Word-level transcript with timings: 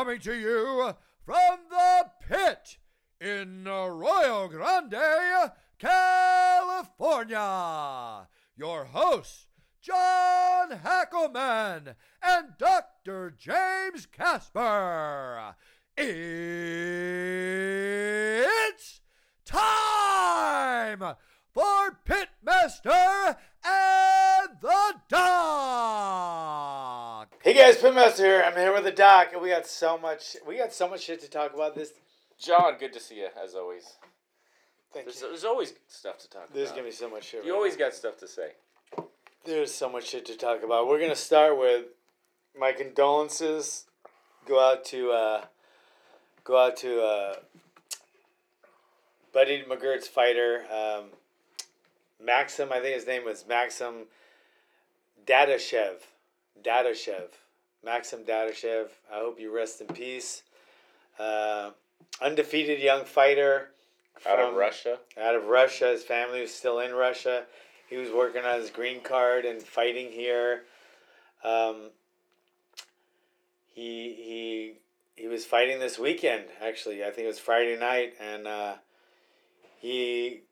coming 0.00 0.18
to 0.18 0.32
you 0.32 0.94
from 1.26 1.58
the 1.68 2.06
pit 2.26 2.78
in 3.20 3.66
Arroyo 3.68 4.48
Grande, 4.48 5.52
California. 5.78 7.36
Your 8.56 8.86
hosts, 8.86 9.46
John 9.82 10.70
Hackleman 10.70 11.96
and 12.22 12.46
Dr. 12.58 13.30
James 13.36 14.06
Casper. 14.06 15.54
It's 15.98 16.22
time 19.44 21.00
for 21.52 21.98
Pitmaster 22.06 23.36
and 23.62 24.48
the 24.62 24.94
Doc. 25.10 26.99
Hey 27.60 27.74
guys, 27.74 27.82
Pitmaster 27.82 28.16
here. 28.24 28.42
I'm 28.46 28.54
here 28.56 28.72
with 28.72 28.84
the 28.84 28.90
doc, 28.90 29.34
and 29.34 29.42
we 29.42 29.50
got 29.50 29.66
so 29.66 29.98
much. 29.98 30.34
We 30.48 30.56
got 30.56 30.72
so 30.72 30.88
much 30.88 31.02
shit 31.02 31.20
to 31.20 31.28
talk 31.28 31.52
about. 31.52 31.74
This. 31.74 31.92
John, 32.38 32.78
good 32.80 32.94
to 32.94 33.00
see 33.00 33.16
you 33.16 33.28
as 33.44 33.54
always. 33.54 33.84
Thank 34.94 35.04
There's, 35.04 35.20
you. 35.20 35.28
there's 35.28 35.44
always 35.44 35.74
stuff 35.86 36.16
to 36.20 36.30
talk 36.30 36.50
There's 36.54 36.68
about. 36.68 36.76
gonna 36.76 36.88
be 36.88 36.94
so 36.94 37.10
much 37.10 37.24
shit. 37.24 37.44
You 37.44 37.50
right 37.52 37.56
always 37.58 37.74
now. 37.74 37.80
got 37.80 37.92
stuff 37.92 38.16
to 38.20 38.28
say. 38.28 38.52
There's 39.44 39.74
so 39.74 39.90
much 39.90 40.08
shit 40.08 40.24
to 40.24 40.38
talk 40.38 40.62
about. 40.62 40.88
We're 40.88 41.00
gonna 41.00 41.14
start 41.14 41.58
with 41.58 41.84
my 42.58 42.72
condolences. 42.72 43.84
Go 44.46 44.58
out 44.58 44.86
to. 44.86 45.10
uh 45.10 45.44
Go 46.44 46.56
out 46.56 46.78
to. 46.78 47.02
uh 47.02 47.34
Buddy 49.34 49.64
McGirt's 49.68 50.08
fighter, 50.08 50.64
um, 50.74 51.10
Maxim. 52.24 52.70
I 52.72 52.80
think 52.80 52.94
his 52.94 53.06
name 53.06 53.26
was 53.26 53.44
Maxim 53.46 54.06
Dadashev. 55.26 55.96
Dadashev. 56.64 57.28
Maxim 57.84 58.24
Dadashev. 58.24 58.88
I 59.12 59.18
hope 59.18 59.40
you 59.40 59.54
rest 59.54 59.80
in 59.80 59.86
peace. 59.88 60.42
Uh, 61.18 61.70
undefeated 62.20 62.80
young 62.80 63.04
fighter. 63.04 63.70
Out 64.28 64.38
of 64.38 64.54
Russia. 64.54 64.98
out 65.20 65.34
of 65.34 65.44
Russia. 65.44 65.88
His 65.88 66.04
family 66.04 66.42
was 66.42 66.52
still 66.52 66.80
in 66.80 66.92
Russia. 66.92 67.44
He 67.88 67.96
was 67.96 68.10
working 68.10 68.44
on 68.44 68.60
his 68.60 68.70
green 68.70 69.00
card 69.00 69.44
and 69.44 69.62
fighting 69.62 70.12
here. 70.12 70.62
Um, 71.42 71.90
he 73.74 74.14
he 74.14 74.74
he 75.16 75.26
was 75.28 75.44
fighting 75.46 75.80
this 75.80 75.98
weekend. 75.98 76.44
Actually, 76.62 77.02
I 77.02 77.10
think 77.10 77.24
it 77.24 77.28
was 77.28 77.38
Friday 77.38 77.78
night, 77.78 78.14
and 78.20 78.46
uh, 78.46 78.74
he 79.78 80.42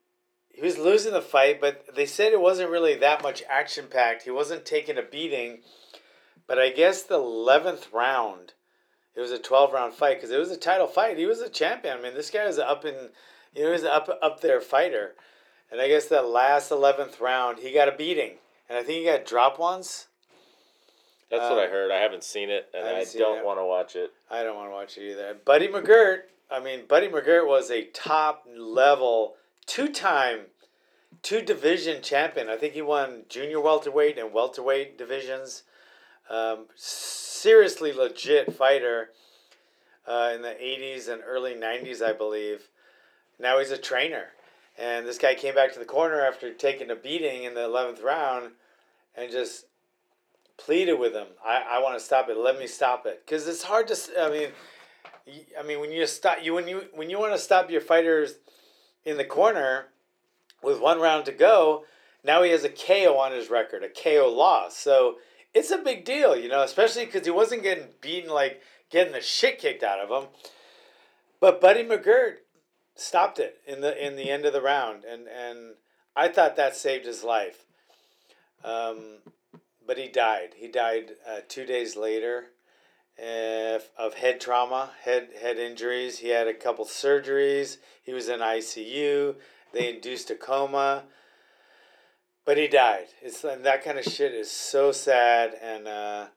he 0.51 0.63
was 0.63 0.79
losing 0.79 1.13
the 1.13 1.21
fight. 1.21 1.61
But 1.61 1.95
they 1.95 2.07
said 2.07 2.33
it 2.33 2.41
wasn't 2.41 2.71
really 2.71 2.95
that 2.97 3.23
much 3.23 3.43
action 3.49 3.87
packed. 3.91 4.23
He 4.23 4.31
wasn't 4.31 4.65
taking 4.65 4.97
a 4.97 5.03
beating. 5.03 5.59
But 6.49 6.59
I 6.59 6.71
guess 6.71 7.03
the 7.03 7.17
eleventh 7.17 7.93
round, 7.93 8.55
it 9.15 9.21
was 9.21 9.31
a 9.31 9.39
twelve 9.39 9.73
round 9.73 9.93
fight 9.93 10.17
because 10.17 10.31
it 10.31 10.39
was 10.39 10.51
a 10.51 10.57
title 10.57 10.89
fight. 10.89 11.19
He 11.19 11.27
was 11.27 11.41
a 11.41 11.49
champion. 11.51 11.99
I 11.99 12.03
mean, 12.03 12.15
this 12.15 12.31
guy 12.31 12.47
was 12.47 12.59
up 12.59 12.85
in 12.85 13.11
you 13.55 13.63
know, 13.63 13.69
he 13.69 13.73
was 13.73 13.85
up 13.85 14.09
up 14.21 14.41
there 14.41 14.61
fighter. 14.61 15.15
And 15.71 15.81
I 15.83 15.89
guess 15.89 16.07
that 16.07 16.27
last 16.27 16.71
eleventh 16.71 17.21
round, 17.21 17.59
he 17.59 17.73
got 17.73 17.89
a 17.89 17.93
beating, 17.93 18.39
and 18.69 18.79
I 18.79 18.83
think 18.83 19.01
he 19.01 19.05
got 19.05 19.27
drop 19.27 19.59
once. 19.59 20.07
That's 21.31 21.43
Uh, 21.43 21.55
what 21.55 21.65
I 21.65 21.69
heard. 21.69 21.91
I 21.91 21.99
haven't 21.99 22.25
seen 22.25 22.49
it, 22.49 22.71
and 22.73 22.89
I 22.89 23.01
I, 23.01 23.05
don't 23.05 23.45
want 23.45 23.59
to 23.59 23.65
watch 23.67 23.95
it. 23.95 24.13
I 24.31 24.43
don't 24.43 24.57
want 24.57 24.71
to 24.71 24.73
watch 24.73 24.97
it 24.97 25.11
either. 25.11 25.35
Buddy 25.45 25.69
McGirt, 25.69 26.21
I 26.51 26.61
mean, 26.61 26.87
Buddy 26.87 27.09
McGirt 27.09 27.47
was 27.47 27.71
a 27.71 27.85
top 27.85 28.47
level, 28.57 29.35
two 29.67 29.93
time, 29.93 30.47
two 31.23 31.43
division 31.43 32.03
champion. 32.03 32.49
I 32.49 32.57
think 32.57 32.73
he 32.73 32.81
won 32.81 33.25
junior 33.29 33.61
welterweight 33.61 34.17
and 34.17 34.33
welterweight 34.33 34.97
divisions. 34.97 35.65
Um, 36.31 36.67
seriously 36.75 37.93
legit 37.93 38.53
fighter 38.53 39.11
uh, 40.07 40.33
in 40.35 40.43
the 40.43 40.49
80s 40.49 41.09
and 41.09 41.23
early 41.27 41.55
90s, 41.55 42.03
I 42.03 42.13
believe. 42.13 42.69
Now 43.39 43.59
he's 43.59 43.71
a 43.71 43.79
trainer. 43.79 44.27
And 44.79 45.07
this 45.07 45.19
guy 45.19 45.35
came 45.35 45.55
back 45.55 45.73
to 45.73 45.79
the 45.79 45.85
corner 45.85 46.21
after 46.21 46.53
taking 46.53 46.91
a 46.91 46.97
beating 46.97 47.45
in 47.45 47.55
the 47.55 47.63
11th 47.63 48.03
round 48.03 48.53
and 49.17 49.31
just 49.31 49.67
pleaded 50.57 50.99
with 50.99 51.15
him. 51.15 51.27
I, 51.45 51.65
I 51.71 51.83
want 51.83 51.99
to 51.99 52.05
stop 52.05 52.29
it. 52.29 52.37
Let 52.37 52.59
me 52.59 52.67
stop 52.67 53.07
it. 53.07 53.23
Because 53.25 53.49
it's 53.49 53.65
hard 53.65 53.89
to. 53.89 53.97
I 54.21 54.31
mean, 54.31 54.49
I 55.59 55.63
mean 55.63 55.81
when 55.81 55.91
you 55.91 56.07
stop 56.07 56.39
you 56.43 56.55
when 56.55 56.69
you 56.69 56.85
when 56.95 57.11
you 57.11 57.19
want 57.19 57.33
to 57.33 57.39
stop 57.39 57.71
your 57.71 57.81
fighters 57.81 58.35
in 59.05 59.17
the 59.17 59.25
corner 59.25 59.87
with 60.63 60.81
one 60.81 61.01
round 61.01 61.25
to 61.27 61.33
go, 61.33 61.85
now 62.25 62.43
he 62.43 62.51
has 62.51 62.65
a 62.65 62.69
KO 62.69 63.19
on 63.19 63.33
his 63.33 63.51
record, 63.51 63.83
a 63.83 63.89
KO 63.89 64.29
loss. 64.29 64.77
So 64.77 65.17
it's 65.55 65.71
a 65.71 65.79
big 65.79 66.05
deal, 66.05 66.37
you 66.37 66.49
know, 66.49 66.63
especially 66.63 67.07
because 67.07 67.25
he 67.25 67.31
wasn't 67.31 67.63
getting 67.63 67.89
beaten 68.01 68.31
like 68.31 68.61
getting 68.91 69.13
the 69.13 69.21
shit 69.21 69.59
kicked 69.59 69.83
out 69.83 70.01
of 70.01 70.11
him. 70.11 70.29
But 71.41 71.61
Buddy 71.61 71.85
McGirt 71.85 72.37
stopped 72.95 73.39
it 73.39 73.61
in 73.67 73.81
the 73.81 74.05
in 74.05 74.17
the 74.17 74.31
end 74.31 74.45
of 74.45 74.53
the 74.53 74.63
round, 74.63 75.05
and 75.05 75.27
and 75.29 75.75
I 76.17 76.29
thought 76.29 76.57
that 76.57 76.77
saved 76.77 77.07
his 77.07 77.25
life. 77.25 77.65
Um, 78.65 79.19
but 79.87 79.99
he 79.99 80.09
died. 80.09 80.55
He 80.57 80.69
died 80.69 81.13
uh, 81.27 81.41
two 81.49 81.65
days 81.65 81.97
later 81.97 82.51
of 83.99 84.15
head 84.15 84.41
trauma, 84.41 84.91
head 85.03 85.29
head 85.41 85.59
injuries. 85.59 86.19
He 86.19 86.29
had 86.29 86.47
a 86.47 86.55
couple 86.55 86.85
surgeries. 86.85 87.79
He 88.03 88.13
was 88.13 88.29
in 88.29 88.41
ICU. 88.41 89.35
They 89.73 89.95
induced 89.95 90.31
a 90.31 90.35
coma. 90.35 91.05
But 92.49 92.57
he 92.57 92.67
died. 92.67 93.09
It's 93.21 93.45
and 93.45 93.63
that 93.67 93.85
kind 93.85 93.99
of 93.99 94.07
shit 94.07 94.33
is 94.33 94.51
so 94.51 94.91
sad. 94.91 95.53
And 95.61 95.87
uh, 95.87 96.29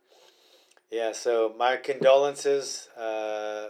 yeah, 0.91 1.13
so 1.13 1.55
my 1.57 1.77
condolences, 1.77 2.89
uh, 2.99 3.67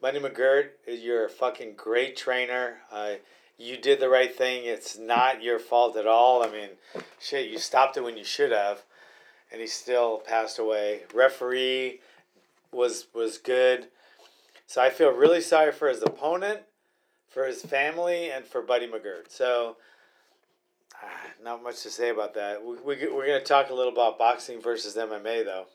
Buddy 0.00 0.18
McGirt. 0.18 0.70
You're 0.88 1.26
a 1.26 1.28
fucking 1.28 1.74
great 1.76 2.16
trainer. 2.16 2.78
You 3.58 3.76
did 3.76 4.00
the 4.00 4.08
right 4.08 4.34
thing. 4.34 4.64
It's 4.64 4.96
not 4.96 5.42
your 5.42 5.58
fault 5.58 5.98
at 5.98 6.06
all. 6.06 6.42
I 6.42 6.50
mean, 6.50 6.70
shit, 7.20 7.50
you 7.50 7.58
stopped 7.58 7.98
it 7.98 8.04
when 8.04 8.16
you 8.16 8.24
should 8.24 8.52
have 8.52 8.84
and 9.52 9.60
he 9.60 9.66
still 9.66 10.16
passed 10.16 10.58
away. 10.58 11.02
Referee 11.12 12.00
was 12.72 13.08
was 13.12 13.36
good. 13.36 13.88
So 14.66 14.80
I 14.80 14.88
feel 14.88 15.10
really 15.10 15.42
sorry 15.42 15.72
for 15.72 15.90
his 15.90 16.00
opponent, 16.00 16.60
for 17.28 17.44
his 17.44 17.60
family, 17.60 18.30
and 18.30 18.46
for 18.46 18.62
Buddy 18.62 18.86
McGirt. 18.86 19.28
So 19.28 19.76
not 21.42 21.62
much 21.62 21.82
to 21.82 21.90
say 21.90 22.10
about 22.10 22.34
that. 22.34 22.64
We, 22.64 22.76
we, 22.76 23.08
we're 23.12 23.26
going 23.26 23.40
to 23.40 23.44
talk 23.44 23.70
a 23.70 23.74
little 23.74 23.92
about 23.92 24.18
boxing 24.18 24.60
versus 24.60 24.96
MMA, 24.96 25.44
though. 25.44 25.66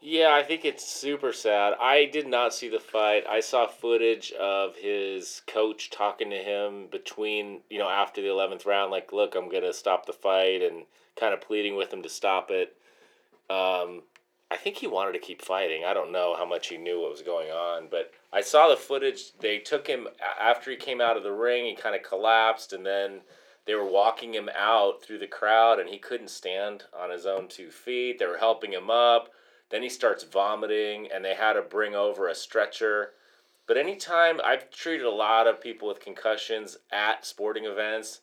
Yeah, 0.00 0.32
I 0.32 0.44
think 0.44 0.64
it's 0.64 0.86
super 0.86 1.32
sad. 1.32 1.74
I 1.80 2.04
did 2.04 2.28
not 2.28 2.54
see 2.54 2.68
the 2.68 2.78
fight. 2.78 3.24
I 3.28 3.40
saw 3.40 3.66
footage 3.66 4.32
of 4.32 4.76
his 4.76 5.42
coach 5.48 5.90
talking 5.90 6.30
to 6.30 6.36
him 6.36 6.86
between, 6.90 7.62
you 7.68 7.78
know, 7.78 7.88
after 7.88 8.22
the 8.22 8.28
11th 8.28 8.64
round, 8.64 8.92
like, 8.92 9.12
look, 9.12 9.34
I'm 9.34 9.50
going 9.50 9.64
to 9.64 9.72
stop 9.72 10.06
the 10.06 10.12
fight, 10.12 10.62
and 10.62 10.84
kind 11.18 11.34
of 11.34 11.40
pleading 11.40 11.76
with 11.76 11.92
him 11.92 12.02
to 12.02 12.08
stop 12.08 12.50
it. 12.50 12.76
Um, 13.50 14.02
I 14.50 14.56
think 14.56 14.76
he 14.76 14.86
wanted 14.86 15.12
to 15.12 15.18
keep 15.18 15.42
fighting. 15.42 15.84
I 15.84 15.92
don't 15.92 16.12
know 16.12 16.34
how 16.36 16.46
much 16.46 16.68
he 16.68 16.78
knew 16.78 17.00
what 17.00 17.10
was 17.10 17.22
going 17.22 17.50
on, 17.50 17.88
but 17.90 18.12
I 18.32 18.40
saw 18.40 18.68
the 18.68 18.76
footage. 18.76 19.32
They 19.40 19.58
took 19.58 19.86
him 19.86 20.08
after 20.40 20.70
he 20.70 20.76
came 20.76 21.00
out 21.00 21.16
of 21.16 21.22
the 21.22 21.32
ring, 21.32 21.66
he 21.66 21.74
kind 21.74 21.94
of 21.94 22.02
collapsed, 22.02 22.72
and 22.72 22.86
then 22.86 23.20
they 23.68 23.74
were 23.74 23.84
walking 23.84 24.32
him 24.32 24.48
out 24.58 25.02
through 25.02 25.18
the 25.18 25.26
crowd, 25.26 25.78
and 25.78 25.90
he 25.90 25.98
couldn't 25.98 26.30
stand 26.30 26.84
on 26.98 27.10
his 27.10 27.26
own 27.26 27.48
two 27.48 27.70
feet. 27.70 28.18
They 28.18 28.24
were 28.24 28.38
helping 28.38 28.72
him 28.72 28.88
up. 28.88 29.28
Then 29.70 29.82
he 29.82 29.90
starts 29.90 30.24
vomiting, 30.24 31.06
and 31.14 31.22
they 31.22 31.34
had 31.34 31.52
to 31.52 31.60
bring 31.60 31.94
over 31.94 32.26
a 32.28 32.34
stretcher. 32.34 33.10
But 33.66 33.76
anytime 33.76 34.40
I've 34.42 34.70
treated 34.70 35.04
a 35.04 35.10
lot 35.10 35.46
of 35.46 35.60
people 35.60 35.86
with 35.86 36.00
concussions 36.00 36.78
at 36.90 37.26
sporting 37.26 37.66
events, 37.66 38.22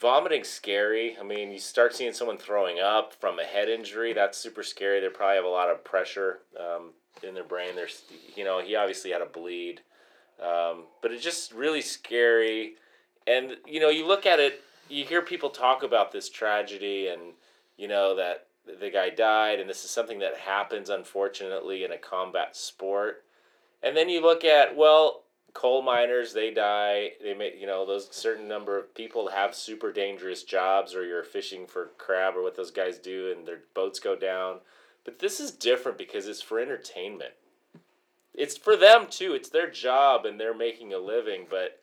vomiting's 0.00 0.48
scary. 0.48 1.16
I 1.18 1.24
mean, 1.24 1.50
you 1.50 1.58
start 1.58 1.96
seeing 1.96 2.12
someone 2.12 2.38
throwing 2.38 2.78
up 2.78 3.12
from 3.12 3.40
a 3.40 3.44
head 3.44 3.68
injury. 3.68 4.12
That's 4.12 4.38
super 4.38 4.62
scary. 4.62 5.00
They 5.00 5.08
probably 5.08 5.34
have 5.34 5.44
a 5.44 5.48
lot 5.48 5.70
of 5.70 5.82
pressure 5.82 6.42
um, 6.56 6.92
in 7.26 7.34
their 7.34 7.42
brain. 7.42 7.74
There's, 7.74 8.04
you 8.36 8.44
know, 8.44 8.60
he 8.60 8.76
obviously 8.76 9.10
had 9.10 9.22
a 9.22 9.26
bleed, 9.26 9.80
um, 10.40 10.84
but 11.02 11.10
it's 11.10 11.24
just 11.24 11.52
really 11.52 11.80
scary. 11.80 12.74
And 13.26 13.56
you 13.66 13.80
know, 13.80 13.90
you 13.90 14.06
look 14.06 14.26
at 14.26 14.40
it, 14.40 14.60
you 14.88 15.04
hear 15.04 15.22
people 15.22 15.50
talk 15.50 15.82
about 15.82 16.12
this 16.12 16.28
tragedy, 16.28 17.08
and 17.08 17.20
you 17.76 17.88
know 17.88 18.16
that 18.16 18.46
the 18.80 18.90
guy 18.90 19.10
died, 19.10 19.60
and 19.60 19.68
this 19.68 19.84
is 19.84 19.90
something 19.90 20.18
that 20.20 20.36
happens 20.36 20.90
unfortunately 20.90 21.84
in 21.84 21.92
a 21.92 21.98
combat 21.98 22.56
sport. 22.56 23.24
And 23.82 23.96
then 23.96 24.08
you 24.08 24.20
look 24.20 24.44
at 24.44 24.76
well, 24.76 25.22
coal 25.54 25.82
miners 25.82 26.32
they 26.32 26.50
die 26.50 27.10
they 27.22 27.34
may 27.34 27.54
you 27.58 27.66
know 27.66 27.84
those 27.84 28.08
certain 28.10 28.48
number 28.48 28.78
of 28.78 28.94
people 28.94 29.28
have 29.28 29.54
super 29.54 29.92
dangerous 29.92 30.44
jobs 30.44 30.94
or 30.94 31.04
you're 31.04 31.22
fishing 31.22 31.66
for 31.66 31.90
crab 31.98 32.34
or 32.34 32.42
what 32.42 32.56
those 32.56 32.70
guys 32.70 32.98
do 32.98 33.34
and 33.36 33.46
their 33.46 33.60
boats 33.74 33.98
go 33.98 34.16
down. 34.16 34.58
But 35.04 35.18
this 35.18 35.40
is 35.40 35.50
different 35.50 35.98
because 35.98 36.28
it's 36.28 36.40
for 36.40 36.60
entertainment. 36.60 37.34
It's 38.34 38.56
for 38.56 38.76
them 38.76 39.06
too. 39.10 39.34
It's 39.34 39.48
their 39.50 39.68
job 39.68 40.24
and 40.24 40.40
they're 40.40 40.54
making 40.54 40.94
a 40.94 40.98
living 40.98 41.46
but 41.50 41.81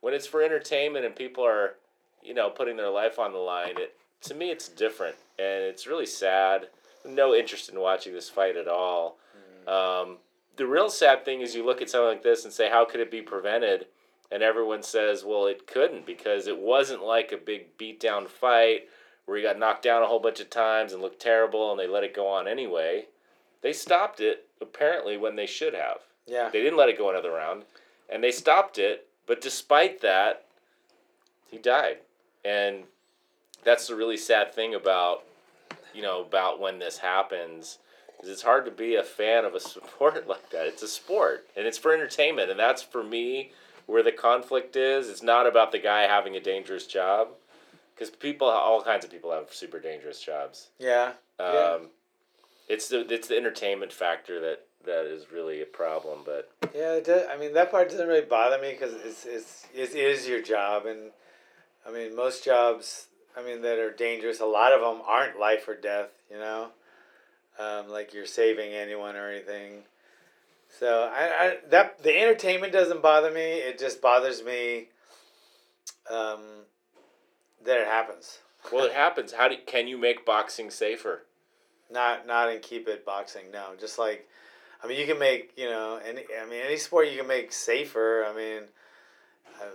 when 0.00 0.14
it's 0.14 0.26
for 0.26 0.42
entertainment 0.42 1.04
and 1.04 1.14
people 1.14 1.44
are 1.44 1.74
you 2.22 2.34
know 2.34 2.50
putting 2.50 2.76
their 2.76 2.90
life 2.90 3.18
on 3.18 3.32
the 3.32 3.38
line 3.38 3.74
it 3.78 3.96
to 4.20 4.34
me 4.34 4.50
it's 4.50 4.68
different 4.68 5.16
and 5.38 5.64
it's 5.64 5.86
really 5.86 6.06
sad 6.06 6.68
no 7.04 7.34
interest 7.34 7.68
in 7.68 7.78
watching 7.78 8.12
this 8.12 8.28
fight 8.28 8.56
at 8.56 8.68
all 8.68 9.16
um, 9.66 10.18
the 10.56 10.66
real 10.66 10.88
sad 10.88 11.24
thing 11.24 11.40
is 11.40 11.54
you 11.54 11.64
look 11.64 11.82
at 11.82 11.90
something 11.90 12.08
like 12.08 12.22
this 12.22 12.44
and 12.44 12.52
say, 12.52 12.70
how 12.70 12.84
could 12.84 13.00
it 13.00 13.10
be 13.10 13.22
prevented? 13.22 13.86
And 14.30 14.42
everyone 14.42 14.82
says, 14.82 15.24
well, 15.24 15.46
it 15.46 15.66
couldn't 15.66 16.06
because 16.06 16.46
it 16.46 16.58
wasn't 16.58 17.04
like 17.04 17.32
a 17.32 17.36
big 17.36 17.76
beatdown 17.78 18.26
fight 18.28 18.88
where 19.24 19.36
he 19.36 19.42
got 19.42 19.58
knocked 19.58 19.82
down 19.82 20.02
a 20.02 20.06
whole 20.06 20.20
bunch 20.20 20.40
of 20.40 20.50
times 20.50 20.92
and 20.92 21.02
looked 21.02 21.20
terrible 21.20 21.70
and 21.70 21.78
they 21.78 21.86
let 21.86 22.04
it 22.04 22.14
go 22.14 22.26
on 22.26 22.48
anyway. 22.48 23.06
They 23.62 23.72
stopped 23.72 24.20
it 24.20 24.48
apparently 24.60 25.16
when 25.16 25.36
they 25.36 25.46
should 25.46 25.74
have. 25.74 25.98
Yeah. 26.26 26.48
They 26.52 26.62
didn't 26.62 26.78
let 26.78 26.88
it 26.88 26.98
go 26.98 27.10
another 27.10 27.32
round 27.32 27.64
and 28.08 28.22
they 28.22 28.32
stopped 28.32 28.78
it, 28.78 29.08
but 29.26 29.40
despite 29.40 30.00
that, 30.02 30.46
he 31.50 31.58
died. 31.58 31.98
And 32.44 32.84
that's 33.64 33.88
the 33.88 33.96
really 33.96 34.16
sad 34.16 34.54
thing 34.54 34.74
about 34.74 35.24
you 35.92 36.02
know 36.02 36.22
about 36.22 36.60
when 36.60 36.78
this 36.78 36.98
happens 36.98 37.78
is 38.22 38.28
it's 38.28 38.42
hard 38.42 38.64
to 38.64 38.70
be 38.70 38.94
a 38.94 39.02
fan 39.02 39.44
of 39.44 39.54
a 39.54 39.60
sport 39.60 40.28
like 40.28 40.50
that. 40.50 40.66
It's 40.66 40.82
a 40.82 40.88
sport 40.88 41.46
and 41.56 41.66
it's 41.66 41.78
for 41.78 41.92
entertainment 41.92 42.50
and 42.50 42.58
that's 42.58 42.82
for 42.82 43.02
me 43.02 43.52
where 43.86 44.02
the 44.02 44.12
conflict 44.12 44.76
is. 44.76 45.08
It's 45.08 45.22
not 45.22 45.46
about 45.46 45.72
the 45.72 45.78
guy 45.78 46.02
having 46.02 46.36
a 46.36 46.40
dangerous 46.40 46.86
job 46.86 47.28
because 47.94 48.10
people 48.10 48.48
all 48.48 48.82
kinds 48.82 49.04
of 49.04 49.10
people 49.10 49.32
have 49.32 49.52
super 49.52 49.80
dangerous 49.80 50.20
jobs. 50.20 50.68
Yeah. 50.78 51.12
Um, 51.38 51.54
yeah. 51.54 51.78
It's 52.68 52.88
the 52.88 53.12
it's 53.12 53.28
the 53.28 53.36
entertainment 53.36 53.92
factor 53.92 54.40
that 54.40 54.65
that 54.86 55.04
is 55.06 55.30
really 55.32 55.62
a 55.62 55.66
problem. 55.66 56.20
But 56.24 56.50
Yeah, 56.74 56.94
it 56.94 57.04
does, 57.04 57.26
I 57.30 57.36
mean 57.36 57.52
that 57.54 57.70
part 57.70 57.90
doesn't 57.90 58.08
really 58.08 58.24
bother 58.24 58.60
me 58.60 58.70
because 58.72 58.94
it's, 58.94 59.24
it's 59.26 59.66
it 59.74 59.94
is 59.94 60.26
your 60.28 60.42
job, 60.42 60.86
and 60.86 61.10
I 61.86 61.92
mean 61.92 62.16
most 62.16 62.44
jobs, 62.44 63.06
I 63.36 63.42
mean 63.42 63.62
that 63.62 63.78
are 63.78 63.92
dangerous. 63.92 64.40
A 64.40 64.46
lot 64.46 64.72
of 64.72 64.80
them 64.80 65.02
aren't 65.06 65.38
life 65.38 65.68
or 65.68 65.74
death, 65.74 66.10
you 66.30 66.38
know, 66.38 66.68
um, 67.58 67.88
like 67.88 68.14
you're 68.14 68.26
saving 68.26 68.72
anyone 68.72 69.16
or 69.16 69.28
anything. 69.30 69.82
So 70.78 71.10
I, 71.12 71.44
I 71.44 71.56
that 71.70 72.02
the 72.02 72.18
entertainment 72.20 72.72
doesn't 72.72 73.02
bother 73.02 73.30
me. 73.30 73.40
It 73.40 73.78
just 73.78 74.02
bothers 74.02 74.42
me 74.42 74.88
um, 76.10 76.40
that 77.64 77.78
it 77.80 77.86
happens. 77.86 78.38
well, 78.72 78.84
it 78.84 78.92
happens. 79.04 79.32
How 79.32 79.48
do 79.48 79.56
can 79.66 79.88
you 79.88 79.98
make 79.98 80.26
boxing 80.26 80.70
safer? 80.70 81.22
Not 81.90 82.26
not 82.26 82.48
and 82.50 82.60
keep 82.62 82.88
it 82.88 83.04
boxing. 83.06 83.50
No, 83.52 83.68
just 83.78 83.98
like, 83.98 84.28
I 84.82 84.86
mean, 84.86 84.98
you 84.98 85.06
can 85.06 85.18
make 85.18 85.52
you 85.56 85.68
know 85.68 86.00
any. 86.06 86.22
I 86.40 86.48
mean, 86.48 86.60
any 86.64 86.76
sport 86.76 87.08
you 87.08 87.18
can 87.18 87.26
make 87.26 87.52
safer. 87.52 88.24
I 88.24 88.34
mean, 88.34 88.62
um, 89.60 89.68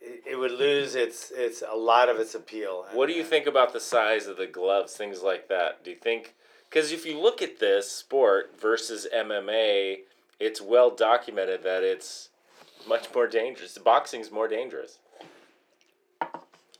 it, 0.00 0.22
it 0.30 0.36
would 0.36 0.52
lose 0.52 0.94
its 0.94 1.30
its 1.30 1.62
a 1.68 1.76
lot 1.76 2.08
of 2.08 2.18
its 2.18 2.34
appeal. 2.34 2.86
What 2.92 3.06
do 3.06 3.12
you 3.12 3.24
think 3.24 3.46
about 3.46 3.72
the 3.72 3.80
size 3.80 4.26
of 4.26 4.36
the 4.36 4.46
gloves, 4.46 4.96
things 4.96 5.22
like 5.22 5.48
that? 5.48 5.84
Do 5.84 5.90
you 5.90 5.96
think? 5.96 6.34
Because 6.68 6.92
if 6.92 7.06
you 7.06 7.18
look 7.18 7.40
at 7.40 7.58
this 7.60 7.90
sport 7.90 8.54
versus 8.60 9.06
MMA, 9.14 10.00
it's 10.38 10.60
well 10.60 10.90
documented 10.90 11.62
that 11.62 11.82
it's 11.82 12.28
much 12.86 13.12
more 13.14 13.26
dangerous. 13.26 13.76
Boxing's 13.78 14.30
more 14.30 14.48
dangerous. 14.48 14.98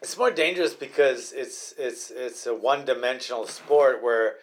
It's 0.00 0.16
more 0.16 0.30
dangerous 0.30 0.74
because 0.74 1.32
it's 1.32 1.74
it's 1.76 2.10
it's 2.10 2.46
a 2.46 2.54
one 2.54 2.84
dimensional 2.84 3.46
sport 3.46 4.02
where, 4.02 4.36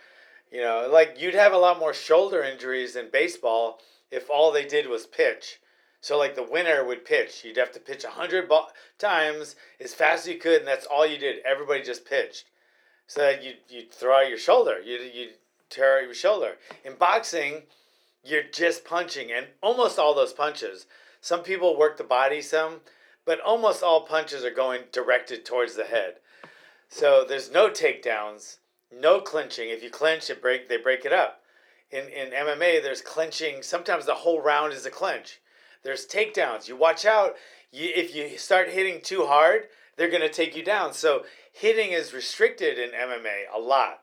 you 0.56 0.62
know, 0.62 0.88
like 0.90 1.18
you'd 1.20 1.34
have 1.34 1.52
a 1.52 1.58
lot 1.58 1.80
more 1.80 1.94
shoulder 1.94 2.42
injuries 2.42 2.96
in 2.96 3.10
baseball 3.12 3.82
if 4.10 4.30
all 4.30 4.54
they 4.54 4.66
did 4.66 4.88
was 4.88 5.06
pitch. 5.06 5.60
So 6.00 6.18
like 6.18 6.34
the 6.36 6.44
winner 6.44 6.86
would 6.86 7.04
pitch. 7.04 7.44
You'd 7.44 7.58
have 7.58 7.74
to 7.74 7.80
pitch 7.82 8.06
a 8.06 8.10
hundred 8.12 8.48
bo- 8.48 8.68
times 8.98 9.58
as 9.82 9.94
fast 9.94 10.26
as 10.26 10.34
you 10.34 10.40
could, 10.40 10.60
and 10.60 10.68
that's 10.68 10.86
all 10.86 11.06
you 11.06 11.18
did. 11.18 11.46
Everybody 11.46 11.82
just 11.82 12.06
pitched. 12.06 12.46
So 13.06 13.20
that 13.20 13.44
you 13.44 13.56
you 13.68 13.84
throw 13.92 14.22
out 14.22 14.30
your 14.30 14.38
shoulder. 14.38 14.80
You 14.80 14.98
you 15.00 15.32
tear 15.70 15.98
out 15.98 16.06
your 16.06 16.14
shoulder. 16.14 16.54
In 16.86 16.96
boxing, 16.96 17.64
you're 18.24 18.44
just 18.44 18.86
punching, 18.86 19.34
and 19.34 19.48
almost 19.62 20.00
all 20.00 20.16
those 20.16 20.32
punches. 20.32 20.86
Some 21.20 21.44
people 21.44 21.78
work 21.78 21.98
the 21.98 22.06
body 22.06 22.42
some, 22.42 22.80
but 23.26 23.42
almost 23.42 23.84
all 23.84 24.06
punches 24.06 24.46
are 24.46 24.52
going 24.52 24.84
directed 24.94 25.44
towards 25.44 25.76
the 25.76 25.84
head. 25.84 26.20
So 26.88 27.26
there's 27.28 27.52
no 27.52 27.70
takedowns, 27.70 28.60
no 28.92 29.20
clinching. 29.20 29.70
If 29.70 29.84
you 29.84 29.90
clinch, 29.90 30.30
it 30.30 30.42
break 30.42 30.70
they 30.70 30.78
break 30.78 31.06
it 31.06 31.14
up. 31.14 31.42
In 31.92 32.08
in 32.10 32.32
MMA, 32.32 32.82
there's 32.82 33.02
clinching. 33.02 33.62
Sometimes 33.62 34.06
the 34.06 34.16
whole 34.16 34.42
round 34.42 34.74
is 34.74 34.86
a 34.86 34.92
clinch. 34.92 35.40
There's 35.84 36.08
takedowns. 36.08 36.68
You 36.68 36.76
watch 36.76 37.06
out. 37.06 37.36
You, 37.72 37.92
if 37.94 38.16
you 38.16 38.38
start 38.38 38.70
hitting 38.70 39.02
too 39.02 39.26
hard, 39.26 39.68
they're 39.98 40.10
gonna 40.10 40.30
take 40.30 40.56
you 40.56 40.64
down. 40.64 40.94
So 40.94 41.26
hitting 41.52 41.92
is 41.92 42.14
restricted 42.14 42.78
in 42.78 42.90
MMA 42.92 43.44
a 43.54 43.60
lot. 43.60 44.02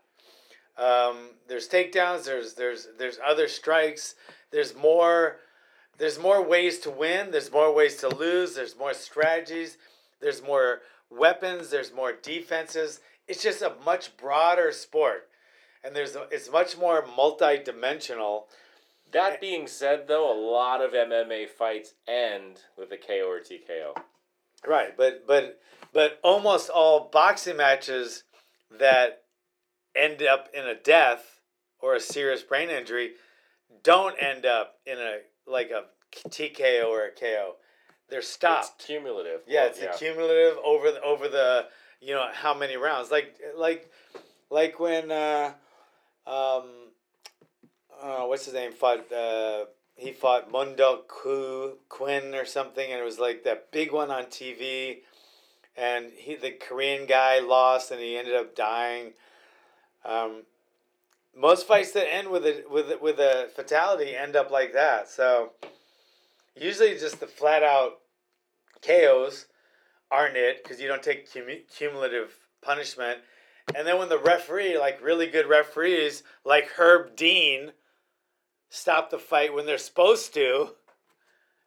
Um, 0.77 1.31
there's 1.49 1.69
takedowns. 1.69 2.25
There's 2.25 2.55
there's 2.55 2.89
there's 2.99 3.19
other 3.25 3.49
strikes. 3.49 4.15
There's 4.51 4.75
more. 4.75 5.39
There's 5.99 6.19
more 6.19 6.43
ways 6.43 6.79
to 6.81 6.91
win. 6.91 7.31
There's 7.31 7.53
more 7.53 7.73
ways 7.75 7.97
to 7.97 8.09
lose. 8.09 8.55
There's 8.55 8.77
more 8.77 8.95
strategies. 8.95 9.77
There's 10.21 10.43
more 10.43 10.81
weapons. 11.11 11.71
There's 11.71 11.93
more 11.93 12.13
defenses. 12.13 13.01
It's 13.33 13.43
just 13.43 13.63
a 13.63 13.73
much 13.83 14.15
broader 14.19 14.73
sport, 14.73 15.31
and 15.83 15.97
there's 15.97 16.15
a, 16.15 16.27
it's 16.31 16.53
much 16.53 16.77
more 16.77 17.03
multi-dimensional. 17.17 18.47
That 19.11 19.41
being 19.41 19.67
said, 19.67 20.07
though, 20.07 20.31
a 20.31 20.37
lot 20.39 20.83
of 20.83 20.93
MMA 20.93 21.49
fights 21.49 21.95
end 22.07 22.61
with 22.77 22.93
a 22.93 22.99
KO 22.99 23.31
or 23.31 23.41
TKO. 23.41 23.97
Right, 24.69 24.95
but 24.95 25.27
but 25.27 25.59
but 25.95 26.21
almost 26.23 26.69
all 26.69 27.09
boxing 27.11 27.57
matches 27.57 28.25
that 28.79 29.23
end 29.97 30.23
up 30.23 30.51
in 30.53 30.67
a 30.67 30.75
death 30.75 31.41
or 31.81 31.95
a 31.95 32.01
serious 32.01 32.43
brain 32.43 32.69
injury 32.69 33.13
don't 33.83 34.15
end 34.23 34.45
up 34.45 34.75
in 34.85 34.99
a 34.99 35.21
like 35.47 35.71
a 35.71 35.85
TKO 36.29 36.87
or 36.87 37.07
a 37.07 37.11
KO. 37.11 37.55
They're 38.11 38.21
stopped. 38.21 38.73
It's 38.77 38.87
cumulative. 38.87 39.41
Yeah, 39.47 39.65
it's 39.65 39.81
a 39.81 39.89
cumulative 39.99 40.59
over 40.63 40.93
the 40.93 41.01
over 41.01 41.29
the 41.29 41.69
you 42.03 42.15
know 42.15 42.29
how 42.33 42.53
many 42.53 42.77
rounds. 42.77 43.11
Like 43.11 43.39
like 43.57 43.91
like 44.51 44.81
when 44.81 45.11
uh, 45.11 45.53
um, 46.27 46.65
uh, 48.03 48.25
what's 48.25 48.45
his 48.45 48.55
name 48.55 48.73
fought. 48.73 49.11
Uh, 49.13 49.67
he 49.95 50.11
fought 50.11 50.51
Mundo 50.51 51.05
Ku 51.07 51.79
Quinn 51.89 52.35
or 52.35 52.45
something, 52.45 52.91
and 52.91 53.01
it 53.01 53.05
was 53.05 53.19
like 53.19 53.45
that 53.45 53.71
big 53.71 53.93
one 53.93 54.11
on 54.11 54.25
TV. 54.25 55.01
And 55.77 56.07
he, 56.17 56.35
the 56.35 56.51
Korean 56.51 57.07
guy, 57.07 57.39
lost, 57.39 57.91
and 57.91 58.01
he 58.01 58.17
ended 58.17 58.35
up 58.35 58.57
dying. 58.57 59.13
Um, 60.05 60.43
most 61.37 61.67
fights 61.67 61.93
that 61.93 62.13
end 62.13 62.31
with 62.31 62.45
a 62.45 62.65
with 62.69 63.01
with 63.01 63.19
a 63.19 63.49
fatality 63.55 64.17
end 64.17 64.35
up 64.35 64.51
like 64.51 64.73
that. 64.73 65.09
So 65.09 65.53
usually, 66.57 66.99
just 66.99 67.21
the 67.21 67.27
flat 67.27 67.63
out 67.63 68.01
KOs 68.85 69.47
aren't 70.13 70.37
it 70.37 70.63
because 70.63 70.81
you 70.81 70.87
don't 70.87 71.03
take 71.03 71.33
cum- 71.33 71.47
cumulative 71.75 72.33
punishment. 72.63 73.19
And 73.75 73.87
then 73.87 73.99
when 73.99 74.09
the 74.09 74.19
referee, 74.19 74.79
like 74.79 75.03
really 75.03 75.27
good 75.27 75.49
referees, 75.49 76.23
like 76.45 76.69
Herb 76.77 77.17
Dean, 77.17 77.73
stop 78.69 79.11
the 79.11 79.19
fight 79.19 79.55
when 79.55 79.67
they're 79.67 79.79
supposed 79.79 80.35
to, 80.35 80.71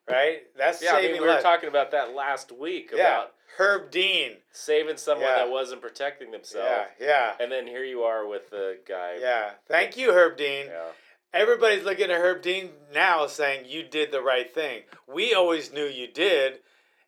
right? 0.09 0.43
That's 0.57 0.83
Yeah, 0.83 0.93
I 0.95 1.01
mean, 1.01 1.13
we 1.13 1.19
were 1.21 1.27
life. 1.27 1.41
talking 1.43 1.69
about 1.69 1.91
that 1.91 2.13
last 2.13 2.51
week 2.51 2.91
yeah, 2.93 3.01
about 3.01 3.33
Herb 3.57 3.91
Dean. 3.91 4.37
saving 4.51 4.97
someone 4.97 5.27
Yeah. 5.27 5.35
that 5.37 5.49
wasn't 5.49 5.81
protecting 5.81 6.31
themselves. 6.31 6.89
Yeah, 6.99 7.05
yeah, 7.07 7.35
And 7.39 7.51
then 7.51 7.65
here 7.67 7.83
you 7.83 8.03
are 8.03 8.25
with 8.27 8.49
the 8.51 8.77
guy. 8.87 9.17
yeah. 9.19 9.51
Thank 9.67 9.97
you, 9.97 10.11
Herb 10.11 10.37
Dean. 10.37 10.67
Yeah. 10.67 10.91
Everybody's 11.33 11.83
looking 11.83 12.11
at 12.11 12.19
Herb 12.21 12.41
Dean 12.41 12.71
now 12.93 13.27
saying 13.27 13.65
you 13.65 13.83
did 13.83 14.11
the 14.11 14.21
right 14.21 14.53
thing. 14.53 14.83
We 15.07 15.33
always 15.33 15.71
knew 15.73 15.85
you 15.85 16.07
did, 16.07 16.59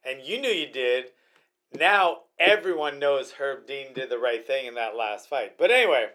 and 0.03 0.21
you 0.21 0.39
knew 0.41 0.49
you 0.49 0.67
did. 0.67 1.11
Now 1.73 2.19
everyone 2.39 2.99
knows 2.99 3.31
Herb 3.31 3.67
Dean 3.67 3.93
did 3.93 4.09
the 4.09 4.17
right 4.17 4.45
thing 4.45 4.67
in 4.67 4.75
that 4.75 4.95
last 4.95 5.27
fight. 5.27 5.57
But 5.57 5.71
anyway, 5.71 6.07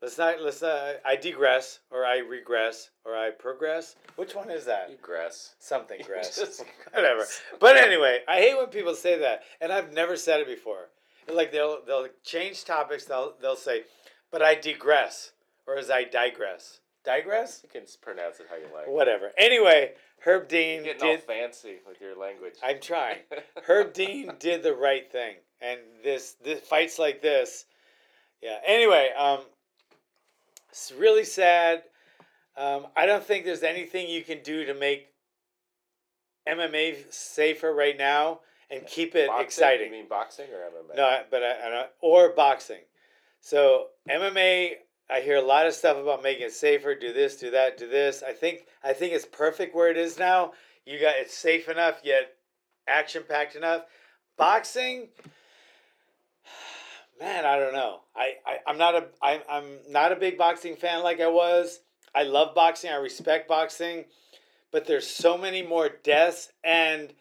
let's 0.00 0.18
not 0.18 0.40
let's 0.40 0.62
uh, 0.62 0.94
I 1.04 1.16
digress 1.16 1.80
or 1.90 2.04
I 2.04 2.18
regress 2.18 2.90
or 3.04 3.16
I 3.16 3.30
progress. 3.30 3.96
Which 4.16 4.34
one 4.34 4.50
is 4.50 4.64
that? 4.66 4.90
You 4.90 4.96
gress. 5.00 5.54
Something 5.58 6.00
gress. 6.06 6.62
Whatever. 6.92 7.24
But 7.60 7.76
anyway, 7.76 8.20
I 8.28 8.38
hate 8.40 8.56
when 8.56 8.66
people 8.66 8.94
say 8.94 9.18
that, 9.18 9.42
and 9.60 9.72
I've 9.72 9.92
never 9.92 10.16
said 10.16 10.40
it 10.40 10.46
before. 10.46 10.88
Like 11.28 11.52
they'll 11.52 11.84
they'll 11.86 12.08
change 12.24 12.64
topics. 12.64 13.04
They'll 13.04 13.34
they'll 13.40 13.56
say, 13.56 13.82
"But 14.30 14.42
I 14.42 14.54
digress," 14.54 15.32
or 15.66 15.76
as 15.76 15.90
I 15.90 16.04
digress. 16.04 16.80
Digress? 17.04 17.60
You 17.62 17.68
can 17.68 17.88
pronounce 18.02 18.40
it 18.40 18.46
how 18.50 18.56
you 18.56 18.66
like. 18.74 18.86
Whatever. 18.86 19.32
Anyway, 19.38 19.92
Herb 20.24 20.48
Dean 20.48 20.84
You're 20.84 20.94
getting 20.94 21.08
all 21.08 21.16
did. 21.16 21.22
fancy 21.24 21.76
with 21.86 22.00
your 22.00 22.16
language. 22.18 22.54
I'm 22.62 22.80
trying. 22.80 23.18
Herb 23.66 23.92
Dean 23.92 24.32
did 24.38 24.62
the 24.62 24.74
right 24.74 25.10
thing, 25.10 25.36
and 25.60 25.78
this 26.02 26.36
this 26.44 26.60
fights 26.60 26.98
like 26.98 27.22
this. 27.22 27.64
Yeah. 28.42 28.58
Anyway, 28.66 29.10
um, 29.16 29.40
it's 30.70 30.92
really 30.92 31.24
sad. 31.24 31.82
Um, 32.56 32.86
I 32.96 33.06
don't 33.06 33.22
think 33.22 33.44
there's 33.44 33.62
anything 33.62 34.08
you 34.08 34.22
can 34.22 34.42
do 34.42 34.64
to 34.66 34.74
make 34.74 35.08
MMA 36.48 37.12
safer 37.12 37.72
right 37.72 37.96
now 37.96 38.40
and 38.70 38.84
keep 38.86 39.14
it 39.14 39.28
Boxing? 39.28 39.44
exciting. 39.46 39.86
You 39.86 39.92
mean 39.92 40.08
boxing 40.08 40.46
or 40.46 40.58
MMA? 40.70 40.96
No, 40.96 41.22
but 41.30 41.42
I, 41.42 41.66
I 41.66 41.70
don't, 41.70 41.88
or 42.00 42.30
boxing. 42.30 42.80
So 43.40 43.86
MMA, 44.10 44.72
I 45.10 45.20
hear 45.20 45.36
a 45.36 45.42
lot 45.42 45.66
of 45.66 45.74
stuff 45.74 45.96
about 45.96 46.22
making 46.22 46.46
it 46.46 46.52
safer. 46.52 46.94
Do 46.94 47.12
this, 47.12 47.36
do 47.36 47.50
that, 47.50 47.78
do 47.78 47.88
this. 47.88 48.22
I 48.22 48.32
think 48.32 48.66
I 48.84 48.92
think 48.92 49.14
it's 49.14 49.24
perfect 49.24 49.74
where 49.74 49.90
it 49.90 49.96
is 49.96 50.18
now. 50.18 50.52
You 50.84 51.00
got 51.00 51.14
it's 51.16 51.36
safe 51.36 51.68
enough 51.68 52.00
yet 52.04 52.34
action 52.86 53.24
packed 53.28 53.56
enough. 53.56 53.82
Boxing, 54.36 55.08
man, 57.20 57.44
I 57.44 57.58
don't 57.58 57.72
know. 57.72 58.00
I, 58.14 58.34
I 58.46 58.58
I'm 58.66 58.78
not 58.78 58.94
a 58.94 59.06
I, 59.22 59.42
I'm 59.48 59.78
not 59.88 60.12
a 60.12 60.16
big 60.16 60.36
boxing 60.36 60.76
fan 60.76 61.02
like 61.02 61.20
I 61.20 61.28
was. 61.28 61.80
I 62.14 62.24
love 62.24 62.54
boxing. 62.54 62.90
I 62.90 62.96
respect 62.96 63.48
boxing, 63.48 64.04
but 64.72 64.86
there's 64.86 65.06
so 65.06 65.38
many 65.38 65.62
more 65.62 65.88
deaths 65.88 66.52
and 66.64 67.12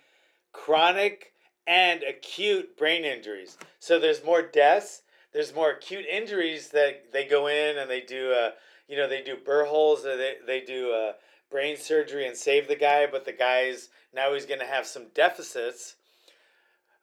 chronic 0.51 1.33
and 1.65 2.03
acute 2.03 2.77
brain 2.77 3.05
injuries. 3.05 3.57
So 3.79 3.99
there's 3.99 4.23
more 4.23 4.41
deaths. 4.41 5.03
There's 5.37 5.53
more 5.53 5.69
acute 5.69 6.07
injuries 6.07 6.69
that 6.69 7.13
they 7.13 7.23
go 7.23 7.45
in 7.45 7.77
and 7.77 7.87
they 7.87 8.01
do, 8.01 8.31
uh, 8.31 8.53
you 8.87 8.97
know, 8.97 9.07
they 9.07 9.21
do 9.21 9.37
burr 9.37 9.65
holes. 9.65 10.01
They 10.01 10.37
they 10.47 10.61
do 10.61 10.91
uh, 10.91 11.11
brain 11.51 11.77
surgery 11.77 12.25
and 12.25 12.35
save 12.35 12.67
the 12.67 12.75
guy, 12.75 13.05
but 13.05 13.23
the 13.23 13.33
guy's 13.33 13.89
now 14.11 14.33
he's 14.33 14.47
going 14.47 14.61
to 14.61 14.65
have 14.65 14.87
some 14.87 15.09
deficits. 15.13 15.97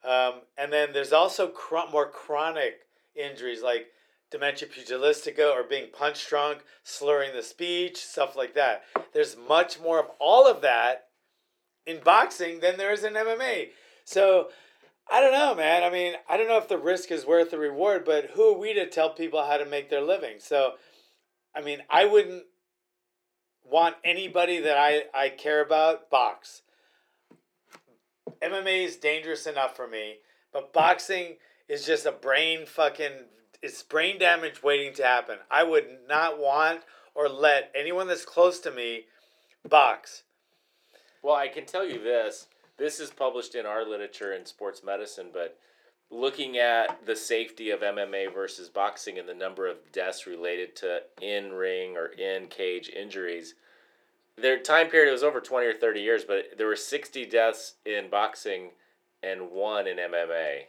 Um, 0.03 0.41
and 0.59 0.73
then 0.73 0.88
there's 0.93 1.12
also 1.12 1.47
cr- 1.47 1.88
more 1.93 2.11
chronic 2.11 2.81
injuries 3.14 3.62
like 3.62 3.87
dementia 4.33 4.67
pugilistica 4.67 5.55
or 5.55 5.62
being 5.62 5.91
punch 5.97 6.29
drunk, 6.29 6.64
slurring 6.83 7.37
the 7.37 7.43
speech, 7.45 7.99
stuff 7.99 8.35
like 8.35 8.55
that. 8.55 8.83
There's 9.12 9.37
much 9.37 9.79
more 9.79 10.00
of 10.00 10.07
all 10.19 10.50
of 10.50 10.61
that 10.62 11.05
in 11.87 12.00
boxing 12.00 12.59
than 12.59 12.79
there 12.79 12.93
is 12.93 13.05
in 13.05 13.14
MMA. 13.14 13.69
So 14.05 14.49
I 15.11 15.21
don't 15.21 15.33
know, 15.33 15.55
man. 15.55 15.83
I 15.83 15.91
mean, 15.91 16.15
I 16.29 16.37
don't 16.37 16.49
know 16.49 16.59
if 16.59 16.69
the 16.69 16.79
risk 16.79 17.11
is 17.11 17.27
worth 17.27 17.51
the 17.51 17.59
reward, 17.59 18.05
but 18.05 18.31
who 18.35 18.55
are 18.55 18.59
we 18.59 18.73
to 18.75 18.89
tell 18.89 19.11
people 19.11 19.45
how 19.45 19.59
to 19.59 19.67
make 19.67 19.91
their 19.91 20.01
living? 20.01 20.37
So, 20.39 20.73
I 21.55 21.61
mean, 21.61 21.81
I 21.91 22.07
wouldn't 22.07 22.45
want 23.65 23.97
anybody 24.03 24.61
that 24.61 24.77
I, 24.79 25.05
I 25.15 25.29
care 25.29 25.61
about 25.61 26.11
box. 26.11 26.63
MMA 28.43 28.85
is 28.85 28.97
dangerous 28.97 29.47
enough 29.47 29.77
for 29.77 29.87
me, 29.87 30.17
but 30.53 30.73
boxing 30.73 31.37
is 31.69 31.87
just 31.87 32.07
a 32.07 32.13
brain 32.13 32.67
fucking 32.67 33.13
it's 33.65 33.83
brain 33.83 34.19
damage 34.19 34.63
waiting 34.63 34.93
to 34.93 35.03
happen. 35.03 35.39
I 35.51 35.63
would 35.63 35.87
not 36.07 36.39
want 36.39 36.81
or 37.15 37.31
let 37.31 37.73
anyone 37.75 38.09
that's 38.09 38.27
close 38.27 38.61
to 38.61 38.71
me 38.71 39.05
box. 39.67 40.25
Well, 41.23 41.35
I 41.35 41.49
can 41.49 41.65
tell 41.65 41.87
you 41.87 41.99
this. 41.99 42.47
This 42.76 42.99
is 42.99 43.11
published 43.11 43.54
in 43.54 43.66
our 43.66 43.88
literature 43.88 44.33
in 44.33 44.47
sports 44.47 44.83
medicine, 44.85 45.28
but 45.33 45.59
looking 46.11 46.59
at 46.59 47.07
the 47.07 47.14
safety 47.14 47.71
of 47.71 47.81
MMA 47.81 48.33
versus 48.35 48.69
boxing 48.69 49.19
and 49.19 49.28
the 49.28 49.35
number 49.35 49.66
of 49.66 49.93
deaths 49.93 50.26
related 50.26 50.75
to 50.76 51.02
in 51.21 51.52
ring 51.52 51.97
or 51.97 52.07
in 52.07 52.47
cage 52.49 52.88
injuries, 52.88 53.54
their 54.37 54.59
time 54.59 54.88
period 54.88 55.12
was 55.12 55.23
over 55.23 55.40
20 55.40 55.66
or 55.66 55.75
30 55.75 56.00
years, 56.00 56.25
but 56.25 56.59
there 56.59 56.66
were 56.66 56.76
60 56.76 57.26
deaths 57.26 57.75
in 57.87 58.11
boxing 58.11 58.71
and 59.23 59.50
one 59.50 59.87
in 59.87 59.97
MMA. 59.97 60.64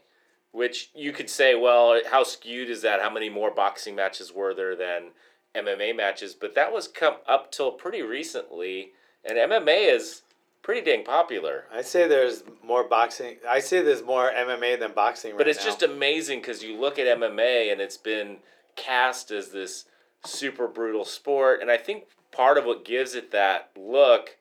Which 0.51 0.91
you 0.95 1.11
could 1.11 1.29
say, 1.29 1.55
well, 1.55 1.99
how 2.09 2.23
skewed 2.23 2.69
is 2.69 2.81
that? 2.83 3.01
How 3.01 3.09
many 3.09 3.29
more 3.29 3.51
boxing 3.51 3.95
matches 3.95 4.31
were 4.31 4.53
there 4.53 4.75
than 4.75 5.09
MMA 5.55 5.95
matches? 5.97 6.33
But 6.33 6.55
that 6.55 6.71
was 6.71 6.87
come 6.87 7.15
up 7.27 7.51
till 7.51 7.71
pretty 7.71 8.01
recently, 8.01 8.91
and 9.25 9.37
MMA 9.37 9.93
is 9.93 10.21
pretty 10.65 10.81
dang 10.81 11.03
popular. 11.03 11.65
I 11.71 11.83
say 11.83 12.07
there's 12.07 12.43
more 12.63 12.83
boxing. 12.83 13.37
I 13.47 13.59
say 13.59 13.83
there's 13.83 14.01
more 14.03 14.31
MMA 14.35 14.79
than 14.79 14.93
boxing 14.93 15.31
right 15.33 15.37
But 15.37 15.47
it's 15.47 15.59
now. 15.59 15.65
just 15.65 15.83
amazing 15.83 16.39
because 16.41 16.63
you 16.63 16.75
look 16.75 16.97
at 16.97 17.05
MMA 17.19 17.71
and 17.71 17.79
it's 17.79 17.97
been 17.97 18.37
cast 18.75 19.29
as 19.29 19.49
this 19.51 19.85
super 20.25 20.67
brutal 20.67 21.05
sport, 21.05 21.61
and 21.61 21.69
I 21.69 21.77
think 21.77 22.05
part 22.31 22.57
of 22.57 22.65
what 22.65 22.83
gives 22.83 23.13
it 23.13 23.31
that 23.31 23.69
look 23.77 24.37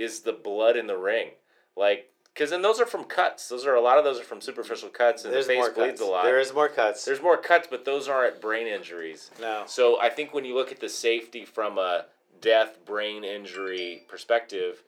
is 0.00 0.20
the 0.22 0.32
blood 0.32 0.76
in 0.76 0.88
the 0.88 0.96
ring, 0.96 1.30
like 1.76 2.10
because 2.34 2.50
then 2.50 2.62
those 2.62 2.80
are 2.80 2.86
from 2.86 3.04
cuts. 3.04 3.48
Those 3.48 3.64
are 3.64 3.74
a 3.74 3.80
lot 3.80 3.98
of 3.98 4.04
those 4.04 4.18
are 4.20 4.24
from 4.24 4.40
superficial 4.40 4.88
cuts, 4.88 5.24
and 5.24 5.32
there's 5.32 5.46
the 5.46 5.54
face 5.54 5.58
more 5.60 5.70
bleeds 5.72 6.00
cuts. 6.00 6.02
a 6.02 6.06
lot. 6.06 6.24
There 6.24 6.40
is 6.40 6.52
more 6.52 6.68
cuts. 6.68 7.04
There's 7.04 7.22
more 7.22 7.36
cuts, 7.36 7.68
but 7.70 7.84
those 7.84 8.08
aren't 8.08 8.40
brain 8.40 8.66
injuries. 8.66 9.30
no. 9.40 9.62
So 9.66 10.00
I 10.00 10.08
think 10.08 10.34
when 10.34 10.44
you 10.44 10.56
look 10.56 10.72
at 10.72 10.80
the 10.80 10.88
safety 10.88 11.44
from 11.44 11.78
a 11.78 12.06
death 12.40 12.84
brain 12.84 13.22
injury 13.24 14.02
perspective, 14.08 14.82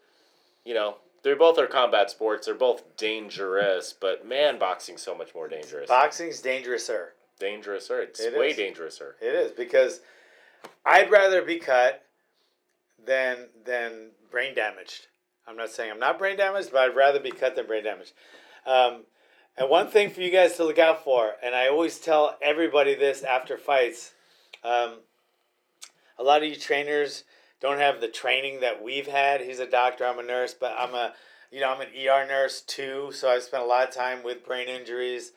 you 0.64 0.74
know, 0.74 0.96
they 1.22 1.34
both 1.34 1.58
are 1.58 1.66
combat 1.66 2.10
sports. 2.10 2.46
They're 2.46 2.54
both 2.54 2.96
dangerous, 2.96 3.92
but 3.92 4.26
man, 4.26 4.58
boxing's 4.58 5.02
so 5.02 5.14
much 5.14 5.34
more 5.34 5.48
dangerous. 5.48 5.88
Boxing's 5.88 6.42
dangerouser. 6.42 7.08
Dangerouser. 7.40 8.02
it's 8.02 8.20
It 8.20 8.38
way 8.38 8.48
is. 8.50 8.56
dangerous, 8.56 9.00
or 9.00 9.16
It 9.20 9.34
is 9.34 9.52
because 9.52 10.00
I'd 10.84 11.10
rather 11.10 11.42
be 11.42 11.58
cut 11.58 12.02
than 13.04 13.48
than 13.64 14.10
brain 14.30 14.54
damaged. 14.54 15.06
I'm 15.46 15.56
not 15.56 15.70
saying 15.70 15.90
I'm 15.90 15.98
not 15.98 16.18
brain 16.18 16.36
damaged, 16.36 16.70
but 16.72 16.90
I'd 16.90 16.96
rather 16.96 17.20
be 17.20 17.30
cut 17.30 17.56
than 17.56 17.66
brain 17.66 17.84
damaged. 17.84 18.12
Um, 18.66 19.04
and 19.56 19.68
one 19.68 19.88
thing 19.88 20.10
for 20.10 20.20
you 20.20 20.30
guys 20.30 20.56
to 20.56 20.64
look 20.64 20.78
out 20.78 21.02
for, 21.02 21.32
and 21.42 21.54
I 21.54 21.68
always 21.68 21.98
tell 21.98 22.36
everybody 22.40 22.94
this 22.94 23.22
after 23.22 23.56
fights, 23.58 24.12
um, 24.62 25.00
a 26.18 26.22
lot 26.22 26.42
of 26.42 26.48
you 26.48 26.56
trainers 26.56 27.24
don't 27.60 27.78
have 27.78 28.00
the 28.00 28.08
training 28.08 28.60
that 28.60 28.82
we've 28.82 29.06
had. 29.06 29.40
He's 29.40 29.58
a 29.58 29.66
doctor, 29.66 30.06
I'm 30.06 30.18
a 30.18 30.22
nurse, 30.22 30.54
but 30.54 30.74
I'm 30.78 30.94
a 30.94 31.14
you 31.50 31.60
know 31.60 31.70
I'm 31.70 31.80
an 31.80 31.88
ER 31.88 32.26
nurse 32.26 32.60
too, 32.60 33.10
so 33.12 33.30
I've 33.30 33.42
spent 33.42 33.62
a 33.62 33.66
lot 33.66 33.88
of 33.88 33.94
time 33.94 34.22
with 34.22 34.46
brain 34.46 34.68
injuries, 34.68 35.32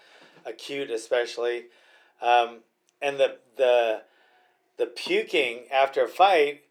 acute 0.46 0.90
especially, 0.92 1.66
um, 2.22 2.60
and 3.02 3.20
the 3.20 3.38
the 3.58 4.02
the 4.78 4.86
puking 4.86 5.66
after 5.72 6.06
a 6.06 6.08
fight 6.08 6.62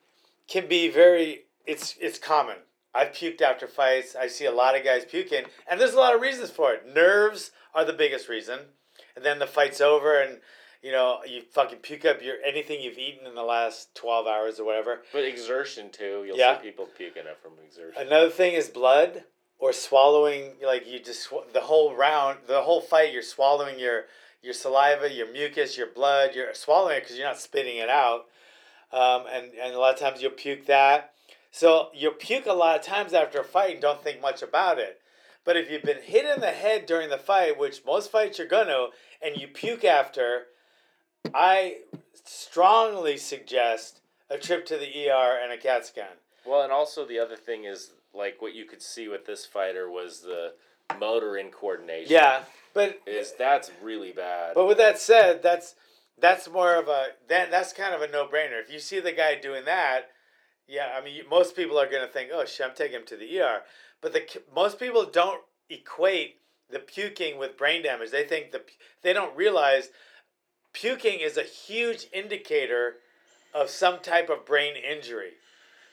can 0.48 0.68
be 0.68 0.88
very 0.88 1.42
it's 1.66 1.96
it's 2.00 2.18
common. 2.18 2.56
I've 2.94 3.08
puked 3.08 3.40
after 3.40 3.66
fights. 3.66 4.14
I 4.14 4.26
see 4.26 4.44
a 4.44 4.52
lot 4.52 4.76
of 4.76 4.84
guys 4.84 5.04
puking, 5.04 5.44
and 5.68 5.80
there's 5.80 5.94
a 5.94 5.98
lot 5.98 6.14
of 6.14 6.20
reasons 6.20 6.50
for 6.50 6.72
it. 6.72 6.94
Nerves 6.94 7.50
are 7.74 7.84
the 7.84 7.92
biggest 7.92 8.28
reason, 8.28 8.60
and 9.16 9.24
then 9.24 9.38
the 9.38 9.46
fight's 9.46 9.80
over, 9.80 10.20
and 10.20 10.40
you 10.82 10.92
know 10.92 11.20
you 11.26 11.42
fucking 11.42 11.78
puke 11.78 12.04
up 12.04 12.22
your 12.22 12.36
anything 12.44 12.80
you've 12.82 12.98
eaten 12.98 13.26
in 13.26 13.34
the 13.34 13.42
last 13.42 13.94
twelve 13.94 14.26
hours 14.26 14.58
or 14.60 14.64
whatever. 14.64 15.02
but 15.12 15.24
exertion 15.24 15.90
too. 15.90 16.24
You'll 16.26 16.36
Yeah. 16.36 16.58
see 16.58 16.68
people 16.68 16.86
puking 16.96 17.26
up 17.26 17.40
from 17.42 17.52
exertion. 17.64 18.00
Another 18.06 18.30
thing 18.30 18.52
is 18.54 18.68
blood 18.68 19.24
or 19.58 19.72
swallowing. 19.72 20.56
Like 20.64 20.86
you 20.86 20.98
just 20.98 21.22
sw- 21.22 21.52
the 21.52 21.60
whole 21.62 21.94
round, 21.94 22.40
the 22.46 22.62
whole 22.62 22.80
fight, 22.80 23.12
you're 23.12 23.22
swallowing 23.22 23.78
your 23.78 24.06
your 24.42 24.54
saliva, 24.54 25.08
your 25.10 25.30
mucus, 25.30 25.78
your 25.78 25.86
blood. 25.86 26.34
You're 26.34 26.52
swallowing 26.54 26.96
it 26.96 27.00
because 27.02 27.16
you're 27.16 27.26
not 27.28 27.38
spitting 27.38 27.76
it 27.76 27.88
out. 27.88 28.26
Um, 28.92 29.24
and 29.32 29.52
and 29.54 29.74
a 29.74 29.78
lot 29.78 29.94
of 29.94 30.00
times 30.00 30.20
you'll 30.20 30.32
puke 30.32 30.66
that. 30.66 31.14
So 31.52 31.90
you'll 31.94 32.12
puke 32.14 32.46
a 32.46 32.52
lot 32.54 32.78
of 32.78 32.84
times 32.84 33.12
after 33.14 33.38
a 33.40 33.44
fight 33.44 33.74
and 33.74 33.80
don't 33.82 34.02
think 34.02 34.20
much 34.20 34.42
about 34.42 34.78
it. 34.78 35.00
But 35.44 35.56
if 35.56 35.70
you've 35.70 35.82
been 35.82 36.02
hit 36.02 36.24
in 36.24 36.40
the 36.40 36.50
head 36.50 36.86
during 36.86 37.08
the 37.10 37.18
fight, 37.18 37.58
which 37.58 37.84
most 37.84 38.10
fights 38.10 38.38
you're 38.38 38.46
gonna, 38.46 38.88
and 39.20 39.36
you 39.36 39.48
puke 39.48 39.84
after, 39.84 40.46
I 41.34 41.78
strongly 42.24 43.16
suggest 43.16 44.00
a 44.30 44.38
trip 44.38 44.66
to 44.66 44.76
the 44.76 45.08
ER 45.08 45.38
and 45.42 45.52
a 45.52 45.56
CAT 45.56 45.86
scan. 45.86 46.06
Well, 46.44 46.62
and 46.62 46.72
also 46.72 47.06
the 47.06 47.18
other 47.18 47.36
thing 47.36 47.64
is 47.64 47.92
like 48.14 48.42
what 48.42 48.54
you 48.54 48.64
could 48.64 48.82
see 48.82 49.08
with 49.08 49.26
this 49.26 49.46
fighter 49.46 49.90
was 49.90 50.20
the 50.20 50.54
motor 50.98 51.32
incoordination. 51.32 52.10
Yeah, 52.10 52.42
but 52.74 53.00
is 53.06 53.32
that's 53.38 53.70
really 53.82 54.12
bad. 54.12 54.54
But 54.54 54.66
with 54.66 54.78
that 54.78 54.98
said, 54.98 55.42
that's 55.42 55.74
that's 56.18 56.48
more 56.48 56.74
of 56.74 56.88
a 56.88 57.08
that 57.28 57.50
that's 57.50 57.72
kind 57.72 57.94
of 57.94 58.02
a 58.02 58.08
no 58.08 58.26
brainer. 58.26 58.60
If 58.60 58.72
you 58.72 58.78
see 58.78 59.00
the 59.00 59.12
guy 59.12 59.36
doing 59.36 59.64
that, 59.64 60.10
yeah, 60.66 60.88
I 60.96 61.04
mean, 61.04 61.22
most 61.30 61.56
people 61.56 61.78
are 61.78 61.90
gonna 61.90 62.06
think, 62.06 62.30
oh 62.32 62.44
shit, 62.44 62.66
I'm 62.66 62.74
taking 62.74 63.00
him 63.00 63.06
to 63.06 63.16
the 63.16 63.40
ER. 63.40 63.62
But 64.00 64.12
the 64.12 64.22
most 64.54 64.78
people 64.78 65.04
don't 65.04 65.42
equate 65.70 66.36
the 66.70 66.78
puking 66.78 67.38
with 67.38 67.56
brain 67.56 67.82
damage. 67.82 68.10
They 68.10 68.24
think 68.24 68.52
the 68.52 68.62
they 69.02 69.12
don't 69.12 69.36
realize 69.36 69.90
puking 70.72 71.20
is 71.20 71.36
a 71.36 71.42
huge 71.42 72.06
indicator 72.12 72.96
of 73.54 73.70
some 73.70 74.00
type 74.00 74.30
of 74.30 74.46
brain 74.46 74.74
injury. 74.76 75.32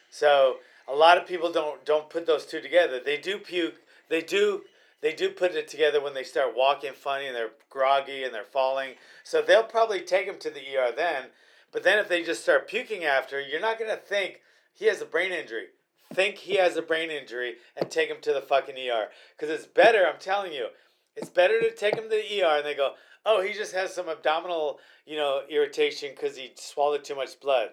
So 0.09 0.57
a 0.87 0.95
lot 0.95 1.17
of 1.17 1.27
people 1.27 1.51
don't 1.51 1.85
don't 1.85 2.09
put 2.09 2.25
those 2.25 2.45
two 2.45 2.61
together. 2.61 2.99
They 3.03 3.17
do 3.17 3.37
puke. 3.37 3.75
They 4.09 4.21
do 4.21 4.63
they 5.01 5.13
do 5.13 5.29
put 5.29 5.55
it 5.55 5.67
together 5.67 6.01
when 6.01 6.13
they 6.13 6.23
start 6.23 6.55
walking 6.55 6.93
funny 6.93 7.27
and 7.27 7.35
they're 7.35 7.51
groggy 7.69 8.23
and 8.23 8.33
they're 8.33 8.43
falling. 8.43 8.91
So 9.23 9.41
they'll 9.41 9.63
probably 9.63 10.01
take 10.01 10.25
him 10.25 10.39
to 10.39 10.49
the 10.49 10.75
ER 10.75 10.91
then. 10.95 11.25
But 11.71 11.83
then 11.83 11.99
if 11.99 12.09
they 12.09 12.23
just 12.23 12.41
start 12.41 12.67
puking 12.67 13.03
after, 13.03 13.39
you're 13.39 13.61
not 13.61 13.79
gonna 13.79 13.95
think 13.95 14.41
he 14.73 14.85
has 14.85 15.01
a 15.01 15.05
brain 15.05 15.31
injury. 15.31 15.67
Think 16.13 16.37
he 16.37 16.55
has 16.55 16.75
a 16.75 16.81
brain 16.81 17.11
injury 17.11 17.55
and 17.77 17.91
take 17.91 18.09
him 18.09 18.17
to 18.21 18.33
the 18.33 18.41
fucking 18.41 18.75
ER. 18.75 19.09
Because 19.37 19.53
it's 19.53 19.67
better, 19.67 20.07
I'm 20.07 20.19
telling 20.19 20.53
you, 20.53 20.69
it's 21.15 21.29
better 21.29 21.59
to 21.59 21.71
take 21.75 21.95
him 21.95 22.05
to 22.05 22.09
the 22.09 22.41
ER 22.41 22.57
and 22.57 22.65
they 22.65 22.73
go, 22.73 22.93
oh, 23.29 23.41
he 23.41 23.53
just 23.53 23.73
has 23.73 23.93
some 23.93 24.09
abdominal, 24.09 24.79
you 25.05 25.15
know, 25.15 25.41
irritation 25.49 26.09
because 26.15 26.35
he 26.35 26.51
swallowed 26.55 27.03
too 27.03 27.15
much 27.15 27.39
blood. 27.39 27.69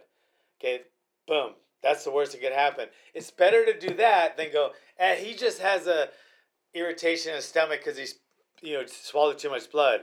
Okay, 0.61 0.83
boom. 1.27 1.53
That's 1.83 2.05
the 2.05 2.11
worst 2.11 2.33
that 2.33 2.43
could 2.43 2.53
happen. 2.53 2.89
It's 3.15 3.31
better 3.31 3.65
to 3.65 3.79
do 3.79 3.95
that 3.95 4.37
than 4.37 4.53
go, 4.53 4.71
eh, 4.99 5.17
he 5.17 5.35
just 5.35 5.61
has 5.61 5.87
a 5.87 6.09
irritation 6.75 7.31
in 7.31 7.37
his 7.37 7.45
stomach 7.47 7.81
because 7.83 7.99
he's, 7.99 8.19
you 8.61 8.75
know, 8.75 8.87
swallowed 8.87 9.39
too 9.39 9.51
much 9.51 9.71
blood. 9.71 10.01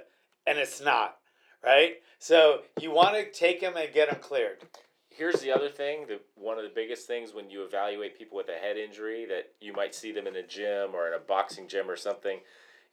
And 0.48 0.58
it's 0.58 0.82
not, 0.82 1.18
right? 1.64 1.96
So 2.20 2.62
you 2.80 2.92
want 2.92 3.16
to 3.16 3.32
take 3.32 3.62
him 3.62 3.74
and 3.78 3.94
get 3.94 4.10
him 4.10 4.20
cleared. 4.22 4.64
Here's 5.10 5.42
the 5.42 5.52
other 5.52 5.70
thing. 5.70 6.08
The 6.08 6.20
one 6.36 6.58
of 6.58 6.64
the 6.64 6.72
biggest 6.74 7.06
things 7.06 7.34
when 7.34 7.50
you 7.50 7.64
evaluate 7.64 8.18
people 8.18 8.38
with 8.38 8.50
a 8.50 8.54
head 8.60 8.78
injury 8.78 9.26
that 9.28 9.52
you 9.62 9.72
might 9.72 9.94
see 9.94 10.12
them 10.12 10.26
in 10.26 10.36
a 10.36 10.48
gym 10.48 10.96
or 10.96 11.08
in 11.08 11.14
a 11.14 11.20
boxing 11.20 11.68
gym 11.68 11.90
or 11.90 11.96
something 11.96 12.40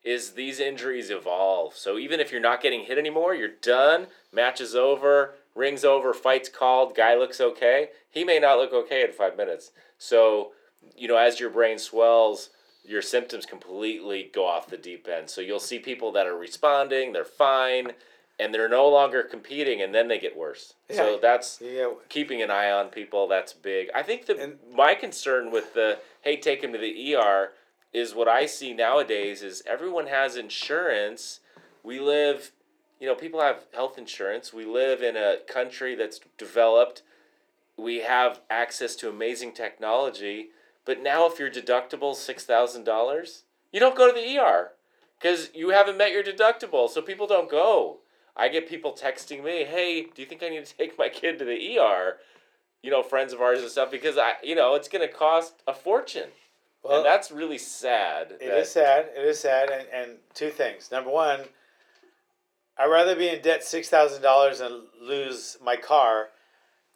is 0.03 0.33
these 0.33 0.61
injuries 0.61 1.11
evolve. 1.11 1.77
So 1.77 1.99
even 1.99 2.21
if 2.21 2.33
you're 2.33 2.41
not 2.41 2.63
getting 2.63 2.85
hit 2.85 2.99
anymore, 2.99 3.35
you're 3.35 3.49
done, 3.49 4.07
match 4.33 4.61
is 4.61 4.75
over, 4.75 5.35
ring's 5.55 5.85
over, 5.85 6.15
fight's 6.15 6.49
called, 6.49 6.95
guy 6.97 7.15
looks 7.17 7.41
okay. 7.41 7.91
He 8.11 8.25
may 8.25 8.39
not 8.39 8.59
look 8.59 8.73
okay 8.73 9.03
in 9.05 9.13
five 9.13 9.37
minutes. 9.37 9.73
So, 9.99 10.53
you 10.97 11.07
know, 11.09 11.17
as 11.17 11.39
your 11.39 11.51
brain 11.51 11.79
swells, 11.79 12.51
your 12.85 13.03
symptoms 13.03 13.45
completely 13.45 14.31
go 14.33 14.47
off 14.47 14.69
the 14.69 14.79
deep 14.79 15.07
end. 15.07 15.29
So 15.29 15.41
you'll 15.43 15.61
see 15.61 15.79
people 15.79 16.13
that 16.13 16.27
are 16.27 16.37
responding, 16.37 17.13
they're 17.13 17.25
fine, 17.25 17.93
and 18.39 18.55
they're 18.55 18.71
no 18.71 18.89
longer 18.89 19.23
competing, 19.23 19.83
and 19.83 19.95
then 19.95 20.09
they 20.09 20.19
get 20.19 20.35
worse. 20.35 20.73
So 20.91 21.19
that's 21.21 21.61
Yeah. 21.61 21.93
keeping 22.09 22.41
an 22.41 22.51
eye 22.51 22.71
on 22.71 22.89
people. 22.89 23.29
That's 23.29 23.53
big. 23.53 23.91
I 23.95 24.03
think 24.03 24.25
the 24.25 24.35
And- 24.41 24.59
my 24.73 24.95
concern 24.95 25.51
with 25.51 25.75
the 25.75 25.99
hey, 26.23 26.37
take 26.39 26.63
him 26.65 26.73
to 26.73 26.79
the 26.79 27.15
ER 27.15 27.53
is 27.93 28.15
what 28.15 28.29
I 28.29 28.47
see 28.47 28.73
nowadays 28.73 29.43
is 29.43 29.63
everyone 29.67 30.07
has 30.07 30.37
insurance. 30.37 31.41
We 31.83 31.99
live, 31.99 32.53
you 33.01 33.07
know, 33.07 33.15
people 33.15 33.41
have 33.41 33.65
health 33.75 33.99
insurance. 33.99 34.53
We 34.53 34.65
live 34.65 35.03
in 35.03 35.17
a 35.17 35.39
country 35.49 35.95
that's 35.95 36.21
developed. 36.39 37.03
We 37.77 38.01
have 38.01 38.41
access 38.49 38.95
to 38.97 39.09
amazing 39.09 39.53
technology. 39.53 40.51
But 40.85 41.03
now, 41.03 41.27
if 41.27 41.39
your 41.39 41.51
deductible 41.51 42.15
six 42.15 42.45
thousand 42.45 42.85
dollars, 42.85 43.45
you 43.73 43.81
don't 43.81 43.97
go 43.97 44.07
to 44.07 44.19
the 44.19 44.39
ER 44.39 44.73
because 45.19 45.51
you 45.55 45.71
haven't 45.71 45.99
met 45.99 46.13
your 46.13 46.23
deductible. 46.23 46.89
So 46.89 47.03
people 47.03 47.27
don't 47.27 47.51
go. 47.51 47.99
I 48.37 48.49
get 48.49 48.69
people 48.69 48.93
texting 48.93 49.45
me, 49.45 49.65
"Hey, 49.65 50.03
do 50.03 50.23
you 50.23 50.27
think 50.27 50.43
I 50.43 50.49
need 50.49 50.65
to 50.65 50.77
take 50.77 50.99
my 50.99 51.09
kid 51.09 51.39
to 51.39 51.45
the 51.45 51.79
ER?" 51.79 52.19
You 52.83 52.91
know, 52.91 53.03
friends 53.03 53.33
of 53.33 53.41
ours 53.43 53.61
and 53.61 53.71
stuff 53.71 53.91
because 53.91 54.17
I, 54.17 54.35
you 54.43 54.55
know, 54.55 54.75
it's 54.75 54.89
gonna 54.89 55.09
cost 55.09 55.63
a 55.67 55.75
fortune, 55.75 56.31
Well, 56.83 56.99
and 56.99 57.07
that's 57.07 57.31
really 57.31 57.59
sad. 57.59 58.33
It 58.33 58.41
that- 58.41 58.59
is 58.59 58.71
sad. 58.71 59.11
It 59.17 59.25
is 59.25 59.41
sad, 59.41 59.71
and, 59.71 59.87
and 59.93 60.19
two 60.35 60.51
things. 60.51 60.91
Number 60.91 61.11
one, 61.11 61.41
I'd 62.79 62.87
rather 62.87 63.15
be 63.15 63.29
in 63.29 63.43
debt 63.43 63.63
six 63.65 63.89
thousand 63.89 64.23
dollars 64.23 64.61
and 64.61 64.85
lose 65.01 65.59
my 65.63 65.77
car 65.77 66.29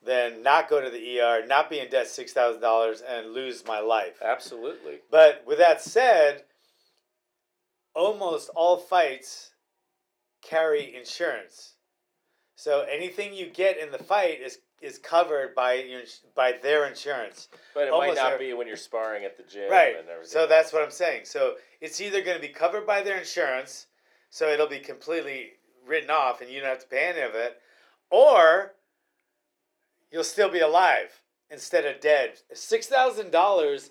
than 0.03 0.43
not 0.43 0.69
go 0.69 0.81
to 0.81 0.91
the 0.91 1.21
ER, 1.21 1.47
not 1.47 1.69
be 1.71 1.79
in 1.81 1.91
debt 1.91 2.09
six 2.09 2.33
thousand 2.33 2.62
dollars 2.62 3.03
and 3.03 3.33
lose 3.33 3.64
my 3.67 3.81
life. 3.81 4.21
Absolutely. 4.23 5.00
But 5.11 5.43
with 5.47 5.59
that 5.59 5.83
said, 5.83 6.45
almost 7.95 8.50
all 8.55 8.76
fights 8.76 9.50
carry 10.43 10.95
insurance. 10.95 11.75
So 12.57 12.83
anything 12.83 13.35
you 13.35 13.47
get 13.47 13.79
in 13.79 13.91
the 13.91 13.99
fight 14.03 14.41
is 14.41 14.59
is 14.81 14.99
covered 14.99 15.54
by 15.54 15.75
your 15.75 16.00
ins- 16.00 16.21
by 16.35 16.52
their 16.52 16.85
insurance. 16.87 17.49
But 17.75 17.85
it 17.88 17.90
Almost 17.93 18.16
might 18.16 18.23
not 18.23 18.33
every- 18.35 18.47
be 18.49 18.52
when 18.52 18.66
you're 18.66 18.76
sparring 18.76 19.25
at 19.25 19.37
the 19.37 19.43
gym 19.45 19.71
Right. 19.71 19.97
and 19.97 20.09
everything. 20.09 20.31
So 20.31 20.47
that's 20.47 20.73
what 20.73 20.83
I'm 20.83 20.90
saying. 20.90 21.25
So 21.25 21.57
it's 21.81 22.00
either 22.00 22.21
going 22.21 22.37
to 22.37 22.47
be 22.47 22.52
covered 22.52 22.87
by 22.87 23.00
their 23.02 23.16
insurance, 23.16 23.87
so 24.31 24.49
it'll 24.49 24.66
be 24.66 24.81
completely 24.81 25.54
written 25.85 26.11
off 26.11 26.40
and 26.40 26.50
you 26.50 26.61
don't 26.61 26.69
have 26.69 26.81
to 26.81 26.87
pay 26.87 27.07
any 27.07 27.21
of 27.21 27.35
it, 27.35 27.61
or 28.11 28.75
you'll 30.11 30.25
still 30.25 30.49
be 30.50 30.61
alive 30.61 31.23
instead 31.50 31.85
of 31.85 32.00
dead. 32.00 32.40
Six 32.52 32.87
thousand 32.87 33.31
dollars 33.31 33.90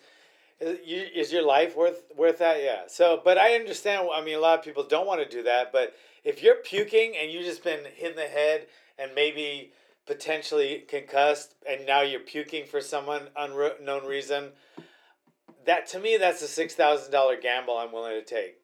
uh, 0.61 0.75
is 0.85 1.31
your 1.33 1.43
life 1.43 1.75
worth 1.75 2.03
worth 2.15 2.37
that? 2.39 2.61
Yeah. 2.61 2.87
So, 2.87 3.19
but 3.23 3.37
I 3.37 3.55
understand. 3.55 4.07
I 4.13 4.21
mean, 4.21 4.35
a 4.35 4.39
lot 4.39 4.59
of 4.59 4.65
people 4.65 4.83
don't 4.83 5.07
want 5.07 5.21
to 5.23 5.27
do 5.29 5.43
that, 5.43 5.71
but 5.71 5.95
if 6.23 6.41
you're 6.43 6.55
puking 6.55 7.17
and 7.17 7.31
you've 7.31 7.45
just 7.45 7.63
been 7.63 7.83
hit 7.85 8.11
in 8.11 8.15
the 8.15 8.27
head 8.27 8.67
and 8.97 9.13
maybe 9.15 9.73
potentially 10.05 10.83
concussed 10.87 11.55
and 11.67 11.85
now 11.85 12.01
you're 12.01 12.19
puking 12.19 12.65
for 12.65 12.81
someone 12.81 13.29
unknown 13.37 14.05
reason 14.05 14.49
that 15.65 15.87
to 15.87 15.99
me 15.99 16.17
that's 16.17 16.41
a 16.41 16.47
six 16.47 16.75
thousand 16.75 17.11
dollar 17.11 17.37
gamble 17.37 17.77
I'm 17.77 17.91
willing 17.91 18.19
to 18.19 18.25
take. 18.25 18.57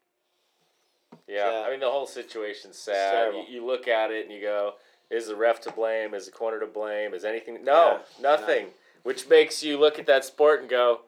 yeah, 1.27 1.49
Yeah. 1.51 1.67
I 1.67 1.71
mean 1.71 1.79
the 1.79 1.89
whole 1.89 2.07
situation's 2.07 2.77
sad. 2.77 3.33
You, 3.33 3.45
you 3.49 3.65
look 3.65 3.87
at 3.87 4.11
it 4.11 4.25
and 4.25 4.33
you 4.33 4.41
go, 4.41 4.73
"Is 5.09 5.27
the 5.27 5.35
ref 5.35 5.61
to 5.61 5.71
blame? 5.71 6.13
Is 6.13 6.25
the 6.25 6.31
corner 6.31 6.59
to 6.59 6.67
blame? 6.67 7.13
Is 7.13 7.23
anything? 7.23 7.63
No, 7.63 7.99
Yeah, 8.17 8.21
nothing." 8.21 8.67
Which 9.03 9.29
makes 9.29 9.63
you 9.63 9.79
look 9.79 9.97
at 9.97 10.07
that 10.07 10.25
sport 10.25 10.59
and 10.59 10.69
go, 10.69 11.01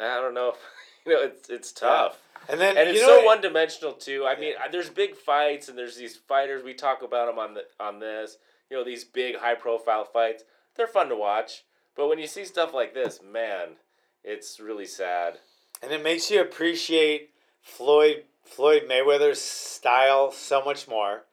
"I 0.00 0.20
don't 0.20 0.34
know." 0.34 0.54
you 1.06 1.12
know, 1.14 1.22
it's 1.22 1.48
it's 1.48 1.72
tough. 1.72 2.18
And 2.48 2.60
then 2.60 2.76
and 2.76 2.88
it's 2.88 3.00
so 3.00 3.24
one 3.24 3.40
dimensional 3.40 3.92
too. 3.92 4.26
I 4.26 4.38
mean, 4.38 4.54
there's 4.72 4.90
big 4.90 5.14
fights 5.16 5.68
and 5.68 5.78
there's 5.78 5.96
these 5.96 6.16
fighters. 6.16 6.62
We 6.64 6.74
talk 6.74 7.02
about 7.02 7.26
them 7.26 7.38
on 7.38 7.54
the 7.54 7.64
on 7.80 8.00
this. 8.00 8.36
You 8.70 8.78
know, 8.78 8.84
these 8.84 9.04
big 9.04 9.36
high 9.36 9.54
profile 9.54 10.04
fights. 10.04 10.44
They're 10.76 10.86
fun 10.86 11.08
to 11.08 11.16
watch, 11.16 11.64
but 11.96 12.08
when 12.08 12.18
you 12.18 12.26
see 12.26 12.44
stuff 12.44 12.74
like 12.74 12.94
this, 12.94 13.20
man, 13.22 13.76
it's 14.22 14.58
really 14.58 14.86
sad. 14.86 15.38
and 15.82 15.92
it 15.92 16.02
makes 16.02 16.30
you 16.30 16.40
appreciate 16.40 17.30
Floyd 17.60 18.24
Floyd 18.44 18.82
Mayweather's 18.88 19.40
style 19.40 20.30
so 20.32 20.62
much 20.64 20.88
more. 20.88 21.24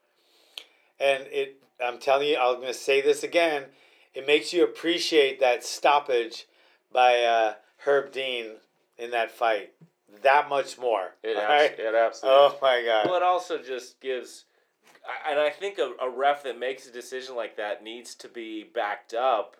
And 1.00 1.24
it 1.32 1.58
I'm 1.84 2.00
telling 2.00 2.28
you, 2.28 2.38
I'm 2.38 2.60
gonna 2.60 2.74
say 2.74 3.02
this 3.02 3.24
again. 3.24 3.65
It 4.13 4.28
makes 4.28 4.54
you 4.54 4.63
appreciate 4.63 5.39
that 5.39 5.63
stoppage 5.63 6.48
by 6.91 7.24
uh, 7.24 7.54
Herb 7.78 8.12
Dean 8.12 8.58
in 8.98 9.12
that 9.12 9.32
fight 9.32 9.72
that 10.22 10.50
much 10.50 10.78
more. 10.78 11.15
It, 11.24 11.38
abs- 11.38 11.50
right? 11.50 11.80
it 11.80 11.96
absolutely. 11.96 12.39
Oh 12.39 12.58
my 12.62 12.84
god. 12.86 13.06
Well, 13.06 13.15
it 13.15 13.24
also 13.24 13.58
just 13.58 14.00
gives, 14.02 14.46
and 15.30 15.40
I 15.40 15.50
think 15.50 15.78
a, 15.80 15.92
a 16.02 16.10
ref 16.10 16.44
that 16.44 16.58
makes 16.60 16.88
a 16.88 16.92
decision 16.92 17.36
like 17.36 17.58
that 17.58 17.84
needs 17.84 18.16
to 18.16 18.28
be 18.28 18.64
backed 18.64 19.14
up 19.14 19.58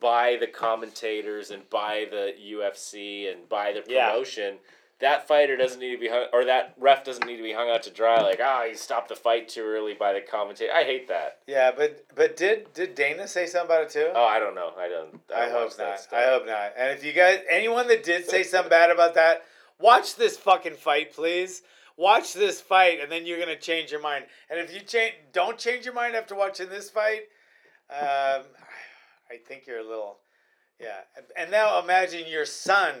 by 0.00 0.36
the 0.40 0.46
commentators 0.48 1.50
and 1.50 1.68
by 1.70 2.06
the 2.10 2.32
UFC 2.52 3.30
and 3.32 3.48
by 3.48 3.72
the 3.72 3.84
Yeah. 3.86 4.10
promotion. 4.10 4.58
That 4.98 5.26
fighter 5.26 5.56
doesn't 5.56 5.80
need 5.80 5.90
to 5.92 5.98
be 5.98 6.06
hung, 6.08 6.26
or 6.32 6.44
that 6.44 6.74
ref 6.78 7.04
doesn't 7.04 7.26
need 7.26 7.36
to 7.38 7.42
be 7.42 7.52
hung 7.52 7.68
out 7.68 7.82
to 7.84 7.90
dry. 7.90 8.20
Like, 8.22 8.40
ah, 8.40 8.66
he 8.68 8.74
stopped 8.76 9.08
the 9.08 9.16
fight 9.16 9.48
too 9.48 9.64
early 9.64 9.94
by 9.94 10.12
the 10.12 10.20
commentator. 10.20 10.72
I 10.72 10.84
hate 10.84 11.08
that. 11.08 11.38
Yeah, 11.48 11.72
but 11.76 12.04
but 12.14 12.36
did 12.36 12.72
did 12.72 12.94
Dana 12.94 13.26
say 13.26 13.46
something 13.46 13.66
about 13.66 13.82
it 13.84 13.90
too? 13.90 14.10
Oh, 14.14 14.24
I 14.24 14.38
don't 14.38 14.54
know. 14.54 14.72
I 14.78 14.88
don't. 14.88 15.20
I, 15.34 15.46
I 15.46 15.50
hope 15.50 15.76
not. 15.76 15.98
stuff. 15.98 16.12
I 16.12 16.24
hope 16.26 16.46
not. 16.46 16.74
And 16.76 16.90
if 16.92 17.04
you 17.04 17.12
guys, 17.12 17.40
anyone 17.50 17.88
that 17.88 18.04
did 18.04 18.28
say 18.28 18.44
something 18.44 18.70
bad 18.70 18.90
about 18.90 19.14
that, 19.14 19.42
watch 19.80 20.14
this 20.14 20.36
fucking 20.36 20.74
fight, 20.76 21.12
please. 21.12 21.62
Watch 21.96 22.32
this 22.32 22.60
fight, 22.60 23.00
and 23.00 23.10
then 23.10 23.26
you're 23.26 23.38
gonna 23.38 23.56
change 23.56 23.90
your 23.90 24.00
mind. 24.00 24.24
And 24.50 24.58
if 24.58 24.72
you 24.72 24.80
change, 24.80 25.14
don't 25.32 25.58
change 25.58 25.84
your 25.84 25.94
mind 25.94 26.14
after 26.14 26.34
watching 26.34 26.68
this 26.68 26.90
fight. 26.90 27.22
Um, 27.90 28.44
I 29.30 29.36
think 29.46 29.66
you're 29.66 29.80
a 29.80 29.88
little, 29.88 30.18
yeah. 30.80 31.00
And 31.36 31.50
now 31.50 31.78
imagine 31.80 32.26
your 32.26 32.46
son 32.46 32.94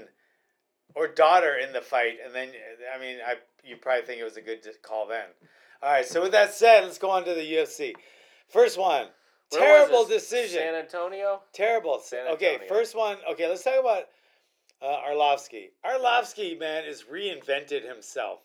or 0.94 1.08
daughter 1.08 1.56
in 1.56 1.72
the 1.72 1.80
fight, 1.80 2.18
and 2.24 2.34
then 2.34 2.50
I 2.94 3.00
mean, 3.00 3.18
I 3.26 3.36
you 3.64 3.76
probably 3.76 4.04
think 4.04 4.20
it 4.20 4.24
was 4.24 4.36
a 4.36 4.42
good 4.42 4.66
call 4.82 5.06
then. 5.06 5.26
All 5.82 5.90
right. 5.90 6.06
So 6.06 6.22
with 6.22 6.32
that 6.32 6.54
said, 6.54 6.84
let's 6.84 6.98
go 6.98 7.10
on 7.10 7.24
to 7.24 7.34
the 7.34 7.52
UFC. 7.52 7.92
First 8.48 8.78
one. 8.78 9.06
Where 9.50 9.60
Terrible 9.60 10.06
decision. 10.06 10.60
San 10.60 10.74
Antonio. 10.74 11.42
Terrible. 11.52 12.00
San 12.02 12.26
Antonio. 12.26 12.54
okay, 12.56 12.68
first 12.68 12.96
one. 12.96 13.18
Okay, 13.30 13.48
let's 13.48 13.62
talk 13.62 13.78
about 13.78 14.04
uh, 14.80 15.10
Arlovsky. 15.10 15.70
Arlovsky, 15.84 16.58
man, 16.58 16.84
is 16.84 17.04
reinvented 17.04 17.86
himself. 17.86 18.40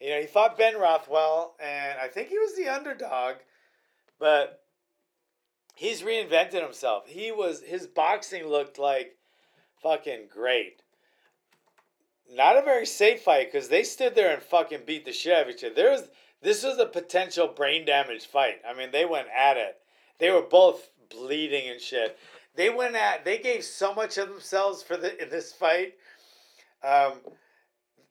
You 0.00 0.10
know, 0.10 0.20
he 0.20 0.26
fought 0.26 0.58
Ben 0.58 0.78
Rothwell, 0.78 1.54
and 1.58 1.98
I 1.98 2.08
think 2.08 2.28
he 2.28 2.38
was 2.38 2.54
the 2.54 2.68
underdog, 2.68 3.36
but 4.18 4.62
he's 5.74 6.02
reinvented 6.02 6.62
himself. 6.62 7.06
He 7.06 7.32
was 7.32 7.62
his 7.62 7.86
boxing 7.86 8.46
looked 8.46 8.78
like 8.78 9.16
fucking 9.82 10.28
great. 10.30 10.82
Not 12.30 12.58
a 12.58 12.62
very 12.62 12.86
safe 12.86 13.22
fight 13.22 13.52
because 13.52 13.68
they 13.68 13.84
stood 13.84 14.14
there 14.14 14.32
and 14.32 14.42
fucking 14.42 14.80
beat 14.84 15.04
the 15.04 15.12
shit 15.12 15.32
out 15.32 15.44
of 15.44 15.54
each 15.54 15.64
other. 15.64 15.74
There 15.74 15.92
was 15.92 16.08
this 16.42 16.62
was 16.62 16.78
a 16.78 16.86
potential 16.86 17.48
brain 17.48 17.86
damage 17.86 18.26
fight. 18.26 18.60
I 18.68 18.74
mean, 18.74 18.90
they 18.90 19.04
went 19.04 19.28
at 19.36 19.56
it. 19.56 19.78
They 20.18 20.30
were 20.30 20.42
both 20.42 20.90
bleeding 21.08 21.68
and 21.70 21.80
shit. 21.80 22.18
They 22.54 22.70
went 22.70 22.96
at. 22.96 23.24
They 23.24 23.38
gave 23.38 23.64
so 23.64 23.94
much 23.94 24.18
of 24.18 24.28
themselves 24.28 24.82
for 24.82 24.96
the 24.96 25.22
in 25.22 25.30
this 25.30 25.52
fight. 25.52 25.94
Um, 26.82 27.20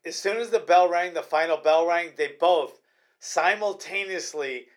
as 0.05 0.15
soon 0.15 0.37
as 0.37 0.49
the 0.49 0.59
bell 0.59 0.87
rang, 0.87 1.13
the 1.13 1.21
final 1.21 1.57
bell 1.57 1.87
rang, 1.87 2.11
they 2.15 2.33
both 2.39 2.79
simultaneously 3.19 4.67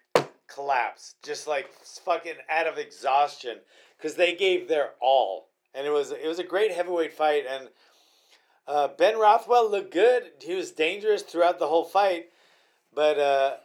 collapsed, 0.47 1.17
just 1.23 1.47
like 1.47 1.69
fucking 2.05 2.35
out 2.51 2.67
of 2.67 2.79
exhaustion, 2.79 3.59
because 3.97 4.15
they 4.15 4.35
gave 4.35 4.69
their 4.69 4.91
all, 5.01 5.49
and 5.75 5.87
it 5.87 5.91
was 5.91 6.11
it 6.11 6.27
was 6.27 6.39
a 6.39 6.45
great 6.45 6.73
heavyweight 6.73 7.13
fight. 7.13 7.45
And 7.49 7.69
uh, 8.67 8.89
Ben 8.97 9.19
Rothwell 9.19 9.71
looked 9.71 9.93
good. 9.93 10.25
He 10.41 10.55
was 10.55 10.73
dangerous 10.73 11.23
throughout 11.23 11.59
the 11.59 11.69
whole 11.69 11.85
fight, 11.85 12.31
but 12.95 13.19
uh, 13.19 13.57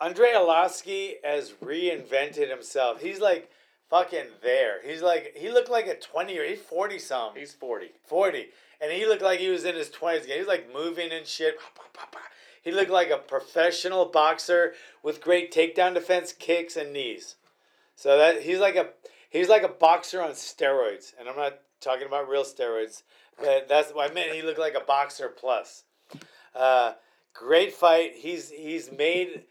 Andrei 0.00 0.32
Arlovsky 0.32 1.14
has 1.22 1.52
reinvented 1.62 2.48
himself. 2.48 3.02
He's 3.02 3.20
like 3.20 3.50
fucking 3.90 4.26
there. 4.42 4.80
He's 4.82 5.02
like 5.02 5.36
he 5.36 5.50
looked 5.50 5.70
like 5.70 5.86
a 5.86 5.98
twenty 5.98 6.38
or 6.38 6.44
he's 6.44 6.60
forty 6.60 6.98
some. 6.98 7.36
He's 7.36 7.52
forty. 7.52 7.90
40. 8.06 8.48
And 8.82 8.90
he 8.90 9.06
looked 9.06 9.22
like 9.22 9.38
he 9.38 9.48
was 9.48 9.64
in 9.64 9.76
his 9.76 9.88
20s 9.88 10.24
again. 10.24 10.34
He 10.34 10.38
was 10.40 10.48
like 10.48 10.72
moving 10.74 11.12
and 11.12 11.26
shit. 11.26 11.56
He 12.62 12.72
looked 12.72 12.90
like 12.90 13.10
a 13.10 13.16
professional 13.16 14.06
boxer 14.06 14.74
with 15.02 15.20
great 15.20 15.52
takedown 15.52 15.94
defense, 15.94 16.32
kicks, 16.32 16.76
and 16.76 16.92
knees. 16.92 17.36
So 17.96 18.16
that 18.16 18.42
he's 18.42 18.58
like 18.58 18.76
a 18.76 18.88
he's 19.30 19.48
like 19.48 19.62
a 19.62 19.68
boxer 19.68 20.20
on 20.20 20.30
steroids, 20.30 21.12
and 21.18 21.28
I'm 21.28 21.36
not 21.36 21.58
talking 21.80 22.06
about 22.06 22.28
real 22.28 22.44
steroids, 22.44 23.02
but 23.38 23.68
that's 23.68 23.92
what 23.92 24.10
I 24.10 24.14
meant. 24.14 24.32
He 24.32 24.42
looked 24.42 24.58
like 24.58 24.74
a 24.74 24.84
boxer 24.84 25.28
plus. 25.28 25.84
Uh, 26.54 26.94
great 27.34 27.72
fight. 27.72 28.12
He's 28.16 28.50
he's 28.50 28.90
made 28.90 29.44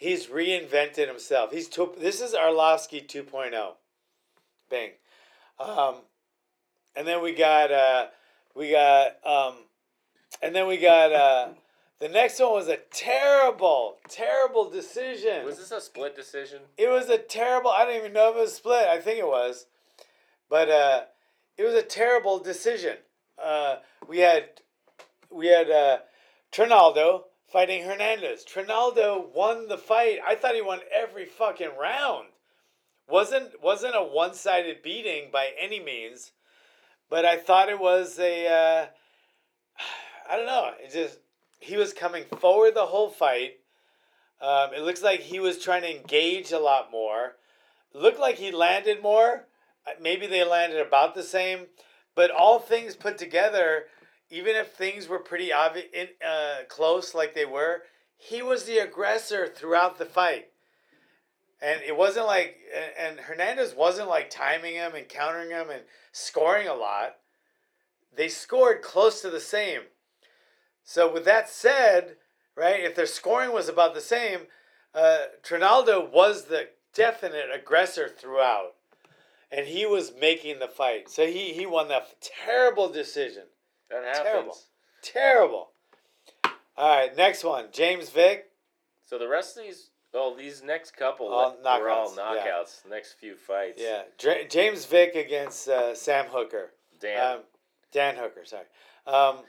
he's 0.00 0.26
reinvented 0.26 1.06
himself. 1.06 1.52
He's 1.52 1.68
to, 1.68 1.92
this 1.98 2.20
is 2.20 2.32
Arlovsky 2.32 3.06
2.0. 3.06 3.72
Bang. 4.70 4.90
Um, 5.58 5.96
and 6.96 7.06
then 7.06 7.22
we 7.22 7.32
got 7.32 7.70
uh, 7.70 8.06
we 8.54 8.70
got 8.70 9.24
um, 9.24 9.54
and 10.42 10.54
then 10.54 10.66
we 10.66 10.78
got 10.78 11.12
uh, 11.12 11.48
the 12.00 12.08
next 12.08 12.40
one 12.40 12.52
was 12.52 12.68
a 12.68 12.78
terrible, 12.90 13.98
terrible 14.08 14.70
decision. 14.70 15.44
Was 15.44 15.58
this 15.58 15.70
a 15.70 15.80
split 15.80 16.16
decision? 16.16 16.60
It 16.78 16.88
was 16.88 17.08
a 17.10 17.18
terrible. 17.18 17.70
I 17.70 17.84
don't 17.84 17.96
even 17.96 18.14
know 18.14 18.30
if 18.30 18.36
it 18.36 18.40
was 18.40 18.54
split. 18.54 18.88
I 18.88 19.00
think 19.00 19.18
it 19.18 19.26
was, 19.26 19.66
but 20.48 20.70
uh, 20.70 21.02
it 21.58 21.64
was 21.64 21.74
a 21.74 21.82
terrible 21.82 22.38
decision. 22.38 22.96
Uh, 23.42 23.76
we 24.08 24.18
had 24.18 24.44
we 25.30 25.48
had 25.48 25.70
uh, 25.70 25.98
Trinaldo 26.50 27.24
fighting 27.52 27.84
Hernandez. 27.84 28.44
Trinaldo 28.44 29.28
won 29.34 29.68
the 29.68 29.78
fight. 29.78 30.18
I 30.26 30.34
thought 30.34 30.54
he 30.54 30.62
won 30.62 30.80
every 30.94 31.26
fucking 31.26 31.76
round. 31.78 32.28
wasn't 33.08 33.62
wasn't 33.62 33.94
a 33.94 34.02
one 34.02 34.32
sided 34.34 34.82
beating 34.82 35.30
by 35.30 35.50
any 35.60 35.80
means, 35.80 36.32
but 37.10 37.24
I 37.26 37.36
thought 37.36 37.68
it 37.68 37.80
was 37.80 38.18
a. 38.18 38.46
Uh, 38.46 38.86
I 40.30 40.36
don't 40.36 40.46
know. 40.46 40.70
It 40.80 40.92
just 40.92 41.18
he 41.58 41.76
was 41.76 41.92
coming 41.92 42.24
forward 42.38 42.74
the 42.74 42.86
whole 42.86 43.10
fight. 43.10 43.58
Um, 44.40 44.70
it 44.74 44.82
looks 44.82 45.02
like 45.02 45.20
he 45.20 45.38
was 45.38 45.58
trying 45.58 45.82
to 45.82 45.94
engage 45.94 46.52
a 46.52 46.58
lot 46.58 46.90
more. 46.90 47.36
looked 47.92 48.18
like 48.18 48.36
he 48.36 48.50
landed 48.50 49.02
more. 49.02 49.46
Uh, 49.86 49.90
Maybe 50.00 50.26
they 50.26 50.44
landed 50.44 50.80
about 50.80 51.14
the 51.14 51.22
same, 51.22 51.66
but 52.14 52.30
all 52.30 52.58
things 52.58 52.96
put 52.96 53.18
together, 53.18 53.84
even 54.30 54.56
if 54.56 54.72
things 54.72 55.08
were 55.08 55.18
pretty 55.18 55.52
obvious, 55.52 55.86
uh, 56.26 56.64
close 56.68 57.14
like 57.14 57.34
they 57.34 57.44
were, 57.44 57.82
he 58.16 58.40
was 58.40 58.64
the 58.64 58.78
aggressor 58.78 59.46
throughout 59.46 59.98
the 59.98 60.06
fight. 60.06 60.49
And 61.60 61.82
it 61.82 61.96
wasn't 61.96 62.26
like, 62.26 62.58
and- 62.72 62.96
and 62.96 63.20
Hernandez 63.20 63.74
wasn't 63.74 64.08
like 64.08 64.30
timing 64.30 64.74
him 64.74 64.94
and 64.94 65.08
countering 65.08 65.50
him 65.50 65.70
and 65.70 65.84
scoring 66.12 66.66
a 66.66 66.74
lot. 66.74 67.18
They 68.12 68.28
scored 68.28 68.82
close 68.82 69.20
to 69.22 69.30
the 69.30 69.40
same. 69.40 69.82
So 70.82 71.12
with 71.12 71.24
that 71.26 71.48
said, 71.48 72.16
right, 72.56 72.80
if 72.80 72.94
their 72.94 73.06
scoring 73.06 73.52
was 73.52 73.68
about 73.68 73.94
the 73.94 74.00
same, 74.00 74.48
uh, 74.94 75.26
Trinaldo 75.42 76.04
was 76.04 76.46
the 76.46 76.70
definite 76.94 77.50
aggressor 77.52 78.08
throughout, 78.08 78.74
and 79.50 79.66
he 79.66 79.86
was 79.86 80.12
making 80.14 80.58
the 80.58 80.68
fight. 80.68 81.08
So 81.08 81.26
he 81.26 81.52
he 81.52 81.66
won 81.66 81.88
that 81.88 82.20
terrible 82.20 82.88
decision. 82.88 83.44
That 83.88 84.02
happens. 84.02 84.24
Terrible. 84.24 84.58
Terrible. 85.02 85.72
All 86.76 86.96
right, 86.96 87.16
next 87.16 87.44
one, 87.44 87.68
James 87.72 88.10
Vick. 88.10 88.50
So 89.02 89.18
the 89.18 89.28
rest 89.28 89.56
of 89.56 89.64
these, 89.64 89.89
oh, 90.14 90.34
these 90.36 90.62
next 90.62 90.96
couple 90.96 91.28
All 91.28 91.56
were 91.62 91.88
all 91.88 92.10
knockouts, 92.10 92.82
yeah. 92.84 92.90
Next 92.90 93.14
few 93.14 93.36
fights. 93.36 93.80
Yeah, 93.82 94.02
Dra- 94.18 94.48
James 94.48 94.84
Vick 94.86 95.14
against 95.14 95.68
uh, 95.68 95.94
Sam 95.94 96.26
Hooker. 96.30 96.70
Damn. 97.00 97.36
Um, 97.36 97.42
Dan 97.92 98.16
Hooker, 98.16 98.44
sorry. 98.44 98.64
Um, 99.06 99.44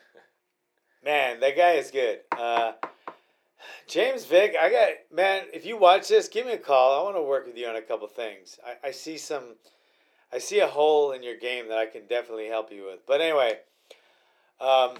man, 1.04 1.39
that 1.39 1.56
guy 1.56 1.74
is 1.74 1.91
good. 1.91 2.19
Uh, 2.38 2.74
James 3.88 4.26
Vick, 4.26 4.56
I 4.60 4.69
got 4.69 4.89
man. 5.15 5.43
If 5.54 5.65
you 5.65 5.78
watch 5.78 6.08
this, 6.08 6.28
give 6.28 6.45
me 6.45 6.54
a 6.54 6.58
call. 6.58 7.00
I 7.00 7.04
want 7.04 7.15
to 7.15 7.21
work 7.21 7.45
with 7.45 7.58
you 7.58 7.67
on 7.67 7.76
a 7.76 7.82
couple 7.82 8.08
things. 8.08 8.60
I, 8.65 8.88
I 8.88 8.91
see 8.91 9.17
some, 9.17 9.56
I 10.32 10.39
see 10.39 10.60
a 10.60 10.67
hole 10.67 11.12
in 11.12 11.24
your 11.24 11.38
game 11.38 11.67
that 11.69 11.78
I 11.78 11.86
can 11.86 12.08
definitely 12.08 12.47
help 12.47 12.71
you 12.71 12.86
with. 12.86 13.06
But 13.06 13.21
anyway, 13.21 13.60
um, 14.60 14.91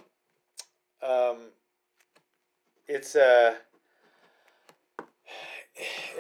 um, 1.02 1.38
it's 2.88 3.16
uh, 3.16 3.56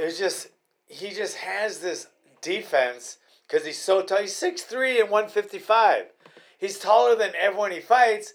it's 0.04 0.20
just 0.20 0.50
he 0.88 1.12
just 1.12 1.38
has 1.38 1.80
this 1.80 2.08
defense 2.42 3.18
because 3.48 3.66
he's 3.66 3.82
so 3.82 4.02
tall. 4.02 4.20
He's 4.20 4.36
six 4.36 4.64
three 4.64 5.00
and 5.00 5.10
one 5.10 5.30
fifty 5.30 5.60
five. 5.60 6.06
He's 6.58 6.80
taller 6.80 7.16
than 7.16 7.34
everyone 7.40 7.72
he 7.72 7.80
fights, 7.80 8.34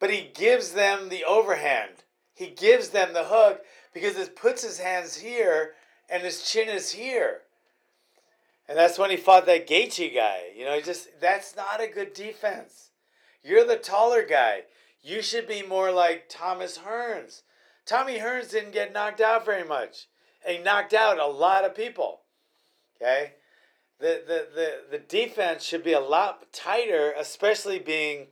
but 0.00 0.10
he 0.10 0.30
gives 0.34 0.72
them 0.72 1.08
the 1.08 1.24
overhand. 1.24 2.04
He 2.34 2.48
gives 2.48 2.88
them 2.88 3.12
the 3.12 3.24
hook 3.24 3.62
because 3.92 4.16
it 4.16 4.36
puts 4.36 4.62
his 4.62 4.78
hands 4.78 5.16
here 5.16 5.74
and 6.10 6.22
his 6.22 6.42
chin 6.42 6.68
is 6.68 6.92
here. 6.92 7.42
And 8.68 8.78
that's 8.78 8.98
when 8.98 9.10
he 9.10 9.16
fought 9.16 9.46
that 9.46 9.68
Gaethje 9.68 10.14
guy. 10.14 10.44
You 10.56 10.64
know, 10.64 10.80
just 10.80 11.20
that's 11.20 11.56
not 11.56 11.82
a 11.82 11.88
good 11.88 12.14
defense. 12.14 12.90
You're 13.42 13.66
the 13.66 13.76
taller 13.76 14.24
guy. 14.24 14.62
You 15.02 15.20
should 15.20 15.48
be 15.48 15.62
more 15.62 15.90
like 15.90 16.28
Thomas 16.28 16.78
Hearns. 16.78 17.42
Tommy 17.84 18.18
Hearns 18.18 18.50
didn't 18.50 18.72
get 18.72 18.92
knocked 18.92 19.20
out 19.20 19.44
very 19.44 19.64
much. 19.64 20.06
He 20.46 20.58
knocked 20.58 20.94
out 20.94 21.18
a 21.18 21.26
lot 21.26 21.64
of 21.64 21.74
people. 21.74 22.20
Okay? 22.96 23.32
The 23.98 24.22
the 24.26 24.46
the, 24.54 24.72
the 24.92 24.98
defense 24.98 25.64
should 25.64 25.84
be 25.84 25.92
a 25.92 26.00
lot 26.00 26.52
tighter, 26.52 27.12
especially 27.16 27.78
being 27.78 28.28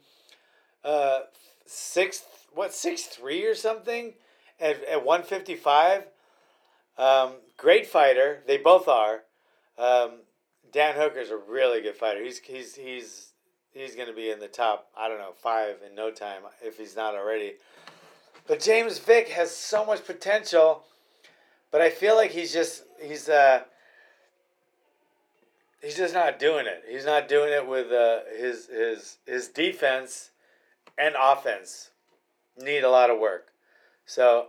uh 0.84 1.20
six 1.66 2.22
what 2.52 2.72
six 2.72 3.02
three 3.02 3.44
or 3.46 3.54
something 3.54 4.14
at 4.58 4.82
at 4.84 5.04
one 5.04 5.22
fifty 5.22 5.54
five. 5.54 6.06
Um, 6.98 7.34
great 7.56 7.86
fighter, 7.86 8.42
they 8.46 8.58
both 8.58 8.88
are. 8.88 9.22
Um, 9.78 10.20
Dan 10.72 10.94
Hooker's 10.96 11.30
a 11.30 11.36
really 11.36 11.80
good 11.80 11.96
fighter. 11.96 12.22
He's 12.22 12.38
he's 12.38 12.74
he's 12.74 13.32
he's 13.72 13.94
gonna 13.94 14.12
be 14.12 14.30
in 14.30 14.38
the 14.38 14.48
top. 14.48 14.88
I 14.96 15.08
don't 15.08 15.18
know 15.18 15.32
five 15.32 15.76
in 15.88 15.94
no 15.94 16.10
time 16.10 16.42
if 16.62 16.76
he's 16.76 16.96
not 16.96 17.14
already. 17.14 17.54
But 18.46 18.60
James 18.60 18.98
Vick 18.98 19.28
has 19.28 19.54
so 19.54 19.86
much 19.86 20.04
potential, 20.04 20.84
but 21.70 21.80
I 21.80 21.90
feel 21.90 22.16
like 22.16 22.30
he's 22.30 22.52
just 22.52 22.84
he's 23.00 23.28
uh 23.28 23.62
he's 25.82 25.96
just 25.96 26.14
not 26.14 26.38
doing 26.38 26.66
it. 26.66 26.84
He's 26.88 27.06
not 27.06 27.28
doing 27.28 27.52
it 27.52 27.66
with 27.66 27.90
uh, 27.92 28.20
his 28.36 28.66
his 28.66 29.18
his 29.26 29.48
defense 29.48 30.30
and 30.98 31.14
offense 31.20 31.90
need 32.58 32.84
a 32.84 32.90
lot 32.90 33.10
of 33.10 33.18
work. 33.18 33.48
So 34.06 34.48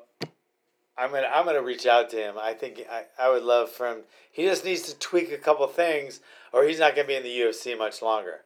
I'm 0.97 1.11
gonna 1.11 1.29
I'm 1.33 1.45
gonna 1.45 1.61
reach 1.61 1.85
out 1.85 2.09
to 2.11 2.17
him. 2.17 2.35
I 2.39 2.53
think 2.53 2.81
I, 2.91 3.03
I 3.19 3.29
would 3.29 3.43
love 3.43 3.69
for 3.69 3.87
him. 3.87 3.99
He 4.31 4.45
just 4.45 4.65
needs 4.65 4.83
to 4.83 4.97
tweak 4.99 5.31
a 5.31 5.37
couple 5.37 5.65
things, 5.67 6.19
or 6.51 6.65
he's 6.65 6.79
not 6.79 6.95
gonna 6.95 7.07
be 7.07 7.15
in 7.15 7.23
the 7.23 7.39
UFC 7.39 7.77
much 7.77 8.01
longer. 8.01 8.41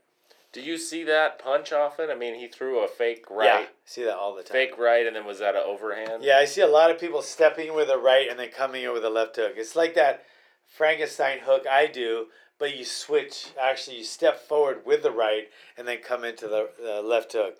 Do 0.55 0.61
you 0.61 0.77
see 0.77 1.03
that 1.03 1.37
punch 1.37 1.73
often? 1.73 2.09
I 2.09 2.15
mean, 2.15 2.33
he 2.35 2.47
threw 2.47 2.79
a 2.79 2.87
fake 2.87 3.25
right. 3.29 3.45
Yeah, 3.45 3.55
right, 3.55 3.69
see 3.83 4.05
that 4.05 4.15
all 4.15 4.33
the 4.33 4.41
time. 4.41 4.53
fake 4.53 4.77
right, 4.77 5.05
and 5.05 5.13
then 5.13 5.25
was 5.25 5.39
that 5.39 5.53
an 5.53 5.63
overhand? 5.65 6.23
Yeah, 6.23 6.37
I 6.37 6.45
see 6.45 6.61
a 6.61 6.67
lot 6.67 6.89
of 6.89 6.97
people 6.97 7.21
stepping 7.21 7.75
with 7.75 7.89
a 7.89 7.97
right 7.97 8.29
and 8.29 8.39
then 8.39 8.51
coming 8.51 8.83
in 8.83 8.93
with 8.93 9.03
a 9.03 9.09
left 9.09 9.35
hook. 9.35 9.55
It's 9.57 9.75
like 9.75 9.95
that 9.95 10.23
Frankenstein 10.65 11.39
hook 11.39 11.67
I 11.69 11.87
do, 11.87 12.27
but 12.57 12.73
you 12.73 12.85
switch. 12.85 13.47
Actually, 13.61 13.97
you 13.97 14.05
step 14.05 14.47
forward 14.47 14.85
with 14.85 15.03
the 15.03 15.11
right 15.11 15.49
and 15.77 15.85
then 15.85 15.97
come 15.97 16.23
into 16.23 16.47
the 16.47 16.69
uh, 16.81 17.01
left 17.01 17.33
hook. 17.33 17.57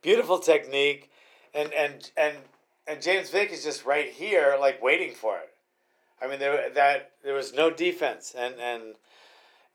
Beautiful 0.00 0.38
technique, 0.38 1.10
and 1.52 1.72
and 1.72 2.12
and 2.16 2.36
and 2.86 3.02
James 3.02 3.28
Vick 3.28 3.50
is 3.50 3.64
just 3.64 3.84
right 3.84 4.12
here, 4.12 4.56
like 4.60 4.80
waiting 4.80 5.14
for 5.14 5.36
it. 5.38 5.50
I 6.22 6.28
mean, 6.28 6.38
there 6.38 6.70
that 6.70 7.10
there 7.24 7.34
was 7.34 7.52
no 7.52 7.70
defense, 7.70 8.36
and 8.38 8.54
and 8.60 8.94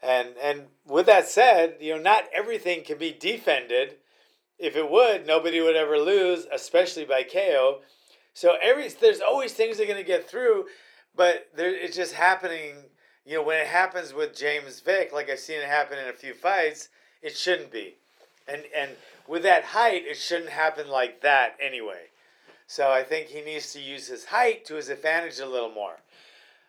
and 0.02 0.30
and 0.42 0.64
with 0.86 1.06
that 1.06 1.28
said, 1.28 1.76
you 1.80 1.96
know, 1.96 2.02
not 2.02 2.26
everything 2.34 2.84
can 2.84 2.98
be 2.98 3.12
defended. 3.12 3.98
If 4.58 4.76
it 4.76 4.90
would, 4.90 5.26
nobody 5.26 5.60
would 5.62 5.76
ever 5.76 5.98
lose, 5.98 6.46
especially 6.52 7.06
by 7.06 7.24
KO. 7.24 7.80
So 8.34 8.56
every 8.62 8.88
there's 8.90 9.22
always 9.22 9.54
things 9.54 9.78
they're 9.78 9.88
gonna 9.88 10.04
get 10.04 10.30
through, 10.30 10.66
but 11.16 11.48
there 11.56 11.74
it's 11.74 11.96
just 11.96 12.14
happening. 12.14 12.76
You 13.26 13.36
know, 13.36 13.44
when 13.44 13.62
it 13.62 13.68
happens 13.68 14.14
with 14.14 14.36
James 14.36 14.80
Vick, 14.80 15.14
like 15.14 15.30
I've 15.30 15.40
seen 15.40 15.60
it 15.60 15.68
happen 15.68 15.98
in 16.00 16.08
a 16.08 16.14
few 16.14 16.34
fights, 16.34 16.90
it 17.22 17.36
shouldn't 17.38 17.72
be, 17.72 17.96
and 18.48 18.64
and 18.76 18.92
with 19.28 19.44
that 19.44 19.64
height, 19.64 20.04
it 20.06 20.18
shouldn't 20.18 20.50
happen 20.50 20.88
like 20.90 21.22
that 21.22 21.56
anyway. 21.60 22.08
So 22.66 22.90
I 22.90 23.04
think 23.04 23.28
he 23.28 23.42
needs 23.42 23.74
to 23.74 23.82
use 23.82 24.08
his 24.08 24.26
height 24.26 24.66
to 24.66 24.76
his 24.76 24.90
advantage 24.90 25.40
a 25.40 25.46
little 25.46 25.72
more. 25.72 25.98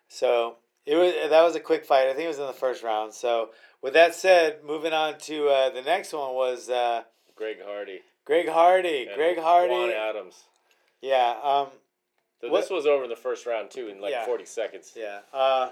So 0.09 0.57
it 0.87 0.97
was 0.97 1.13
that 1.31 1.43
was 1.43 1.55
a 1.57 1.61
quick 1.61 1.85
fight. 1.85 2.09
I 2.09 2.13
think 2.15 2.25
it 2.25 2.29
was 2.29 2.39
in 2.39 2.47
the 2.47 2.53
first 2.53 2.83
round. 2.83 3.15
So 3.15 3.51
with 3.81 3.95
that 3.95 4.15
said, 4.15 4.59
moving 4.65 4.93
on 4.93 5.19
to 5.21 5.49
uh, 5.49 5.71
the 5.71 5.83
next 5.83 6.13
one 6.13 6.35
was 6.35 6.69
uh, 6.69 7.03
Greg 7.37 7.57
Hardy. 7.65 8.01
Greg 8.25 8.49
Hardy. 8.49 9.07
and 9.07 9.17
Greg 9.17 9.39
Hardy. 9.39 9.73
Juan 9.73 9.91
Adams. 9.91 10.45
Yeah. 11.01 11.37
Um. 11.43 11.69
So 12.41 12.49
What- 12.49 12.63
this 12.63 12.71
was 12.71 12.87
over 12.87 13.05
in 13.05 13.11
the 13.11 13.17
first 13.17 13.47
round 13.47 13.71
too, 13.71 13.89
in 13.89 14.01
like 14.01 14.11
Yeah. 14.13 14.25
forty 14.27 14.45
seconds. 14.45 14.93
Yeah. 14.97 15.21
Uh, 15.33 15.71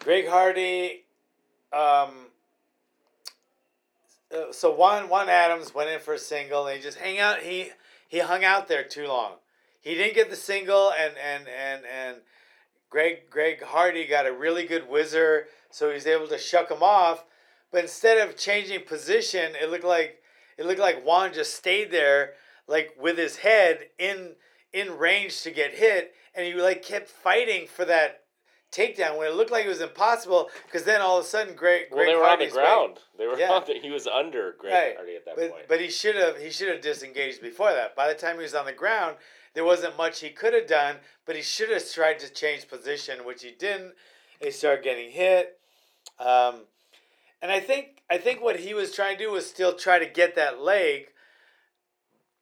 Greg 0.00 0.28
Hardy. 0.28 1.04
Um, 1.72 2.26
uh, 4.34 4.52
so 4.52 4.74
Juan 4.74 5.08
Juan 5.08 5.28
Adams 5.28 5.74
went 5.74 5.90
in 5.90 6.00
for 6.00 6.14
a 6.14 6.18
single, 6.18 6.66
and 6.66 6.76
he 6.76 6.82
just 6.82 6.98
hang 6.98 7.18
out. 7.18 7.40
He 7.40 7.70
he 8.08 8.18
hung 8.20 8.44
out 8.44 8.68
there 8.68 8.84
too 8.84 9.06
long. 9.08 9.32
He 9.84 9.94
didn't 9.94 10.14
get 10.14 10.30
the 10.30 10.36
single, 10.36 10.92
and 10.98 11.12
and 11.22 11.46
and 11.46 11.82
and 11.84 12.16
Greg 12.88 13.28
Greg 13.28 13.62
Hardy 13.62 14.06
got 14.06 14.26
a 14.26 14.32
really 14.32 14.64
good 14.64 14.84
whizzer, 14.88 15.46
so 15.70 15.88
he 15.88 15.94
was 15.94 16.06
able 16.06 16.26
to 16.28 16.38
shuck 16.38 16.70
him 16.70 16.82
off. 16.82 17.24
But 17.70 17.82
instead 17.82 18.26
of 18.26 18.36
changing 18.36 18.84
position, 18.86 19.52
it 19.60 19.70
looked 19.70 19.84
like 19.84 20.22
it 20.56 20.64
looked 20.64 20.80
like 20.80 21.04
Juan 21.04 21.34
just 21.34 21.54
stayed 21.54 21.90
there, 21.90 22.32
like 22.66 22.94
with 22.98 23.18
his 23.18 23.36
head 23.36 23.90
in 23.98 24.36
in 24.72 24.96
range 24.96 25.42
to 25.42 25.50
get 25.50 25.74
hit, 25.74 26.14
and 26.34 26.46
he 26.46 26.54
like 26.54 26.82
kept 26.82 27.10
fighting 27.10 27.66
for 27.66 27.84
that 27.84 28.22
takedown 28.72 29.18
when 29.18 29.28
it 29.28 29.34
looked 29.34 29.52
like 29.52 29.66
it 29.66 29.68
was 29.68 29.82
impossible. 29.82 30.48
Because 30.64 30.84
then 30.84 31.02
all 31.02 31.18
of 31.18 31.26
a 31.26 31.28
sudden, 31.28 31.54
Greg 31.54 31.88
Well, 31.90 32.06
they 32.06 32.14
were 32.14 32.22
on 32.22 32.22
the 32.22 32.28
Hardy's 32.28 32.52
ground. 32.54 33.00
They 33.18 33.26
were 33.26 33.38
Yeah. 33.38 33.52
on 33.52 33.64
the, 33.66 33.74
he 33.74 33.90
was 33.90 34.06
under 34.06 34.52
Greg 34.58 34.72
Right. 34.72 34.96
Hardy 34.96 35.16
at 35.16 35.24
that 35.26 35.36
but, 35.36 35.50
point. 35.50 35.68
But 35.68 35.80
he 35.80 35.90
should 35.90 36.16
have 36.16 36.38
he 36.38 36.50
should 36.50 36.68
have 36.68 36.80
disengaged 36.80 37.42
before 37.42 37.72
that. 37.72 37.94
By 37.94 38.08
the 38.08 38.18
time 38.18 38.36
he 38.36 38.42
was 38.42 38.54
on 38.54 38.64
the 38.64 38.72
ground, 38.72 39.18
there 39.54 39.64
wasn't 39.64 39.96
much 39.96 40.20
he 40.20 40.30
could 40.30 40.52
have 40.52 40.66
done, 40.66 40.96
but 41.26 41.36
he 41.36 41.42
should 41.42 41.70
have 41.70 41.88
tried 41.90 42.18
to 42.20 42.32
change 42.32 42.68
position, 42.68 43.24
which 43.24 43.42
he 43.42 43.52
didn't. 43.52 43.94
He 44.40 44.50
started 44.50 44.84
getting 44.84 45.10
hit. 45.10 45.58
Um, 46.18 46.62
and 47.40 47.50
I 47.50 47.60
think 47.60 48.02
I 48.10 48.18
think 48.18 48.42
what 48.42 48.60
he 48.60 48.74
was 48.74 48.92
trying 48.92 49.16
to 49.16 49.24
do 49.24 49.30
was 49.30 49.48
still 49.48 49.74
try 49.74 49.98
to 49.98 50.06
get 50.06 50.34
that 50.36 50.60
leg. 50.60 51.06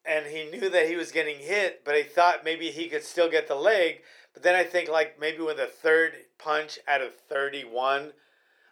And 0.05 0.27
he 0.27 0.51
knew 0.51 0.68
that 0.68 0.88
he 0.88 0.96
was 0.96 1.12
getting 1.12 1.38
hit, 1.38 1.85
but 1.85 1.94
he 1.94 2.03
thought 2.03 2.44
maybe 2.44 2.70
he 2.70 2.88
could 2.88 3.05
still 3.05 3.31
get 3.31 3.46
the 3.46 3.55
leg. 3.55 4.01
But 4.35 4.42
then 4.42 4.57
I 4.57 4.64
think 4.64 4.88
like 4.88 5.20
maybe 5.20 5.42
with 5.42 5.59
the 5.59 5.66
third 5.66 6.14
punch 6.38 6.79
out 6.88 7.03
of 7.03 7.14
thirty 7.14 7.62
one, 7.62 8.12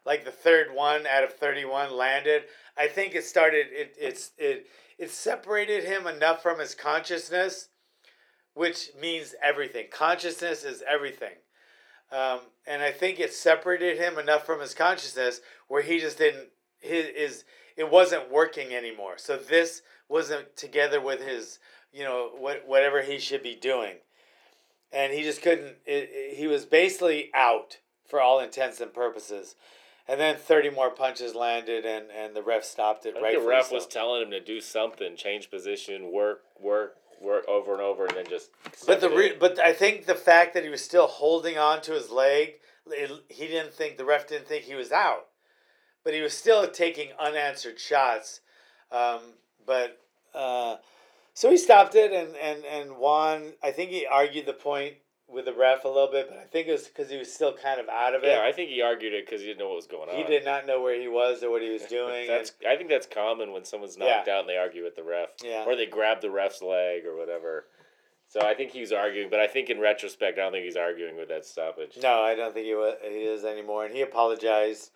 like 0.04 0.24
the 0.24 0.30
third 0.30 0.74
one 0.74 1.06
out 1.06 1.24
of 1.24 1.32
31 1.34 1.96
landed 1.96 2.44
i 2.76 2.86
think 2.86 3.14
it 3.14 3.24
started 3.24 3.66
it 3.70 3.94
it's 3.98 4.32
it 4.38 4.66
it 4.98 5.10
separated 5.10 5.84
him 5.84 6.06
enough 6.06 6.42
from 6.42 6.58
his 6.58 6.74
consciousness 6.74 7.68
which 8.54 8.90
means 9.00 9.34
everything. 9.42 9.86
Consciousness 9.90 10.64
is 10.64 10.82
everything. 10.88 11.34
Um, 12.12 12.40
and 12.66 12.82
i 12.82 12.90
think 12.90 13.20
it 13.20 13.32
separated 13.32 13.96
him 13.96 14.18
enough 14.18 14.44
from 14.44 14.60
his 14.60 14.74
consciousness 14.74 15.40
where 15.68 15.80
he 15.82 16.00
just 16.00 16.18
didn't 16.18 16.48
his 16.80 17.06
is 17.06 17.44
it 17.76 17.88
wasn't 17.88 18.30
working 18.32 18.74
anymore. 18.74 19.14
So 19.16 19.36
this 19.36 19.82
wasn't 20.08 20.56
together 20.56 21.00
with 21.00 21.20
his 21.22 21.60
you 21.92 22.02
know 22.02 22.30
what 22.36 22.66
whatever 22.66 23.02
he 23.02 23.18
should 23.20 23.42
be 23.44 23.54
doing. 23.54 23.96
And 24.92 25.12
he 25.12 25.22
just 25.22 25.40
couldn't 25.40 25.76
it, 25.86 26.10
it- 26.12 26.36
he 26.36 26.46
was 26.48 26.64
basically 26.66 27.30
out 27.32 27.78
for 28.08 28.20
all 28.20 28.40
intents 28.40 28.80
and 28.80 28.92
purposes. 28.92 29.54
And 30.08 30.18
then 30.18 30.36
30 30.36 30.70
more 30.70 30.90
punches 30.90 31.36
landed 31.36 31.86
and, 31.86 32.06
and 32.10 32.34
the 32.34 32.42
ref 32.42 32.64
stopped 32.64 33.06
it 33.06 33.14
I 33.16 33.20
right 33.22 33.40
the 33.40 33.46
ref 33.46 33.70
was 33.70 33.86
telling 33.86 34.22
him 34.22 34.30
to 34.32 34.40
do 34.40 34.60
something, 34.60 35.14
change 35.14 35.48
position, 35.48 36.10
work, 36.10 36.40
work, 36.58 36.96
work 37.20 37.46
over 37.48 37.72
and 37.72 37.82
over, 37.82 38.06
and 38.06 38.16
then 38.16 38.26
just. 38.28 38.50
but 38.86 39.00
the 39.00 39.10
re- 39.10 39.36
but 39.38 39.58
I 39.58 39.72
think 39.72 40.06
the 40.06 40.14
fact 40.14 40.54
that 40.54 40.64
he 40.64 40.70
was 40.70 40.82
still 40.82 41.06
holding 41.06 41.58
on 41.58 41.82
to 41.82 41.92
his 41.92 42.10
leg 42.10 42.54
it, 42.92 43.10
he 43.28 43.46
didn't 43.46 43.72
think 43.72 43.96
the 43.96 44.04
ref 44.04 44.26
didn't 44.26 44.48
think 44.48 44.64
he 44.64 44.74
was 44.74 44.92
out 44.92 45.26
but 46.04 46.14
he 46.14 46.20
was 46.20 46.32
still 46.32 46.68
taking 46.68 47.08
unanswered 47.18 47.78
shots 47.78 48.40
um, 48.90 49.20
but 49.66 50.00
uh, 50.34 50.76
so 51.34 51.50
he 51.50 51.56
stopped 51.56 51.94
it 51.94 52.12
and, 52.12 52.36
and, 52.36 52.64
and 52.64 52.96
Juan 52.96 53.52
I 53.62 53.70
think 53.70 53.90
he 53.90 54.06
argued 54.06 54.46
the 54.46 54.52
point 54.52 54.94
with 55.32 55.44
the 55.44 55.52
ref 55.52 55.84
a 55.84 55.88
little 55.88 56.10
bit 56.10 56.28
but 56.28 56.38
I 56.38 56.44
think 56.44 56.68
it 56.68 56.72
was 56.72 56.84
because 56.88 57.10
he 57.10 57.16
was 57.16 57.32
still 57.32 57.52
kind 57.52 57.80
of 57.80 57.88
out 57.88 58.14
of 58.14 58.24
it 58.24 58.28
yeah, 58.28 58.42
I 58.44 58.52
think 58.52 58.70
he 58.70 58.82
argued 58.82 59.12
it 59.14 59.24
because 59.26 59.40
he 59.40 59.46
didn't 59.46 59.60
know 59.60 59.68
what 59.68 59.76
was 59.76 59.86
going 59.86 60.08
on. 60.08 60.16
he 60.16 60.24
did 60.24 60.44
not 60.44 60.66
know 60.66 60.82
where 60.82 61.00
he 61.00 61.08
was 61.08 61.42
or 61.42 61.50
what 61.50 61.62
he 61.62 61.70
was 61.70 61.82
doing 61.88 62.26
That's. 62.26 62.52
I 62.68 62.76
think 62.76 62.88
that's 62.88 63.06
common 63.06 63.52
when 63.52 63.64
someone's 63.64 63.96
knocked 63.96 64.28
out 64.28 64.40
and 64.40 64.48
they 64.48 64.56
argue 64.56 64.82
with 64.84 64.96
the 64.96 65.04
ref, 65.04 65.28
Yeah. 65.42 65.64
or 65.66 65.76
they 65.76 65.86
grab 65.86 66.20
the 66.20 66.30
ref's 66.30 66.62
leg 66.62 67.06
or 67.06 67.16
whatever. 67.16 67.66
So 68.28 68.40
I 68.42 68.54
think 68.54 68.70
he 68.70 68.80
was 68.80 68.92
arguing, 68.92 69.28
but 69.28 69.40
I 69.40 69.48
think 69.48 69.70
in 69.70 69.80
retrospect, 69.80 70.38
I 70.38 70.42
don't 70.42 70.52
think 70.52 70.64
he's 70.64 70.76
arguing 70.76 71.16
with 71.16 71.28
that 71.30 71.44
stoppage. 71.44 71.98
No, 72.00 72.22
I 72.22 72.36
don't 72.36 72.54
think 72.54 72.66
he 72.66 72.74
was, 72.74 72.94
he 73.02 73.24
is 73.24 73.44
anymore, 73.44 73.84
and 73.84 73.92
he 73.94 74.02
apologized 74.02 74.90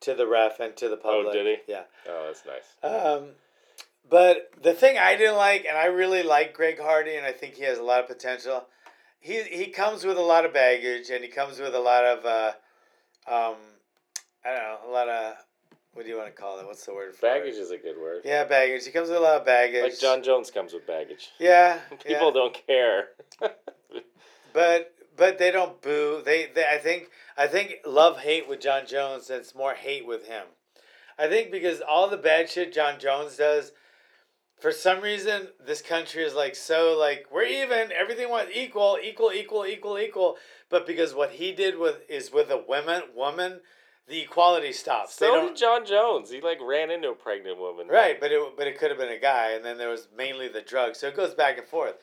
to 0.00 0.14
the 0.14 0.26
ref 0.26 0.58
and 0.58 0.76
to 0.78 0.88
the 0.88 0.96
public. 0.96 1.26
Oh, 1.28 1.32
did 1.32 1.46
he? 1.46 1.72
Yeah. 1.72 1.82
Oh, 2.08 2.24
that's 2.26 2.42
nice. 2.44 2.74
Um, 2.82 3.28
but 4.08 4.50
the 4.60 4.74
thing 4.74 4.98
I 4.98 5.14
didn't 5.16 5.36
like, 5.36 5.64
and 5.68 5.78
I 5.78 5.84
really 5.84 6.24
like 6.24 6.52
Greg 6.52 6.80
Hardy, 6.80 7.14
and 7.14 7.24
I 7.24 7.30
think 7.32 7.54
he 7.54 7.62
has 7.62 7.78
a 7.78 7.82
lot 7.84 8.00
of 8.00 8.08
potential. 8.08 8.66
He 9.20 9.42
he 9.42 9.66
comes 9.66 10.04
with 10.04 10.16
a 10.16 10.22
lot 10.22 10.44
of 10.44 10.52
baggage, 10.52 11.10
and 11.10 11.22
he 11.22 11.28
comes 11.30 11.58
with 11.60 11.74
a 11.74 11.78
lot 11.80 12.04
of, 12.04 12.24
uh, 12.24 12.52
um, 13.28 13.56
I 14.44 14.48
don't 14.50 14.58
know, 14.58 14.78
a 14.88 14.90
lot 14.90 15.08
of 15.08 15.34
what 15.92 16.04
do 16.04 16.10
you 16.10 16.16
want 16.16 16.28
to 16.34 16.40
call 16.40 16.58
it? 16.60 16.66
What's 16.66 16.86
the 16.86 16.94
word 16.94 17.14
for 17.14 17.22
Baggage 17.26 17.54
it? 17.54 17.58
is 17.58 17.70
a 17.72 17.76
good 17.76 17.96
word. 18.00 18.22
Yeah, 18.24 18.44
baggage. 18.44 18.86
He 18.86 18.92
comes 18.92 19.08
with 19.08 19.18
a 19.18 19.20
lot 19.20 19.40
of 19.40 19.44
baggage. 19.44 19.82
Like 19.82 19.98
Jon 19.98 20.22
Jones 20.22 20.50
comes 20.50 20.72
with 20.72 20.86
baggage. 20.86 21.30
Yeah. 21.38 21.80
People 21.90 22.28
yeah. 22.28 22.30
don't 22.32 22.66
care. 22.66 23.08
But 24.52 24.94
but 25.16 25.38
they 25.38 25.50
don't 25.52 25.80
boo. 25.80 26.22
They, 26.24 26.46
they 26.52 26.64
I 26.66 26.78
think 26.78 27.08
I 27.36 27.46
think 27.46 27.76
love 27.86 28.18
hate 28.18 28.48
with 28.48 28.60
Jon 28.60 28.82
Jones. 28.86 29.30
and 29.30 29.40
It's 29.40 29.54
more 29.54 29.74
hate 29.74 30.06
with 30.06 30.26
him. 30.26 30.44
I 31.18 31.28
think 31.28 31.50
because 31.52 31.80
all 31.80 32.08
the 32.08 32.16
bad 32.16 32.48
shit 32.50 32.72
Jon 32.72 32.98
Jones 32.98 33.36
does, 33.36 33.72
for 34.60 34.72
some 34.72 35.00
reason 35.00 35.48
this 35.64 35.82
country 35.82 36.22
is 36.24 36.34
like 36.34 36.54
so 36.54 36.96
like 36.98 37.26
we're 37.30 37.44
even. 37.44 37.90
Everything 37.92 38.28
was 38.28 38.48
equal, 38.54 38.98
equal, 39.02 39.32
equal, 39.32 39.66
equal, 39.66 39.98
equal. 39.98 40.36
But 40.68 40.86
because 40.86 41.14
what 41.14 41.32
he 41.32 41.52
did 41.52 41.78
with 41.78 42.08
is 42.08 42.32
with 42.32 42.50
a 42.50 42.58
woman 42.58 43.02
woman, 43.14 43.60
the 44.06 44.20
equality 44.20 44.72
stops. 44.72 45.14
So 45.14 45.48
did 45.48 45.56
Jon 45.56 45.86
Jones. 45.86 46.30
He 46.30 46.40
like 46.40 46.58
ran 46.62 46.90
into 46.90 47.10
a 47.10 47.14
pregnant 47.14 47.58
woman. 47.58 47.88
Right, 47.88 48.20
but 48.20 48.30
it 48.32 48.56
but 48.56 48.66
it 48.66 48.78
could 48.78 48.90
have 48.90 48.98
been 48.98 49.08
a 49.08 49.18
guy, 49.18 49.52
and 49.52 49.64
then 49.64 49.78
there 49.78 49.88
was 49.88 50.08
mainly 50.16 50.48
the 50.48 50.60
drugs. 50.62 50.98
So 50.98 51.08
it 51.08 51.16
goes 51.16 51.34
back 51.34 51.58
and 51.58 51.66
forth. 51.66 51.94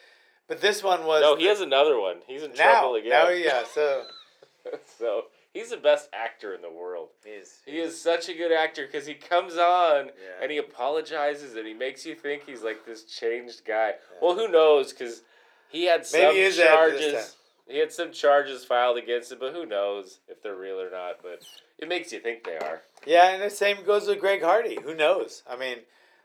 But 0.47 0.61
this 0.61 0.81
one 0.81 1.05
was 1.05 1.21
No, 1.21 1.35
he 1.35 1.45
has 1.45 1.59
another 1.59 1.99
one. 1.99 2.17
He's 2.25 2.43
in 2.43 2.53
now. 2.53 2.71
trouble 2.79 2.95
again. 2.95 3.09
Now, 3.09 3.29
yeah. 3.29 3.63
So 3.73 4.03
so 4.97 5.25
he's 5.57 5.69
the 5.71 5.77
best 5.77 6.09
actor 6.13 6.53
in 6.53 6.61
the 6.61 6.71
world. 6.71 7.09
he's 7.23 7.59
He 7.65 7.79
is 7.79 7.99
such 7.99 8.29
a 8.29 8.33
good 8.33 8.51
actor 8.51 8.85
because 8.85 9.07
he 9.07 9.13
comes 9.13 9.53
on 9.57 10.07
Yeah. 10.07 10.41
and 10.41 10.51
he 10.51 10.57
apologizes 10.57 11.55
and 11.55 11.65
he 11.67 11.73
makes 11.73 12.05
you 12.05 12.15
think 12.15 12.45
he's 12.45 12.63
like 12.63 12.85
this 12.85 13.03
changed 13.03 13.65
guy. 13.65 13.95
Well, 14.21 14.35
who 14.35 14.47
knows? 14.47 14.93
Because 14.93 15.21
he 15.69 15.85
had 15.85 16.05
some 16.05 16.33
he 16.35 16.41
is 16.41 16.57
charges. 16.57 17.35
He 17.67 17.79
had 17.79 17.91
some 17.91 18.11
charges 18.13 18.63
filed 18.63 18.97
against 18.97 19.31
him, 19.31 19.39
but 19.39 19.53
who 19.53 19.65
knows 19.65 20.19
if 20.29 20.41
they're 20.41 20.55
real 20.55 20.79
or 20.79 20.89
not? 20.89 21.17
But 21.21 21.41
it 21.77 21.89
makes 21.89 22.13
you 22.13 22.19
think 22.19 22.43
they 22.45 22.57
are. 22.57 22.81
Yeah, 23.05 23.29
and 23.31 23.41
the 23.41 23.49
same 23.49 23.83
goes 23.85 24.07
with 24.07 24.19
Greg 24.21 24.41
Hardy. 24.41 24.77
Who 24.83 24.95
knows? 24.95 25.43
I 25.49 25.57
mean, 25.57 25.79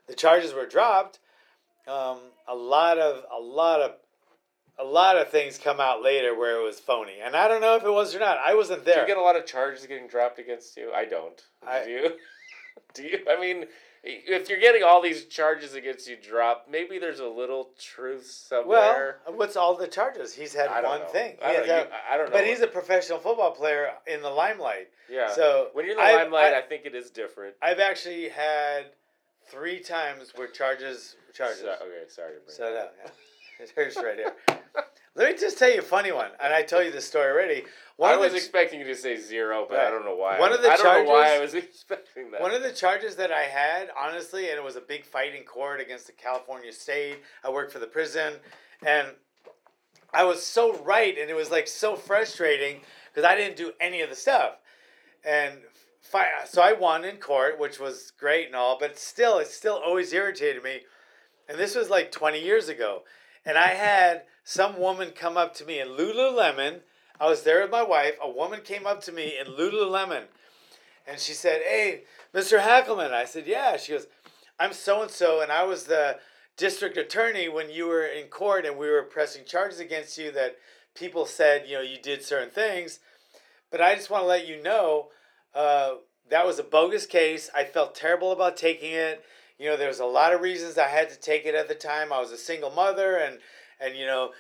the 0.07 0.15
charges 0.15 0.55
were 0.55 0.67
dropped. 0.67 1.19
Um, 1.89 2.19
a 2.47 2.55
lot 2.55 2.99
of 2.99 3.25
a 3.37 3.41
lot 3.41 3.81
of 3.81 3.97
a 4.83 4.85
lot 4.85 5.17
of 5.17 5.29
things 5.29 5.59
come 5.59 5.81
out 5.81 6.03
later 6.03 6.35
where 6.37 6.59
it 6.61 6.65
was 6.65 6.81
phony, 6.81 7.15
and 7.23 7.37
I 7.37 7.49
don't 7.49 7.61
know 7.61 7.77
if 7.77 7.85
it 7.85 7.91
was 7.91 8.15
or 8.15 8.19
not. 8.21 8.39
I 8.45 8.55
wasn't 8.55 8.85
there. 8.85 8.97
Do 8.97 9.01
you 9.03 9.07
get 9.07 9.17
a 9.17 9.23
lot 9.23 9.37
of 9.37 9.47
charges 9.47 9.87
getting 9.87 10.09
dropped 10.09 10.39
against 10.39 10.77
you? 10.77 10.91
I 10.93 11.05
don't. 11.05 11.41
I- 11.67 11.85
Do 11.85 11.91
you? 11.91 12.11
Do 12.95 13.03
you? 13.05 13.19
I 13.31 13.41
mean, 13.41 13.67
if 14.03 14.49
you're 14.49 14.59
getting 14.61 14.83
all 14.83 15.01
these 15.01 15.27
charges 15.27 15.75
against 15.75 16.09
you 16.09 16.17
dropped, 16.17 16.69
maybe 16.71 16.99
there's 16.99 17.21
a 17.21 17.27
little 17.29 17.71
truth 17.81 18.27
somewhere. 18.27 19.19
well, 19.27 19.37
what's 19.37 19.57
all 19.57 19.77
the 19.77 19.87
charges? 19.87 20.35
He's 20.35 20.53
had 20.55 20.69
I 20.69 20.83
one 20.83 21.01
know. 21.01 21.07
thing. 21.09 21.37
I 21.43 21.53
don't, 21.53 21.67
know. 21.69 21.75
had- 21.75 21.87
You- 21.87 21.93
I 22.11 22.17
don't 22.17 22.27
know. 22.27 22.33
but 22.33 22.47
he's 22.47 22.61
a 22.61 22.67
professional 22.67 23.19
football 23.19 23.53
player 23.53 23.91
in 24.07 24.21
the 24.23 24.31
limelight. 24.31 24.89
yeah. 25.09 25.31
So 25.33 25.69
when 25.75 25.85
you're 25.87 25.93
in 25.95 25.99
the 26.01 26.05
I've- 26.05 26.17
limelight, 26.25 26.55
I- 26.55 26.59
I, 26.59 26.63
think 26.63 26.85
it 26.87 26.95
is 26.95 27.11
different. 27.11 27.55
I've 27.63 27.81
actually 27.81 28.29
had 28.29 28.87
three 29.49 29.81
times 29.81 30.33
where 30.35 30.49
charges 30.49 31.17
charges. 31.33 31.61
So- 31.61 31.69
okay, 31.69 32.09
sorry. 32.09 32.35
to 32.35 32.41
bring 32.41 32.57
So 32.57 32.65
that 32.75 32.95
no, 32.99 33.05
yeah. 33.05 33.11
Here's 33.75 33.97
right 33.97 34.17
here. 34.17 34.35
Let 35.15 35.31
me 35.31 35.39
just 35.39 35.59
tell 35.59 35.71
you 35.71 35.81
a 35.81 35.83
funny 35.83 36.11
one, 36.11 36.31
and 36.43 36.55
I 36.55 36.63
told 36.63 36.87
you 36.87 36.91
this 36.91 37.07
story 37.07 37.31
already. 37.31 37.65
One 37.97 38.15
I 38.15 38.17
was 38.17 38.33
the, 38.33 38.39
expecting 38.39 38.81
you 38.81 38.87
to 38.87 38.95
say 38.95 39.17
zero, 39.17 39.67
but 39.69 39.79
I 39.79 39.91
don't 39.91 40.07
know 40.07 40.17
why. 40.17 40.41
One 40.41 40.53
of 40.53 40.63
the 40.63 40.71
I 40.71 40.77
don't 40.77 41.05
know 41.05 41.13
why 41.13 41.25
I 41.25 41.37
charges- 41.37 41.55
was 41.55 41.63
expecting 41.65 42.31
that. 42.31 42.41
One 42.41 42.55
of 42.55 42.63
the 42.63 42.73
charges 42.73 43.15
that 43.17 43.31
I 43.31 43.43
had, 43.43 43.91
honestly, 43.99 44.49
and 44.49 44.57
it 44.59 44.65
was 44.65 44.77
a 44.77 44.81
big 44.81 45.05
fight 45.05 45.35
in 45.35 45.43
court 45.43 45.81
against 45.83 46.07
the 46.07 46.13
California 46.13 46.73
state. 46.73 47.19
I 47.45 47.51
worked 47.51 47.73
for 47.73 47.79
the 47.79 47.87
prison, 47.87 48.35
and 48.87 49.09
I 50.15 50.25
was 50.25 50.45
so 50.45 50.79
right, 50.79 51.17
and 51.19 51.29
it 51.31 51.37
was 51.37 51.51
like 51.51 51.69
so 51.69 51.95
frustrating 51.95 52.81
because 53.13 53.29
I 53.29 53.37
didn't 53.37 53.57
do 53.57 53.73
any 53.83 54.01
of 54.01 54.09
the 54.09 54.17
stuff, 54.17 54.55
and 55.25 55.59
fi- 56.01 56.27
so 56.47 56.63
I 56.63 56.73
won 56.73 57.05
in 57.05 57.19
court, 57.19 57.59
which 57.61 57.79
was 57.79 58.13
great 58.19 58.47
and 58.47 58.57
all, 58.57 58.79
but 58.81 58.99
still, 58.99 59.39
it 59.39 59.49
still 59.49 59.77
always 59.85 60.11
irritated 60.15 60.65
me. 60.65 60.81
And 61.51 61.59
this 61.59 61.75
was 61.75 61.91
like 61.91 62.11
twenty 62.11 62.43
years 62.43 62.71
ago, 62.71 63.03
and 63.45 63.59
I 63.59 63.69
had 63.69 64.23
some 64.45 64.79
woman 64.79 65.11
come 65.11 65.37
up 65.37 65.55
to 65.55 65.65
me 65.65 65.81
in 65.81 65.89
Lululemon. 65.89 66.81
I 67.21 67.29
was 67.29 67.43
there 67.43 67.63
with 67.63 67.71
my 67.71 67.83
wife. 67.83 68.17
A 68.23 68.31
woman 68.31 68.61
came 68.63 68.87
up 68.87 69.03
to 69.05 69.13
me 69.13 69.35
in 69.39 69.53
Lululemon 69.53 70.25
and 71.07 71.19
she 71.19 71.33
said, 71.33 71.63
Hey, 71.63 72.03
Mr. 72.35 72.61
Hackleman. 72.61 73.13
I 73.13 73.25
said, 73.25 73.47
Yeah. 73.47 73.77
She 73.77 73.93
goes, 73.93 74.07
I'm 74.59 74.73
so 74.73 75.03
and 75.03 75.11
so, 75.11 75.41
and 75.41 75.51
I 75.51 75.65
was 75.65 75.85
the 75.85 76.19
district 76.57 76.97
attorney 76.97 77.49
when 77.49 77.71
you 77.71 77.87
were 77.87 78.05
in 78.05 78.27
court 78.27 78.67
and 78.67 78.77
we 78.77 78.91
were 78.91 79.03
pressing 79.03 79.45
charges 79.45 79.81
against 79.81 80.19
you 80.19 80.31
that 80.33 80.57
people 80.95 81.27
said, 81.27 81.65
you 81.67 81.75
know, 81.75 81.83
you 81.83 81.99
did 82.01 82.23
certain 82.23 82.51
things. 82.51 83.01
But 83.71 83.81
I 83.81 83.95
just 83.95 84.11
want 84.11 84.23
to 84.25 84.29
let 84.29 84.47
you 84.47 84.63
know 84.63 85.09
uh, 85.55 85.95
that 86.31 86.47
was 86.47 86.59
a 86.59 86.65
bogus 86.65 87.07
case. 87.07 87.51
I 87.55 87.65
felt 87.65 87.95
terrible 87.95 88.33
about 88.33 88.57
taking 88.57 88.93
it. 88.93 89.25
You 89.63 89.71
know, 89.71 89.77
there 89.77 89.89
was 89.89 90.01
a 90.01 90.05
lot 90.05 90.35
of 90.35 90.41
reasons 90.41 90.77
I 90.77 90.89
had 90.89 91.09
to 91.11 91.19
take 91.19 91.47
it 91.47 91.55
at 91.55 91.69
the 91.69 91.75
time. 91.75 92.13
I 92.13 92.21
was 92.21 92.33
a 92.33 92.37
single 92.37 92.71
mother, 92.71 93.17
and 93.17 93.39
and 93.81 93.97
you 93.97 94.07
know, 94.07 94.33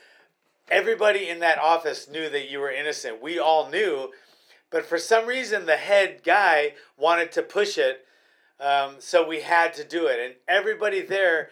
everybody 0.69 1.29
in 1.29 1.39
that 1.41 1.59
office 1.59 2.09
knew 2.09 2.29
that 2.29 2.51
you 2.51 2.59
were 2.59 2.73
innocent. 2.73 3.23
We 3.23 3.39
all 3.39 3.71
knew, 3.71 4.11
but 4.71 4.85
for 4.85 4.99
some 4.99 5.27
reason, 5.27 5.67
the 5.67 5.77
head 5.77 6.23
guy 6.25 6.75
wanted 6.97 7.31
to 7.33 7.43
push 7.43 7.79
it, 7.79 8.05
um, 8.59 8.97
so 8.99 9.27
we 9.27 9.43
had 9.43 9.75
to 9.75 9.85
do 9.85 10.07
it, 10.07 10.19
and 10.19 10.35
everybody 10.49 11.03
there 11.03 11.51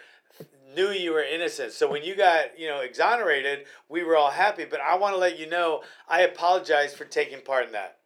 knew 0.75 0.91
you 0.91 1.13
were 1.13 1.23
innocent. 1.23 1.73
So 1.73 1.91
when 1.91 2.03
you 2.03 2.17
got, 2.17 2.59
you 2.59 2.69
know, 2.69 2.81
exonerated, 2.81 3.67
we 3.89 4.03
were 4.05 4.17
all 4.17 4.31
happy. 4.31 4.65
But 4.65 4.81
I 4.81 4.97
want 4.97 5.15
to 5.15 5.19
let 5.19 5.39
you 5.39 5.49
know, 5.49 5.83
I 6.09 6.23
apologize 6.23 6.95
for 6.95 7.05
taking 7.05 7.41
part 7.41 7.67
in 7.67 7.73
that. 7.73 7.99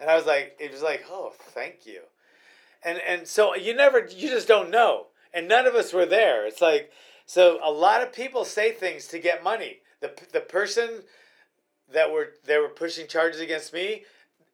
And 0.00 0.10
I 0.10 0.16
was 0.16 0.26
like, 0.26 0.56
it 0.58 0.72
was 0.72 0.82
like, 0.82 1.04
oh, 1.10 1.32
thank 1.38 1.86
you. 1.86 2.00
And 2.82 2.98
and 3.06 3.26
so 3.26 3.54
you 3.54 3.74
never, 3.74 4.06
you 4.06 4.28
just 4.28 4.48
don't 4.48 4.70
know. 4.70 5.06
And 5.32 5.48
none 5.48 5.66
of 5.66 5.74
us 5.74 5.92
were 5.92 6.06
there. 6.06 6.46
It's 6.46 6.60
like, 6.60 6.90
so 7.26 7.58
a 7.62 7.70
lot 7.70 8.02
of 8.02 8.12
people 8.12 8.44
say 8.44 8.72
things 8.72 9.06
to 9.08 9.18
get 9.18 9.44
money. 9.44 9.78
The 10.00 10.12
the 10.32 10.40
person 10.40 11.02
that 11.92 12.12
were 12.12 12.34
they 12.44 12.58
were 12.58 12.68
pushing 12.68 13.06
charges 13.06 13.40
against 13.40 13.72
me, 13.72 14.04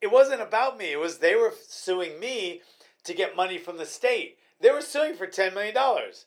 it 0.01 0.11
wasn't 0.11 0.41
about 0.41 0.79
me. 0.79 0.93
It 0.93 0.99
was 0.99 1.19
they 1.19 1.35
were 1.35 1.53
suing 1.69 2.19
me 2.19 2.63
to 3.05 3.15
get 3.15 3.37
money 3.37 3.59
from 3.59 3.77
the 3.77 3.87
state. 3.87 4.39
They 4.61 4.71
were 4.71 4.81
suing 4.81 5.15
for 5.15 5.27
ten 5.27 5.55
million 5.55 5.75
dollars. 5.75 6.27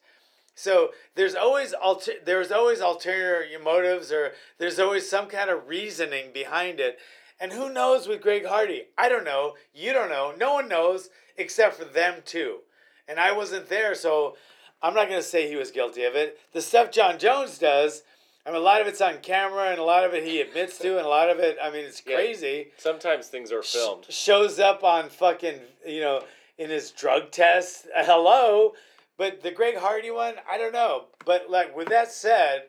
So 0.58 0.90
there's 1.14 1.36
always 1.36 1.72
alter, 1.72 2.14
there's 2.26 2.52
always 2.52 2.80
ulterior 2.80 3.46
motives 3.60 4.12
or 4.12 4.32
there's 4.58 4.80
always 4.80 5.08
some 5.08 5.28
kind 5.28 5.52
of 5.52 5.68
reasoning 5.68 6.32
behind 6.34 6.80
it. 6.80 6.98
And 7.40 7.52
who 7.52 7.72
knows 7.72 8.08
with 8.08 8.22
Greg 8.22 8.46
Hardy? 8.46 8.86
I 8.98 9.10
don't 9.10 9.24
know. 9.24 9.54
You 9.74 9.94
don't 9.94 10.10
know. 10.10 10.34
No 10.38 10.54
one 10.54 10.68
knows 10.68 11.10
except 11.38 11.76
for 11.76 11.86
them 11.86 12.16
too. 12.26 12.60
And 13.08 13.20
I 13.20 13.32
wasn't 13.32 13.70
there, 13.70 13.94
so 13.96 14.36
I'm 14.82 14.94
not 14.94 15.08
going 15.08 15.20
to 15.22 15.28
say 15.28 15.48
he 15.48 15.56
was 15.56 15.72
guilty 15.72 16.04
of 16.04 16.16
it. 16.16 16.40
The 16.54 16.62
stuff 16.62 16.92
Jon 16.92 17.20
Jones 17.20 17.58
does, 17.58 18.04
I 18.46 18.50
mean, 18.50 18.60
a 18.60 18.64
lot 18.64 18.82
of 18.82 18.88
it's 18.88 19.02
on 19.02 19.20
camera, 19.20 19.70
and 19.70 19.80
a 19.80 19.84
lot 19.84 20.04
of 20.04 20.14
it 20.14 20.24
he 20.24 20.42
admits 20.42 20.78
to, 20.80 20.98
and 20.98 21.06
a 21.06 21.10
lot 21.10 21.30
of 21.30 21.40
it, 21.40 21.58
I 21.62 21.70
mean, 21.70 21.86
it's 21.86 22.02
Yeah. 22.06 22.16
crazy. 22.16 22.72
Sometimes 22.78 23.28
things 23.28 23.52
are 23.52 23.62
filmed. 23.64 24.06
Sh- 24.10 24.14
shows 24.16 24.60
up 24.60 24.84
on 24.84 25.10
fucking, 25.10 25.60
you 25.86 26.02
know, 26.02 26.24
in 26.58 26.70
his 26.70 26.92
drug 26.92 27.32
test. 27.32 27.88
Uh, 27.96 28.04
Hello. 28.04 28.74
But 29.18 29.42
the 29.42 29.52
Greg 29.52 29.78
Hardy 29.78 30.12
one, 30.12 30.36
I 30.50 30.58
don't 30.60 30.74
know. 30.74 31.08
But 31.26 31.50
like 31.50 31.76
with 31.76 31.90
that 31.90 32.12
said, 32.12 32.64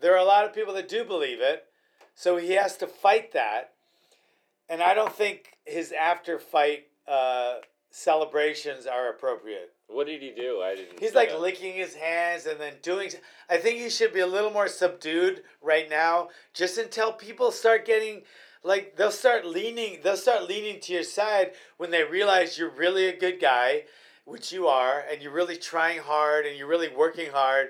there 0.00 0.14
are 0.14 0.18
a 0.18 0.24
lot 0.24 0.44
of 0.46 0.54
people 0.54 0.72
that 0.74 0.88
do 0.88 1.04
believe 1.04 1.40
it. 1.40 1.65
So 2.16 2.38
he 2.38 2.52
has 2.52 2.76
to 2.78 2.86
fight 2.88 3.32
that. 3.34 3.74
And 4.68 4.82
I 4.82 4.94
don't 4.94 5.12
think 5.12 5.58
his 5.64 5.92
after 5.92 6.40
fight 6.40 6.86
uh, 7.06 7.56
celebrations 7.90 8.86
are 8.86 9.10
appropriate. 9.10 9.74
What 9.86 10.08
did 10.08 10.22
he 10.22 10.32
do? 10.32 10.62
I 10.64 10.74
didn't. 10.74 10.98
He's 10.98 11.14
like 11.14 11.28
that. 11.28 11.40
licking 11.40 11.74
his 11.74 11.94
hands 11.94 12.46
and 12.46 12.58
then 12.58 12.72
doing. 12.82 13.10
I 13.48 13.58
think 13.58 13.78
he 13.78 13.90
should 13.90 14.12
be 14.12 14.20
a 14.20 14.26
little 14.26 14.50
more 14.50 14.66
subdued 14.66 15.42
right 15.62 15.88
now, 15.88 16.30
just 16.52 16.78
until 16.78 17.12
people 17.12 17.52
start 17.52 17.86
getting, 17.86 18.22
like 18.64 18.96
they'll 18.96 19.12
start 19.12 19.46
leaning. 19.46 20.00
They'll 20.02 20.16
start 20.16 20.48
leaning 20.48 20.80
to 20.80 20.94
your 20.94 21.04
side 21.04 21.52
when 21.76 21.90
they 21.90 22.02
realize 22.02 22.58
you're 22.58 22.70
really 22.70 23.06
a 23.06 23.16
good 23.16 23.40
guy, 23.40 23.84
which 24.24 24.52
you 24.52 24.66
are, 24.66 25.04
and 25.08 25.22
you're 25.22 25.32
really 25.32 25.56
trying 25.56 26.00
hard 26.00 26.46
and 26.46 26.58
you're 26.58 26.66
really 26.66 26.88
working 26.88 27.30
hard. 27.30 27.68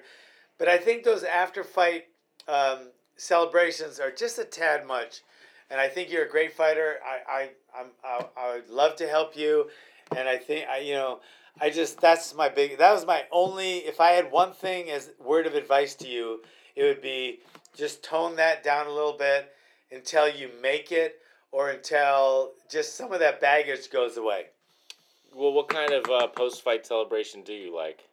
But 0.56 0.68
I 0.68 0.78
think 0.78 1.02
those 1.04 1.24
after 1.24 1.62
fight 1.62 2.04
um, 2.48 2.88
celebrations 3.16 4.00
are 4.00 4.10
just 4.10 4.38
a 4.38 4.44
tad 4.44 4.86
much, 4.86 5.22
and 5.70 5.80
I 5.80 5.88
think 5.88 6.10
you're 6.10 6.24
a 6.24 6.30
great 6.30 6.52
fighter. 6.52 6.96
I 7.04 7.32
I 7.32 7.50
I'm, 7.78 7.86
I, 8.04 8.26
I 8.36 8.54
would 8.54 8.70
love 8.70 8.96
to 8.96 9.08
help 9.08 9.36
you, 9.36 9.70
and 10.16 10.28
I 10.28 10.36
think 10.36 10.68
I 10.68 10.78
you 10.78 10.94
know. 10.94 11.20
I 11.58 11.70
just 11.70 12.02
that's 12.02 12.34
my 12.34 12.50
big 12.50 12.76
that 12.76 12.92
was 12.92 13.06
my 13.06 13.24
only 13.32 13.78
if 13.78 13.98
I 13.98 14.10
had 14.10 14.30
one 14.30 14.52
thing 14.52 14.90
as 14.90 15.12
word 15.18 15.46
of 15.46 15.54
advice 15.54 15.94
to 15.94 16.06
you, 16.06 16.42
it 16.74 16.82
would 16.82 17.00
be 17.00 17.40
just 17.74 18.04
tone 18.04 18.36
that 18.36 18.62
down 18.62 18.86
a 18.86 18.92
little 18.92 19.16
bit 19.16 19.54
until 19.90 20.28
you 20.28 20.50
make 20.60 20.92
it 20.92 21.20
or 21.52 21.70
until 21.70 22.52
just 22.70 22.96
some 22.96 23.10
of 23.10 23.20
that 23.20 23.40
baggage 23.40 23.90
goes 23.90 24.18
away. 24.18 24.46
Well, 25.34 25.54
what 25.54 25.68
kind 25.68 25.92
of 25.92 26.04
uh, 26.10 26.26
post-fight 26.28 26.86
celebration 26.86 27.42
do 27.42 27.54
you 27.54 27.74
like? 27.74 28.05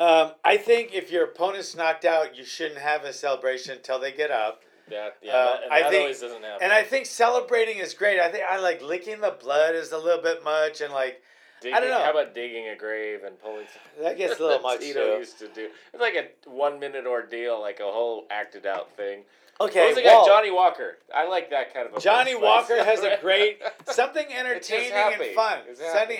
Um, 0.00 0.32
I 0.42 0.56
think 0.56 0.94
if 0.94 1.10
your 1.12 1.24
opponent's 1.24 1.76
knocked 1.76 2.06
out, 2.06 2.34
you 2.36 2.44
shouldn't 2.44 2.80
have 2.80 3.04
a 3.04 3.12
celebration 3.12 3.72
until 3.76 4.00
they 4.00 4.12
get 4.12 4.30
up. 4.30 4.62
That 4.88 5.18
yeah, 5.22 5.32
Uh, 5.36 5.44
that, 5.44 5.62
and 5.64 5.72
I 5.72 5.82
that 5.82 5.90
think- 5.90 6.00
always 6.02 6.20
doesn't 6.20 6.42
happen. 6.42 6.62
And 6.62 6.72
I 6.72 6.82
think 6.82 7.04
celebrating 7.06 7.78
is 7.78 7.92
great. 7.94 8.18
I 8.18 8.30
think 8.30 8.44
I 8.48 8.58
like 8.58 8.82
licking 8.82 9.20
the 9.20 9.30
blood 9.30 9.74
is 9.74 9.92
a 9.92 9.98
little 9.98 10.22
bit 10.22 10.42
much 10.42 10.80
and 10.80 10.92
like 10.92 11.22
Digging, 11.60 11.76
I 11.76 11.80
don't 11.80 11.90
know. 11.90 12.02
How 12.02 12.12
about 12.12 12.34
digging 12.34 12.68
a 12.68 12.74
grave 12.76 13.22
and 13.22 13.38
pulling? 13.38 13.66
that 14.00 14.16
gets 14.16 14.40
a 14.40 14.42
little 14.42 14.60
much 14.62 14.80
Tito 14.80 15.12
too. 15.12 15.18
used 15.18 15.38
to 15.40 15.48
do. 15.48 15.68
It's 15.92 16.00
like 16.00 16.14
a 16.14 16.48
one-minute 16.48 17.06
ordeal, 17.06 17.60
like 17.60 17.80
a 17.80 17.84
whole 17.84 18.26
acted-out 18.30 18.96
thing. 18.96 19.24
Okay, 19.60 19.80
what 19.80 19.88
was 19.88 19.96
the 19.96 20.02
well, 20.04 20.24
guy? 20.24 20.32
Johnny 20.32 20.50
Walker. 20.50 20.96
I 21.14 21.28
like 21.28 21.50
that 21.50 21.74
kind 21.74 21.86
of 21.86 21.94
a. 21.94 22.00
Johnny 22.00 22.34
Walker 22.34 22.82
has 22.82 23.00
a 23.00 23.18
great 23.20 23.60
something 23.84 24.24
entertaining 24.32 24.92
and 24.92 25.34
fun. 25.34 25.58
Something 25.74 26.16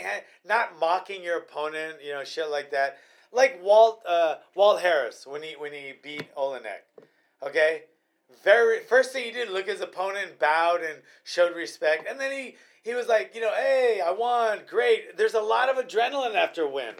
not 0.46 0.78
mocking 0.78 1.22
your 1.22 1.38
opponent, 1.38 1.96
you 2.04 2.12
know, 2.12 2.22
shit 2.22 2.50
like 2.50 2.70
that. 2.72 2.98
Like 3.32 3.60
Walt 3.62 4.02
uh, 4.06 4.36
Walt 4.54 4.80
Harris 4.80 5.26
when 5.26 5.42
he 5.42 5.54
when 5.56 5.72
he 5.72 5.94
beat 6.02 6.34
Oleinik. 6.34 6.84
Okay? 7.42 7.84
Very 8.44 8.80
first 8.80 9.12
thing 9.12 9.24
he 9.24 9.30
did, 9.32 9.50
look 9.50 9.68
at 9.68 9.74
his 9.74 9.80
opponent, 9.80 10.38
bowed 10.38 10.82
and 10.82 11.00
showed 11.24 11.54
respect. 11.56 12.06
And 12.08 12.18
then 12.18 12.32
he 12.32 12.56
he 12.82 12.94
was 12.94 13.08
like, 13.08 13.34
you 13.34 13.40
know, 13.40 13.52
hey, 13.54 14.00
I 14.04 14.10
won, 14.10 14.60
great. 14.68 15.16
There's 15.16 15.34
a 15.34 15.40
lot 15.40 15.68
of 15.68 15.84
adrenaline 15.84 16.34
after 16.34 16.62
a 16.62 16.68
win. 16.68 16.94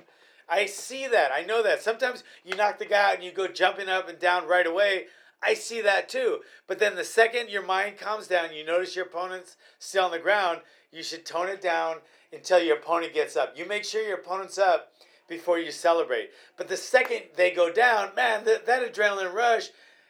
I 0.49 0.67
see 0.67 1.07
that. 1.07 1.31
I 1.33 1.43
know 1.43 1.63
that. 1.63 1.81
Sometimes 1.81 2.25
you 2.45 2.57
knock 2.57 2.79
the 2.79 2.85
guy 2.85 3.11
out 3.11 3.15
and 3.15 3.25
you 3.25 3.33
go 3.33 3.47
jumping 3.47 3.89
up 3.89 4.09
and 4.09 4.19
down 4.19 4.49
right 4.49 4.67
away. 4.67 5.07
I 5.43 5.55
see 5.55 5.81
that 5.81 6.09
too. 6.09 6.41
But 6.67 6.79
then 6.79 6.97
the 6.97 7.05
second 7.05 7.49
your 7.49 7.65
mind 7.65 7.99
calms 7.99 8.27
down, 8.27 8.53
you 8.53 8.65
notice 8.65 8.95
your 8.95 9.07
opponent's 9.07 9.57
still 9.79 10.05
on 10.05 10.11
the 10.11 10.19
ground, 10.19 10.61
you 10.93 11.03
should 11.03 11.25
tone 11.25 11.49
it 11.49 11.63
down 11.63 11.99
until 12.33 12.59
your 12.59 12.77
opponent 12.77 13.15
gets 13.15 13.37
up. 13.37 13.57
You 13.57 13.67
make 13.67 13.85
sure 13.85 14.03
your 14.03 14.19
opponent's 14.19 14.59
up 14.59 14.90
before 15.31 15.59
you 15.59 15.71
celebrate. 15.71 16.29
But 16.59 16.69
the 16.69 16.77
second 16.77 17.23
they 17.37 17.51
go 17.51 17.73
down, 17.73 18.11
man, 18.15 18.45
that, 18.45 18.67
that 18.67 18.93
adrenaline 18.93 19.33
rush, 19.33 19.69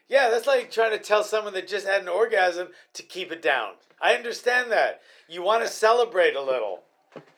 yeah, 0.08 0.28
that's 0.30 0.48
like 0.48 0.72
trying 0.72 0.90
to 0.90 0.98
tell 0.98 1.22
someone 1.22 1.52
that 1.54 1.68
just 1.68 1.86
had 1.86 2.02
an 2.02 2.08
orgasm 2.08 2.68
to 2.94 3.02
keep 3.04 3.30
it 3.30 3.40
down. 3.42 3.74
I 4.02 4.14
understand 4.14 4.72
that. 4.72 5.02
You 5.28 5.42
want 5.42 5.62
to 5.62 5.68
celebrate 5.72 6.34
a 6.34 6.42
little. 6.42 6.80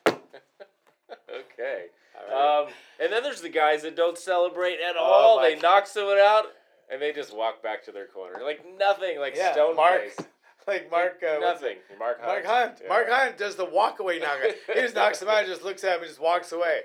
okay. 0.09 1.87
All 2.33 2.63
Um, 2.67 2.73
and 3.01 3.13
then 3.13 3.23
there's 3.23 3.41
the 3.41 3.49
guys 3.49 3.83
that 3.83 3.97
don't 3.97 4.17
celebrate 4.17 4.75
at 4.81 4.97
Oh, 4.97 5.03
all. 5.03 5.41
They 5.43 5.57
knock 5.57 5.87
someone 5.87 6.19
out 6.19 6.47
and 6.91 7.03
they 7.03 7.13
just 7.13 7.35
walk 7.37 7.63
back 7.63 7.85
to 7.87 7.93
their 7.93 8.07
corner 8.07 8.39
like 8.45 8.65
nothing, 8.79 9.19
like 9.19 9.35
Yeah, 9.37 9.53
stone 9.53 9.77
Mark- 9.77 10.01
face. 10.03 10.17
Like 10.65 10.89
Mark, 10.93 11.21
uh, 11.29 11.41
nothing. 11.41 11.79
Mark 11.99 12.21
Hunt. 12.21 12.29
Mark 12.29 12.45
Hunt. 12.45 12.79
Yeah. 12.81 12.89
Mark 12.89 13.09
Hunt 13.11 13.37
does 13.37 13.57
the 13.57 13.65
walk 13.65 13.99
away 13.99 14.21
knockout. 14.21 14.53
He 14.73 14.81
just 14.81 14.95
knocks 14.95 15.21
him 15.21 15.29
out, 15.29 15.45
just 15.45 15.65
looks 15.65 15.83
at 15.83 15.95
him, 15.97 16.03
and 16.03 16.09
just 16.09 16.21
walks 16.21 16.53
away. 16.53 16.83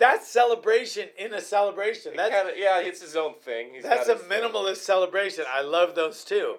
That's 0.00 0.26
celebration 0.26 1.08
in 1.18 1.32
a 1.34 1.40
celebration. 1.40 2.14
That's 2.16 2.34
kinda, 2.34 2.52
yeah, 2.56 2.80
it's 2.80 3.00
his 3.02 3.14
own 3.14 3.34
thing. 3.34 3.74
He's 3.74 3.82
that's 3.84 4.08
a 4.08 4.14
his 4.14 4.22
thing. 4.22 4.42
minimalist 4.42 4.78
celebration. 4.78 5.44
I 5.52 5.60
love 5.62 5.94
those 5.94 6.24
too. 6.24 6.56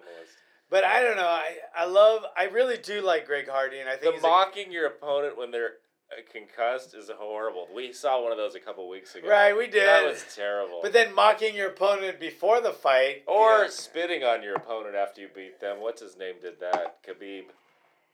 But 0.70 0.86
I 0.86 1.02
don't 1.02 1.18
know. 1.18 1.28
I, 1.28 1.56
I 1.76 1.86
love. 1.86 2.24
I 2.38 2.46
really 2.46 2.78
do 2.78 3.02
like 3.02 3.26
Greg 3.28 3.50
Hardy, 3.50 3.80
and 3.80 3.90
I 3.90 3.94
think 3.98 4.04
The 4.04 4.12
he's 4.14 4.24
a- 4.24 4.28
mocking 4.28 4.72
your 4.72 4.88
opponent 4.88 5.38
when 5.38 5.52
they're 5.52 5.74
uh, 6.12 6.22
concussed 6.32 6.94
is 6.96 7.10
horrible. 7.14 7.68
We 7.76 7.92
saw 7.92 8.22
one 8.24 8.32
of 8.32 8.38
those 8.38 8.56
a 8.56 8.60
couple 8.62 8.88
weeks 8.88 9.14
ago. 9.16 9.28
right. 9.28 9.58
We 9.58 9.68
did. 9.68 9.86
That 9.88 10.06
was 10.06 10.24
terrible. 10.34 10.80
but 10.82 10.94
then 10.94 11.14
mocking 11.14 11.56
your 11.56 11.70
opponent 11.70 12.22
before 12.22 12.62
the 12.62 12.72
fight, 12.72 13.24
or 13.28 13.68
spitting 13.70 14.24
on 14.24 14.44
your 14.44 14.56
opponent 14.56 14.96
after 14.96 15.20
you 15.20 15.28
beat 15.36 15.60
them. 15.60 15.82
What's 15.82 16.02
his 16.02 16.16
name 16.18 16.36
did 16.42 16.60
that? 16.62 17.04
Khabib. 17.04 17.46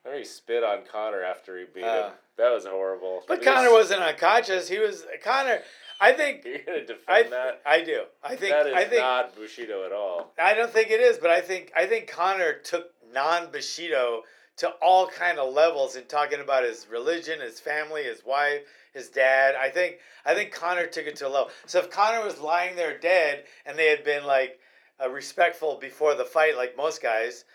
Or 0.06 0.14
he 0.16 0.24
spit 0.24 0.64
on 0.64 0.80
Conor 0.92 1.22
after 1.24 1.58
he 1.58 1.66
beat 1.66 1.84
Uh. 1.84 2.08
him. 2.10 2.14
That 2.38 2.52
was 2.52 2.66
horrible. 2.66 3.24
but 3.28 3.42
Conor 3.42 3.72
wasn't 3.72 4.02
unconscious. 4.02 4.68
He 4.70 4.78
was 4.80 5.06
Conor. 5.24 5.62
I 6.00 6.14
think. 6.14 6.46
You're 6.46 6.60
gonna 6.60 6.86
defend 6.86 7.04
I 7.08 7.24
that? 7.24 7.62
I 7.66 7.82
do. 7.82 8.04
I 8.24 8.36
think. 8.36 8.52
that 8.54 8.68
is 8.68 8.74
I 8.76 8.86
think. 8.86 9.02
not 9.02 9.36
Bushido 9.36 9.84
at 9.86 9.92
all. 9.92 10.34
I 10.38 10.54
don't 10.54 10.72
think 10.72 10.92
it 10.92 11.00
is, 11.00 11.18
but 11.18 11.32
I 11.32 11.42
think 11.42 11.72
I 11.76 11.88
think 11.88 12.08
Conor 12.08 12.54
took 12.60 12.92
non 13.12 13.52
Bushido 13.52 14.22
to 14.58 14.70
all 14.82 15.08
kind 15.08 15.40
of 15.40 15.52
levels 15.54 15.96
in 15.96 16.06
talking 16.06 16.40
about 16.40 16.64
his 16.64 16.88
religion, 16.90 17.40
his 17.42 17.60
family, 17.60 18.04
his 18.04 18.24
wife, 18.24 18.62
his 18.94 19.10
dad. 19.10 19.56
I 19.56 19.70
think 19.70 19.98
I 20.24 20.36
think 20.36 20.52
Conor 20.52 20.86
took 20.86 21.08
it 21.08 21.16
to 21.18 21.28
a 21.28 21.30
level. 21.30 21.50
So 21.66 21.80
if 21.80 21.90
Conor 21.90 22.24
was 22.24 22.40
lying 22.40 22.76
there 22.76 22.98
dead 23.00 23.46
and 23.66 23.78
they 23.78 23.88
had 23.88 24.04
been 24.04 24.26
like 24.26 24.60
uh, 25.04 25.10
respectful 25.10 25.78
before 25.82 26.14
the 26.14 26.26
fight, 26.26 26.56
like 26.56 26.78
most 26.78 27.02
guys, 27.02 27.46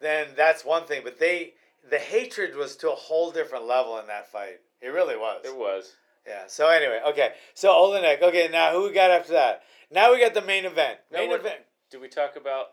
then 0.00 0.26
that's 0.36 0.64
one 0.64 0.86
thing. 0.86 1.02
But 1.04 1.20
they 1.20 1.54
the 1.90 1.98
hatred 1.98 2.56
was 2.56 2.76
to 2.76 2.90
a 2.90 2.94
whole 2.94 3.30
different 3.30 3.66
level 3.66 3.98
in 3.98 4.06
that 4.06 4.30
fight. 4.30 4.60
It 4.80 4.88
really 4.88 5.16
was. 5.16 5.42
It 5.44 5.56
was. 5.56 5.92
Yeah. 6.26 6.44
So 6.46 6.68
anyway, 6.68 7.00
okay. 7.08 7.32
So 7.54 7.70
Oleinik. 7.70 8.22
Okay. 8.22 8.48
Now 8.50 8.72
who 8.72 8.84
we 8.84 8.92
got 8.92 9.10
after 9.10 9.32
that? 9.32 9.62
Now 9.90 10.12
we 10.12 10.20
got 10.20 10.34
the 10.34 10.42
main 10.42 10.64
event. 10.64 10.98
No, 11.12 11.18
Main 11.18 11.30
what- 11.30 11.40
event. 11.40 11.60
Did 11.90 12.00
we 12.00 12.08
talk 12.08 12.34
about 12.34 12.66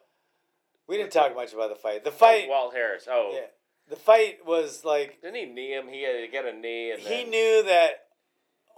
We 0.87 0.97
didn't 0.97 1.11
talk 1.11 1.35
much 1.35 1.53
about 1.53 1.69
the 1.69 1.75
fight. 1.75 2.03
The 2.03 2.09
oh, 2.09 2.13
fight, 2.13 2.49
Walt 2.49 2.73
Harris? 2.73 3.07
Oh, 3.07 3.31
yeah, 3.35 3.47
the 3.87 3.95
fight 3.95 4.39
was 4.45 4.83
like 4.83 5.21
didn't 5.21 5.35
he 5.35 5.45
knee 5.45 5.73
him? 5.73 5.87
He 5.87 6.01
had 6.03 6.13
to 6.13 6.27
get 6.27 6.45
a 6.45 6.53
knee, 6.53 6.91
and 6.91 6.99
he 6.99 7.21
then, 7.21 7.29
knew 7.29 7.63
that 7.63 8.05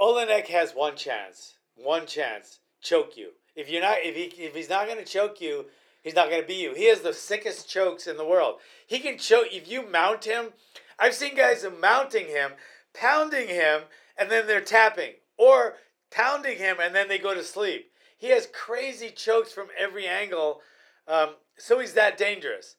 Oleinik 0.02 0.48
has 0.48 0.74
one 0.74 0.98
chance. 0.98 1.56
One 1.76 2.06
chance. 2.06 2.60
Choke 2.82 3.16
you. 3.16 3.30
If 3.56 3.70
you're 3.70 3.82
not 3.82 3.98
if 4.02 4.16
he 4.16 4.44
if 4.44 4.54
he's 4.54 4.70
not 4.70 4.88
gonna 4.88 5.06
choke 5.06 5.40
you, 5.40 5.68
he's 6.04 6.16
not 6.16 6.30
gonna 6.30 6.44
beat 6.44 6.62
you. 6.62 6.74
He 6.76 6.90
has 6.90 7.02
the 7.02 7.14
sickest 7.14 7.68
chokes 7.70 8.06
in 8.06 8.18
the 8.18 8.26
world. 8.26 8.60
He 8.86 9.00
can 9.00 9.18
choke 9.18 9.48
if 9.52 9.68
you 9.68 9.90
mount 9.90 10.26
him. 10.26 10.54
I've 11.00 11.16
seen 11.16 11.36
guys 11.36 11.66
mounting 11.82 12.28
him, 12.28 12.52
pounding 12.94 13.48
him, 13.48 13.82
and 14.18 14.30
then 14.30 14.46
they're 14.46 14.62
tapping. 14.62 15.14
Or 15.38 15.78
pounding 16.14 16.58
him 16.58 16.78
and 16.80 16.94
then 16.94 17.08
they 17.08 17.18
go 17.18 17.34
to 17.34 17.44
sleep. 17.44 17.92
He 18.18 18.30
has 18.30 18.48
crazy 18.54 19.10
chokes 19.10 19.52
from 19.52 19.68
every 19.78 20.08
angle. 20.08 20.62
Um, 21.08 21.32
so 21.58 21.80
he's 21.80 21.94
that 21.94 22.18
dangerous. 22.18 22.76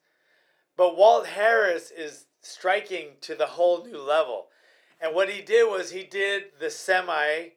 But 0.76 0.96
Walt 0.96 1.26
Harris 1.26 1.90
is 1.90 2.26
striking 2.40 3.08
to 3.22 3.34
the 3.34 3.46
whole 3.46 3.84
new 3.84 4.00
level. 4.00 4.46
And 5.00 5.14
what 5.14 5.28
he 5.28 5.42
did 5.42 5.68
was 5.68 5.90
he 5.90 6.04
did 6.04 6.44
the 6.60 6.70
semi. 6.70 7.50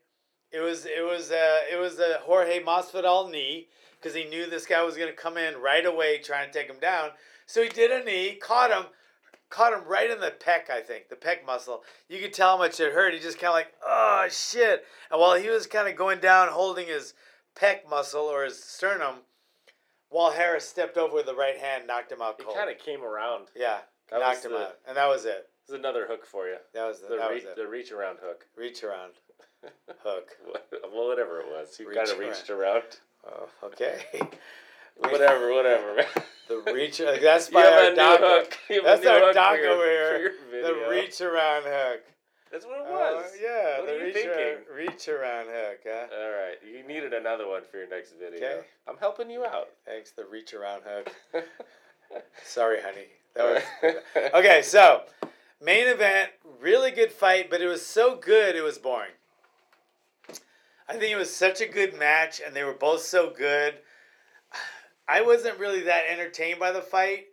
It 0.51 0.59
was 0.59 0.85
it 0.85 1.03
was 1.03 1.31
uh, 1.31 1.59
it 1.71 1.77
was 1.77 1.99
a 1.99 2.19
Jorge 2.23 2.61
Masvidal 2.61 3.29
knee 3.29 3.67
because 3.99 4.15
he 4.15 4.25
knew 4.25 4.49
this 4.49 4.65
guy 4.65 4.83
was 4.83 4.97
gonna 4.97 5.11
come 5.11 5.37
in 5.37 5.57
right 5.61 5.85
away 5.85 6.19
trying 6.19 6.47
to 6.51 6.53
take 6.53 6.67
him 6.69 6.79
down. 6.79 7.11
So 7.45 7.61
he 7.63 7.69
did 7.69 7.91
a 7.91 8.03
knee, 8.03 8.35
caught 8.35 8.71
him, 8.71 8.85
caught 9.49 9.73
him 9.73 9.83
right 9.87 10.09
in 10.09 10.19
the 10.19 10.31
pec. 10.31 10.69
I 10.69 10.81
think 10.81 11.09
the 11.09 11.15
pec 11.15 11.45
muscle. 11.45 11.83
You 12.09 12.19
could 12.19 12.33
tell 12.33 12.51
how 12.51 12.57
much 12.57 12.79
it 12.79 12.93
hurt. 12.93 13.13
He 13.13 13.19
just 13.19 13.39
kind 13.39 13.49
of 13.49 13.55
like 13.55 13.73
oh 13.85 14.27
shit. 14.29 14.83
And 15.11 15.19
while 15.21 15.35
he 15.35 15.49
was 15.49 15.67
kind 15.67 15.87
of 15.87 15.95
going 15.95 16.19
down, 16.19 16.49
holding 16.49 16.87
his 16.87 17.13
pec 17.55 17.87
muscle 17.89 18.21
or 18.25 18.43
his 18.45 18.61
sternum, 18.63 19.15
while 20.09 20.31
Harris 20.31 20.67
stepped 20.67 20.97
over 20.97 21.13
with 21.15 21.25
the 21.25 21.35
right 21.35 21.57
hand, 21.57 21.87
knocked 21.87 22.11
him 22.11 22.21
out 22.21 22.35
He 22.37 22.43
cold. 22.45 22.55
kind 22.57 22.69
of 22.69 22.77
came 22.77 23.03
around. 23.03 23.47
yeah, 23.55 23.79
That 24.09 24.19
knocked 24.19 24.45
him 24.45 24.51
the- 24.53 24.59
out, 24.59 24.75
and 24.87 24.95
that 24.97 25.07
was 25.07 25.25
it. 25.25 25.49
This 25.67 25.73
is 25.73 25.79
another 25.79 26.05
hook 26.07 26.25
for 26.25 26.47
you. 26.47 26.55
That 26.73 26.85
was 26.85 27.01
the, 27.01 27.07
The, 27.09 27.17
that 27.17 27.29
re- 27.29 27.35
was 27.45 27.55
the 27.57 27.67
reach 27.67 27.91
around 27.91 28.19
hook. 28.23 28.45
Reach 28.55 28.83
around, 28.85 29.11
hook. 30.03 30.29
well, 30.93 31.07
whatever 31.09 31.41
it 31.41 31.47
was. 31.47 31.77
You 31.77 31.87
kind 31.93 32.07
of 32.09 32.17
reached 32.19 32.49
around. 32.49 32.83
Oh, 33.27 33.49
okay. 33.63 34.05
whatever, 34.97 35.53
whatever. 35.53 36.03
The 36.47 36.71
reach. 36.73 37.01
uh, 37.01 37.17
That's 37.21 37.49
by 37.51 37.65
our 37.65 37.93
doc. 37.93 38.19
hook. 38.21 38.57
You 38.69 38.83
have 38.83 38.99
a 38.99 39.03
That's 39.03 39.05
our 39.23 39.33
doc 39.33 39.55
for 39.55 39.61
your- 39.61 39.71
over 39.73 39.85
here. 39.85 40.33
The 40.63 40.87
reach 40.89 41.19
around 41.21 41.63
hook. 41.65 42.01
That's 42.51 42.65
what 42.65 42.79
it 42.79 42.87
Uh, 42.87 42.91
was. 42.91 43.31
yeah, 43.41 43.79
What 43.79 43.87
the 43.87 43.99
reach 44.05 44.13
thinking? 44.13 44.31
around, 44.31 44.57
reach 44.73 45.07
around 45.09 45.47
hook. 45.49 45.79
Huh? 45.85 46.07
All 46.17 46.29
right, 46.31 46.55
you 46.65 46.81
needed 46.87 47.13
another 47.13 47.45
one 47.47 47.63
for 47.69 47.77
your 47.77 47.89
next 47.89 48.13
video. 48.17 48.37
Okay. 48.47 48.65
I'm 48.87 48.95
helping 48.97 49.29
you 49.29 49.43
out. 49.45 49.67
Thanks, 49.85 50.11
the 50.11 50.23
reach 50.23 50.53
around 50.53 50.83
hook. 50.87 51.11
Sorry, 52.45 52.77
honey. 52.81 53.07
That 53.35 53.61
was 53.83 54.31
okay. 54.33 54.61
So, 54.61 55.01
main 55.61 55.87
event, 55.87 56.29
really 56.61 56.91
good 56.91 57.11
fight, 57.11 57.49
but 57.49 57.59
it 57.61 57.67
was 57.67 57.85
so 57.85 58.15
good 58.15 58.55
it 58.55 58.61
was 58.63 58.77
boring. 58.77 59.11
I 60.89 60.93
think 60.93 61.11
it 61.11 61.17
was 61.17 61.35
such 61.35 61.61
a 61.61 61.67
good 61.67 61.97
match, 61.97 62.41
and 62.45 62.55
they 62.55 62.63
were 62.63 62.73
both 62.73 63.01
so 63.01 63.29
good. 63.29 63.75
I 65.07 65.21
wasn't 65.21 65.59
really 65.59 65.83
that 65.83 66.03
entertained 66.09 66.59
by 66.59 66.71
the 66.71 66.81
fight, 66.81 67.25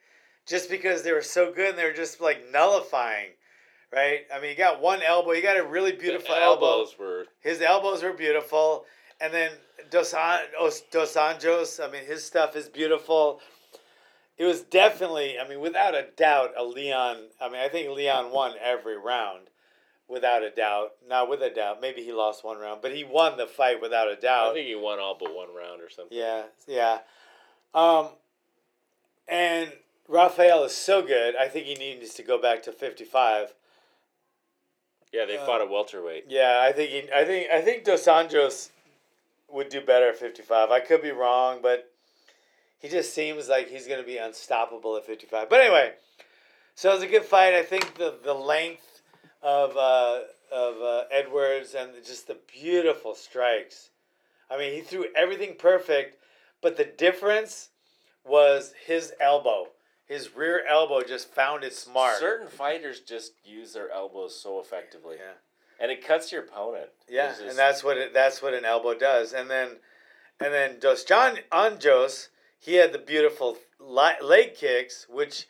just 0.46 0.68
because 0.68 1.02
they 1.02 1.12
were 1.12 1.22
so 1.22 1.52
good 1.52 1.70
and 1.70 1.78
they 1.78 1.84
were 1.84 1.92
just 1.92 2.20
like 2.20 2.50
nullifying, 2.52 3.30
right? 3.92 4.20
I 4.32 4.40
mean, 4.40 4.50
you 4.50 4.57
got 4.57 4.80
one 4.80 5.02
elbow, 5.02 5.32
you 5.32 5.42
got 5.42 5.57
a 5.57 5.64
really 5.64 5.92
beautiful 5.92 6.34
the 6.34 6.40
elbow. 6.40 6.66
elbows 6.66 6.96
were 6.98 7.24
His 7.40 7.61
elbows 7.61 8.02
were 8.02 8.12
beautiful, 8.12 8.84
and 9.20 9.32
then 9.32 9.50
Dos, 9.90 10.14
An- 10.14 10.40
Dos 10.90 11.14
Anjos. 11.14 11.82
I 11.82 11.90
mean, 11.90 12.05
his 12.05 12.24
stuff 12.24 12.57
is 12.57 12.68
beautiful. 12.68 13.40
It 14.36 14.44
was 14.44 14.62
definitely, 14.62 15.38
I 15.38 15.48
mean, 15.48 15.61
without 15.61 15.94
a 15.94 16.07
doubt, 16.16 16.50
a 16.57 16.64
Leon. 16.64 17.18
I 17.40 17.48
mean, 17.48 17.61
I 17.61 17.68
think 17.68 17.88
Leon 17.90 18.32
won 18.32 18.55
every 18.61 18.98
round, 18.98 19.46
without 20.09 20.42
a 20.42 20.50
doubt. 20.50 20.92
Not 21.09 21.28
with 21.28 21.42
a 21.42 21.50
doubt. 21.50 21.80
Maybe 21.80 22.02
he 22.02 22.12
lost 22.12 22.44
one 22.44 22.59
round, 22.59 22.80
but 22.82 22.94
he 22.94 23.05
won 23.05 23.36
the 23.36 23.46
fight 23.46 23.80
without 23.80 24.09
a 24.11 24.16
doubt. 24.16 24.50
I 24.50 24.55
think 24.55 24.66
he 24.68 24.74
won 24.74 24.98
all 24.98 25.16
but 25.18 25.34
one 25.34 25.48
round 25.55 25.80
or 25.82 25.90
something. 25.90 26.16
Yeah, 26.16 26.44
yeah. 26.66 26.98
Um, 27.74 28.09
and 29.26 29.72
Rafael 30.09 30.64
is 30.64 30.74
so 30.74 31.02
good. 31.02 31.34
I 31.36 31.48
think 31.48 31.66
he 31.66 31.74
needs 31.74 32.14
to 32.14 32.22
go 32.22 32.40
back 32.40 32.62
to 32.64 32.72
fifty-five. 32.72 33.55
Yeah, 35.12 35.24
they 35.26 35.38
Uh, 35.38 35.46
fought 35.46 35.61
at 35.61 35.70
welterweight. 35.70 36.24
Yeah, 36.28 36.61
I 36.61 36.72
think 36.72 36.90
he, 36.90 37.12
I 37.12 37.24
think 37.24 37.50
I 37.50 37.61
think 37.61 37.84
Dos 37.84 38.05
Anjos 38.07 38.70
would 39.48 39.68
do 39.68 39.80
better 39.80 40.09
at 40.09 40.16
fifty 40.16 40.42
five. 40.42 40.70
I 40.70 40.80
could 40.80 41.02
be 41.02 41.11
wrong, 41.12 41.61
but 41.62 41.90
he 42.78 42.88
just 42.88 43.14
seems 43.14 43.48
like 43.48 43.68
he's 43.68 43.86
gonna 43.86 44.02
be 44.02 44.18
unstoppable 44.18 44.96
at 44.96 45.07
fifty 45.07 45.26
five. 45.26 45.48
But 45.48 45.61
anyway, 45.61 45.94
so 46.74 46.90
it 46.90 46.94
was 46.94 47.02
a 47.02 47.07
good 47.09 47.24
fight. 47.24 47.55
I 47.55 47.62
think 47.62 47.94
the 47.96 48.14
the 48.22 48.34
length 48.34 48.93
of 49.45 49.76
uh, 49.76 50.20
of 50.51 50.80
uh, 50.82 51.05
Edwards 51.12 51.74
and 51.74 51.90
just 52.05 52.26
the 52.26 52.38
beautiful 52.53 53.14
strikes. 53.14 53.90
I 54.51 54.57
mean, 54.59 54.72
he 54.72 54.80
threw 54.80 55.07
everything 55.16 55.55
perfect, 55.59 56.16
but 56.62 56.76
the 56.76 56.84
difference 56.84 57.68
was 58.24 58.72
his 58.86 59.12
elbow. 59.20 59.68
His 60.07 60.34
rear 60.34 60.64
elbow 60.68 61.03
just 61.03 61.32
found 61.32 61.62
its 61.64 61.86
mark. 61.86 62.16
Certain 62.18 62.49
fighters 62.49 63.01
just 63.01 63.32
use 63.45 63.72
their 63.72 63.90
elbows 63.90 64.38
so 64.38 64.61
effectively, 64.61 65.16
Yeah. 65.18 65.32
and 65.80 65.90
it 65.90 66.07
cuts 66.07 66.30
your 66.32 66.42
opponent. 66.42 66.90
Yeah, 67.09 67.28
just- 67.28 67.40
and 67.42 67.57
that's 67.59 67.82
what 67.84 67.97
it, 67.99 68.12
that's 68.12 68.42
what 68.42 68.55
an 68.55 68.64
elbow 68.64 68.95
does. 68.95 69.32
And 69.32 69.51
then, 69.51 69.80
and 70.40 70.53
then 70.53 70.78
Dos 70.78 71.05
John 71.05 71.38
Anjos, 71.51 72.28
he 72.59 72.74
had 72.74 72.92
the 72.92 72.99
beautiful 72.99 73.59
leg 73.78 74.55
kicks, 74.55 75.07
which 75.09 75.47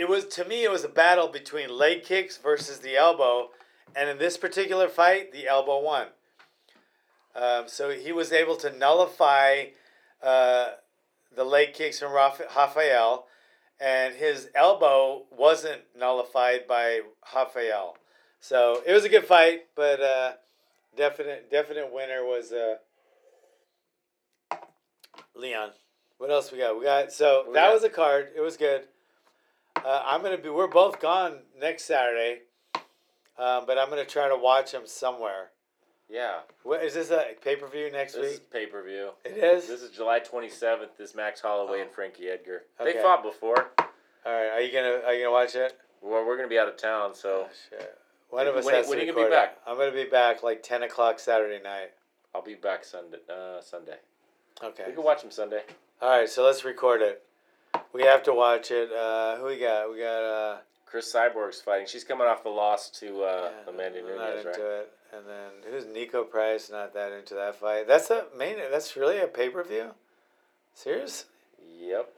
it 0.00 0.08
was 0.08 0.24
to 0.26 0.44
me 0.44 0.64
it 0.64 0.70
was 0.70 0.84
a 0.84 0.88
battle 0.88 1.28
between 1.28 1.68
leg 1.76 2.04
kicks 2.04 2.36
versus 2.38 2.78
the 2.78 2.96
elbow, 2.96 3.50
and 3.94 4.08
in 4.08 4.18
this 4.18 4.36
particular 4.36 4.88
fight, 4.88 5.32
the 5.32 5.46
elbow 5.46 5.80
won. 5.80 6.06
Um, 7.34 7.64
so 7.66 7.90
he 7.90 8.10
was 8.12 8.32
able 8.32 8.56
to 8.56 8.72
nullify 8.76 9.66
uh, 10.22 10.68
the 11.36 11.44
leg 11.44 11.74
kicks 11.74 12.00
from 12.00 12.12
Raf- 12.12 12.40
Rafael, 12.56 13.26
and 13.78 14.14
his 14.14 14.48
elbow 14.54 15.26
wasn't 15.30 15.82
nullified 15.96 16.66
by 16.66 17.00
Rafael. 17.34 17.96
So 18.40 18.82
it 18.86 18.92
was 18.92 19.04
a 19.04 19.08
good 19.08 19.26
fight, 19.26 19.66
but 19.76 20.00
uh, 20.00 20.32
definite 20.96 21.50
definite 21.50 21.92
winner 21.92 22.24
was 22.24 22.52
uh, 22.52 22.76
Leon. 25.34 25.70
What 26.18 26.30
else 26.30 26.50
we 26.52 26.58
got? 26.58 26.78
We 26.78 26.84
got 26.84 27.12
so 27.12 27.44
We 27.48 27.54
that 27.54 27.66
got- 27.66 27.74
was 27.74 27.84
a 27.84 27.88
card. 27.90 28.28
It 28.36 28.40
was 28.40 28.56
good. 28.56 28.82
Uh, 29.84 30.02
I'm 30.04 30.22
gonna 30.22 30.38
be. 30.38 30.48
We're 30.50 30.66
both 30.66 31.00
gone 31.00 31.38
next 31.58 31.84
Saturday, 31.84 32.40
um, 33.38 33.64
but 33.66 33.78
I'm 33.78 33.88
gonna 33.88 34.04
try 34.04 34.28
to 34.28 34.36
watch 34.36 34.72
them 34.72 34.82
somewhere. 34.86 35.50
yeah. 36.08 36.40
What 36.64 36.84
is 36.84 36.94
this 36.94 37.10
a 37.10 37.24
pay 37.42 37.56
per 37.56 37.66
view 37.66 37.90
next 37.90 38.14
week? 38.14 38.24
This 38.24 38.32
is 38.34 38.40
pay 38.40 38.66
per 38.66 38.82
view. 38.82 39.10
It 39.24 39.38
is. 39.38 39.66
This 39.68 39.82
is 39.82 39.90
July 39.90 40.18
twenty 40.18 40.48
seventh. 40.50 40.96
This 40.98 41.14
Max 41.14 41.40
Holloway 41.40 41.78
Oh. 41.78 41.82
and 41.82 41.90
Frankie 41.90 42.28
Edgar. 42.28 42.64
Okay. 42.80 42.92
They 42.94 43.02
fought 43.02 43.22
before. 43.22 43.70
All 43.78 43.86
right. 44.32 44.50
Are 44.50 44.60
you 44.60 44.72
gonna 44.72 45.00
Are 45.06 45.14
you 45.14 45.24
gonna 45.24 45.32
watch 45.32 45.54
it? 45.54 45.78
Well, 46.02 46.24
we're 46.26 46.36
gonna 46.36 46.48
be 46.48 46.58
out 46.58 46.68
of 46.68 46.76
town, 46.76 47.14
so 47.14 47.46
Oh 47.48 47.52
shit. 47.70 47.96
One 48.28 48.46
of 48.46 48.54
us 48.56 48.64
When- 48.66 48.74
has 48.74 48.86
when 48.88 48.98
to 48.98 49.04
are 49.04 49.06
you 49.06 49.12
gonna 49.12 49.26
be 49.26 49.32
it. 49.32 49.36
back? 49.36 49.58
I'm 49.66 49.76
gonna 49.78 49.90
be 49.92 50.04
back 50.04 50.42
like 50.42 50.62
ten 50.62 50.82
o'clock 50.82 51.18
Saturday 51.18 51.62
night. 51.62 51.92
I'll 52.34 52.42
be 52.42 52.54
back 52.54 52.84
Sunday. 52.84 53.18
Uh, 53.28 53.60
Sunday. 53.60 53.96
Okay. 54.62 54.84
We 54.86 54.92
can 54.92 55.02
watch 55.02 55.22
them 55.22 55.30
Sunday. 55.30 55.62
All 56.02 56.10
right. 56.10 56.28
So 56.28 56.44
let's 56.44 56.64
record 56.64 57.00
it. 57.02 57.24
We 57.92 58.02
have 58.02 58.22
to 58.24 58.34
watch 58.34 58.70
it. 58.70 58.90
Uh, 58.92 59.36
who 59.36 59.46
we 59.46 59.58
got? 59.58 59.90
We 59.90 59.98
got. 59.98 60.22
Uh, 60.22 60.58
Cris 60.86 61.12
Cyborg's 61.14 61.60
fighting. 61.60 61.86
She's 61.86 62.02
coming 62.02 62.26
off 62.26 62.42
the 62.42 62.48
loss 62.50 62.90
to 62.98 63.22
uh, 63.22 63.50
Yeah, 63.66 63.72
Amanda 63.72 64.00
I'm 64.00 64.16
not 64.16 64.34
Nunes, 64.34 64.46
into 64.46 64.48
right? 64.48 64.60
it. 64.60 64.92
And 65.12 65.26
then 65.26 65.72
who's 65.72 65.84
Niko 65.84 66.28
Price? 66.28 66.68
Not 66.70 66.94
that 66.94 67.12
into 67.12 67.34
that 67.34 67.56
fight. 67.56 67.86
That's 67.86 68.10
a 68.10 68.24
main. 68.36 68.56
That's 68.70 68.96
really 68.96 69.18
a 69.20 69.26
pay 69.28 69.48
per 69.50 69.62
view. 69.62 69.90
Serious? 70.74 71.26
Yep. 71.80 72.08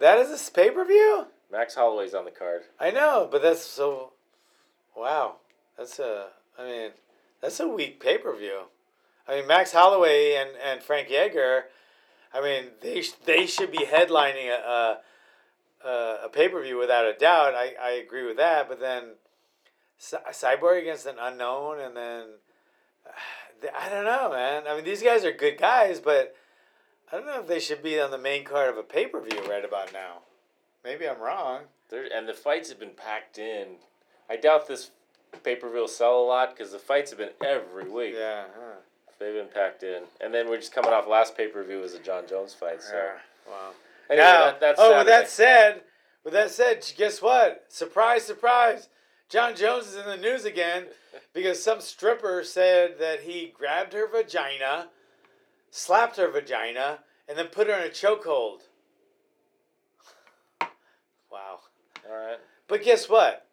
That 0.00 0.18
is 0.18 0.48
a 0.48 0.52
pay 0.52 0.70
per 0.70 0.84
view. 0.84 1.26
Max 1.50 1.74
Holloway's 1.76 2.14
on 2.14 2.24
the 2.24 2.30
card. 2.32 2.62
I 2.80 2.90
know, 2.90 3.28
but 3.30 3.42
that's 3.42 3.64
so. 3.64 4.12
Wow, 4.96 5.36
that's 5.78 5.98
a. 5.98 6.28
I 6.58 6.64
mean, 6.64 6.90
that's 7.40 7.60
a 7.60 7.68
weak 7.68 8.00
pay 8.00 8.18
per 8.18 8.34
view. 8.36 8.62
I 9.28 9.36
mean, 9.36 9.46
Max 9.46 9.72
Holloway 9.72 10.34
and 10.34 10.50
and 10.64 10.82
Frankie 10.82 11.16
Edgar. 11.16 11.64
I 12.36 12.42
mean, 12.42 12.64
they 12.82 13.02
they 13.24 13.46
should 13.46 13.70
be 13.70 13.86
headlining 13.86 14.50
a 14.50 14.98
a, 15.84 16.16
a, 16.24 16.28
pay 16.28 16.48
per 16.48 16.62
view 16.62 16.78
without 16.78 17.06
a 17.06 17.14
doubt. 17.14 17.54
I, 17.54 17.74
I 17.80 17.90
agree 17.92 18.26
with 18.26 18.36
that. 18.36 18.68
But 18.68 18.80
then, 18.80 19.14
Cyborg 20.00 20.82
against 20.82 21.06
an 21.06 21.16
unknown, 21.20 21.80
and 21.80 21.96
then 21.96 22.24
I 23.78 23.88
don't 23.88 24.04
know, 24.04 24.30
man. 24.30 24.64
I 24.68 24.74
mean, 24.74 24.84
these 24.84 25.02
guys 25.02 25.24
are 25.24 25.32
good 25.32 25.58
guys, 25.58 26.00
but 26.00 26.34
I 27.10 27.16
don't 27.16 27.26
know 27.26 27.40
if 27.40 27.46
they 27.46 27.60
should 27.60 27.82
be 27.82 28.00
on 28.00 28.10
the 28.10 28.18
main 28.18 28.44
card 28.44 28.68
of 28.68 28.76
a 28.76 28.82
pay 28.82 29.06
per 29.06 29.20
view 29.20 29.40
right 29.48 29.64
about 29.64 29.92
now. 29.92 30.18
Maybe 30.84 31.08
I'm 31.08 31.20
wrong. 31.20 31.62
There 31.88 32.06
and 32.12 32.28
the 32.28 32.34
fights 32.34 32.68
have 32.68 32.80
been 32.80 32.90
packed 32.90 33.38
in. 33.38 33.76
I 34.28 34.36
doubt 34.36 34.68
this 34.68 34.90
pay 35.42 35.56
per 35.56 35.70
view 35.70 35.80
will 35.80 35.88
sell 35.88 36.20
a 36.20 36.26
lot 36.26 36.50
because 36.50 36.72
the 36.72 36.78
fights 36.78 37.10
have 37.10 37.18
been 37.18 37.30
every 37.44 37.88
week. 37.88 38.14
Yeah. 38.16 38.44
They've 39.18 39.34
been 39.34 39.48
packed 39.48 39.82
in, 39.82 40.02
and 40.20 40.32
then 40.32 40.48
we're 40.48 40.58
just 40.58 40.74
coming 40.74 40.92
off 40.92 41.06
last 41.06 41.36
pay 41.36 41.48
per 41.48 41.64
view 41.64 41.78
was 41.80 41.94
a 41.94 41.98
Jon 41.98 42.24
Jones 42.28 42.52
fight. 42.52 42.82
So 42.82 42.94
Yeah. 42.94 43.50
Wow. 43.50 43.70
anyway, 44.10 44.24
now, 44.24 44.44
that, 44.46 44.60
that's 44.60 44.80
oh, 44.80 44.98
with 44.98 45.06
that 45.06 45.30
said, 45.30 45.82
with 46.24 46.34
that 46.34 46.50
said, 46.50 46.84
guess 46.96 47.22
what? 47.22 47.64
Surprise, 47.68 48.24
surprise! 48.24 48.88
Jon 49.28 49.56
Jones 49.56 49.88
is 49.88 49.96
in 49.96 50.06
the 50.06 50.16
news 50.16 50.44
again 50.44 50.86
because 51.32 51.62
some 51.62 51.80
stripper 51.80 52.44
said 52.44 52.98
that 52.98 53.20
he 53.20 53.52
grabbed 53.56 53.92
her 53.94 54.06
vagina, 54.06 54.88
slapped 55.70 56.16
her 56.16 56.30
vagina, 56.30 57.00
and 57.28 57.38
then 57.38 57.46
put 57.46 57.68
her 57.68 57.74
in 57.74 57.86
a 57.86 57.90
chokehold. 57.90 58.60
Wow. 61.28 61.58
All 62.08 62.16
right. 62.16 62.38
But 62.68 62.82
guess 62.82 63.10
what? 63.10 63.46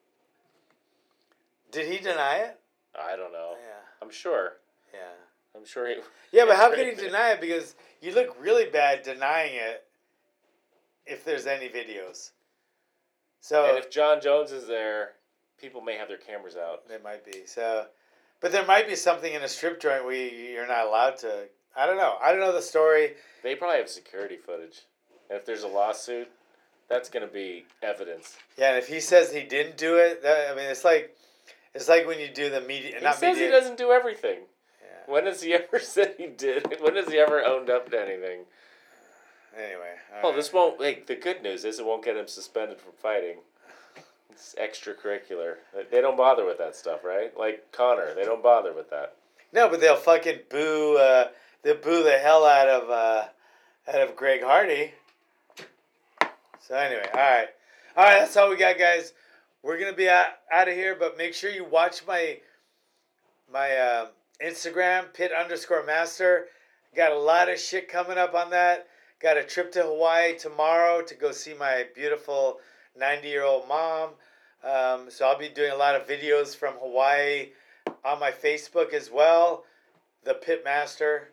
Did 1.72 1.92
he 1.92 1.98
deny 1.98 2.38
it? 2.38 2.60
I 2.96 3.16
don't 3.18 3.34
know. 3.34 3.54
Yeah. 3.54 3.82
I'm 4.02 4.12
sure. 4.12 4.58
Yeah. 4.94 5.00
I'm 5.64 5.68
sure 5.68 5.88
he. 5.88 5.96
Yeah, 6.34 6.44
but 6.46 6.58
how 6.58 6.70
can 6.76 6.86
he 6.90 6.94
deny 6.94 7.32
it? 7.32 7.40
Because 7.42 7.76
you 8.02 8.14
look 8.14 8.36
really 8.42 8.66
bad 8.66 9.02
denying 9.02 9.54
it 9.56 9.86
if 11.06 11.24
there's 11.24 11.48
any 11.48 11.70
videos. 11.70 12.32
So 13.40 13.66
And 13.66 13.78
if 13.78 13.90
Jon 13.90 14.20
Jones 14.22 14.52
is 14.52 14.68
there, 14.68 15.12
people 15.58 15.80
may 15.80 15.96
have 15.98 16.10
their 16.10 16.18
cameras 16.18 16.58
out. 16.58 16.86
There 16.90 17.00
might 17.02 17.24
be. 17.26 17.46
So, 17.46 17.86
but 18.42 18.52
there 18.52 18.66
might 18.66 18.88
be 18.90 18.96
something 18.98 19.34
in 19.34 19.42
a 19.42 19.48
strip 19.48 19.80
joint 19.80 20.04
where 20.04 20.14
you- 20.16 20.52
you're 20.52 20.68
not 20.68 20.86
allowed 20.86 21.16
to. 21.20 21.48
I 21.78 21.86
don't 21.86 21.98
know. 21.98 22.18
I 22.22 22.32
don't 22.32 22.42
know 22.42 22.52
the 22.52 22.62
story. 22.62 23.16
They 23.42 23.56
probably 23.56 23.78
have 23.78 23.90
security 23.90 24.36
footage. 24.36 24.82
And 25.30 25.40
if 25.40 25.46
there's 25.46 25.64
a 25.64 25.68
lawsuit, 25.70 26.30
that's 26.90 27.10
going 27.10 27.26
to 27.26 27.34
be 27.34 27.66
evidence. 27.82 28.38
Yeah, 28.58 28.70
and 28.72 28.78
if 28.78 28.90
he 28.90 29.00
says 29.00 29.32
he 29.32 29.44
didn't 29.44 29.78
do 29.78 29.96
it, 29.96 30.24
that, 30.24 30.52
I 30.52 30.56
mean, 30.56 30.66
it's 30.66 30.84
like, 30.84 31.16
it's 31.74 31.88
like 31.88 32.06
when 32.06 32.20
you 32.20 32.28
do 32.28 32.50
the 32.50 32.60
media. 32.62 32.98
He 32.98 33.04
not 33.04 33.16
says 33.16 33.36
media. 33.36 33.46
he 33.46 33.52
doesn't 33.52 33.78
do 33.78 33.92
everything. 33.92 34.40
When 35.08 35.26
has 35.26 35.42
he 35.44 35.54
ever 35.54 35.80
said 35.80 36.16
he 36.18 36.28
did? 36.28 36.78
When 36.82 36.96
has 36.96 37.10
he 37.10 37.20
ever 37.20 37.44
owned 37.44 37.70
up 37.70 37.90
to 37.92 38.00
anything? 38.02 38.42
Anyway. 39.56 39.94
Well, 40.22 40.32
right. 40.32 40.36
this 40.36 40.52
won't. 40.52 40.80
Like 40.80 41.06
the 41.08 41.16
good 41.16 41.44
news 41.44 41.64
is 41.66 41.80
it 41.80 41.86
won't 41.86 42.04
get 42.06 42.18
him 42.18 42.28
suspended 42.28 42.80
from 42.80 42.94
fighting. 42.94 43.38
It's 44.32 44.56
extracurricular. 44.60 45.56
They- 45.74 45.84
They 45.92 46.02
don't 46.02 46.18
bother 46.18 46.46
with 46.46 46.58
that 46.58 46.76
stuff, 46.76 47.04
right? 47.04 47.36
Like 47.38 47.72
Conor, 47.72 48.14
they 48.16 48.24
don't 48.26 48.42
bother 48.44 48.74
with 48.74 48.90
that. 48.90 49.16
No, 49.52 49.70
but 49.70 49.80
they'll 49.80 49.96
fucking 49.96 50.40
boo. 50.50 50.98
Uh, 50.98 51.28
they'll 51.62 51.76
boo 51.78 52.04
the 52.04 52.18
hell 52.18 52.46
out 52.46 52.68
of 52.68 52.90
uh, 52.90 53.26
out 53.88 54.02
of 54.02 54.16
Greg 54.16 54.42
Hardy. 54.42 54.94
So 56.60 56.76
anyway, 56.76 57.08
all 57.14 57.20
right, 57.20 57.48
all 57.96 58.04
right. 58.06 58.20
That's 58.20 58.36
all 58.38 58.50
we 58.50 58.56
got, 58.56 58.80
guys. 58.80 59.14
We're 59.62 59.78
gonna 59.78 59.94
be 59.94 60.10
out, 60.10 60.28
out 60.52 60.68
of 60.68 60.74
here, 60.74 60.96
but 60.96 61.18
make 61.18 61.34
sure 61.34 61.52
you 61.52 61.64
watch 61.66 62.06
my 62.08 62.40
my 63.52 63.76
uh, 63.78 64.08
Instagram 64.44 65.14
pit 65.14 65.32
underscore 65.32 65.86
master. 65.86 66.46
Got 66.96 67.12
a 67.12 67.18
lot 67.18 67.50
of 67.50 67.60
shit 67.60 67.90
coming 67.90 68.18
up 68.18 68.34
on 68.34 68.50
that. 68.52 68.88
Got 69.20 69.38
a 69.38 69.44
trip 69.44 69.72
to 69.74 69.84
Hawaii 69.84 70.38
tomorrow 70.38 71.02
to 71.02 71.16
go 71.16 71.32
see 71.32 71.54
my 71.54 71.86
beautiful 71.96 72.60
ninety 72.98 73.30
year 73.30 73.44
old 73.44 73.68
mom. 73.68 74.10
Um, 74.64 75.10
so 75.10 75.26
I'll 75.26 75.38
be 75.38 75.50
doing 75.50 75.72
a 75.72 75.76
lot 75.78 75.96
of 75.96 76.08
videos 76.08 76.56
from 76.56 76.76
Hawaii 76.76 77.50
on 78.06 78.20
my 78.20 78.32
Facebook 78.32 78.94
as 78.94 79.12
well, 79.12 79.66
the 80.24 80.34
Pit 80.34 80.64
Master, 80.64 81.30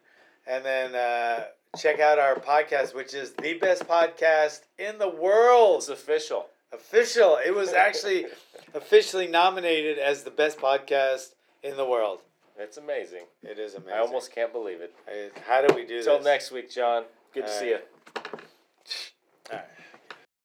and 0.47 0.65
then 0.65 0.95
uh, 0.95 1.45
check 1.77 2.01
out 2.01 2.19
our 2.19 2.35
podcast, 2.37 2.95
which 2.95 3.15
is 3.15 3.33
the 3.33 3.55
best 3.55 3.87
podcast 3.87 4.63
in 4.79 4.99
the 4.99 5.09
world. 5.09 5.79
It's 5.79 5.89
official. 5.89 6.47
Official. 6.73 7.39
It 7.45 7.55
was 7.55 7.73
actually 7.73 8.27
officially 8.75 9.29
nominated 9.29 9.99
as 9.99 10.25
the 10.25 10.31
best 10.31 10.59
podcast 10.59 11.35
in 11.63 11.77
the 11.77 11.85
world. 11.85 12.21
It's 12.63 12.77
amazing. 12.77 13.25
It 13.43 13.59
is 13.59 13.75
amazing. 13.75 13.95
I 13.95 13.99
almost 14.01 14.35
can't 14.35 14.53
believe 14.53 14.83
it. 14.83 14.95
I- 15.09 15.31
How 15.49 15.67
do 15.67 15.75
we 15.75 15.87
do 15.87 15.97
Until 15.99 16.19
this? 16.19 16.25
next 16.27 16.51
week, 16.51 16.71
John. 16.71 17.05
Good 17.33 17.47
to 17.47 17.53
All 17.53 17.59
see 17.59 17.73
right. 17.73 17.85
you. 18.15 18.23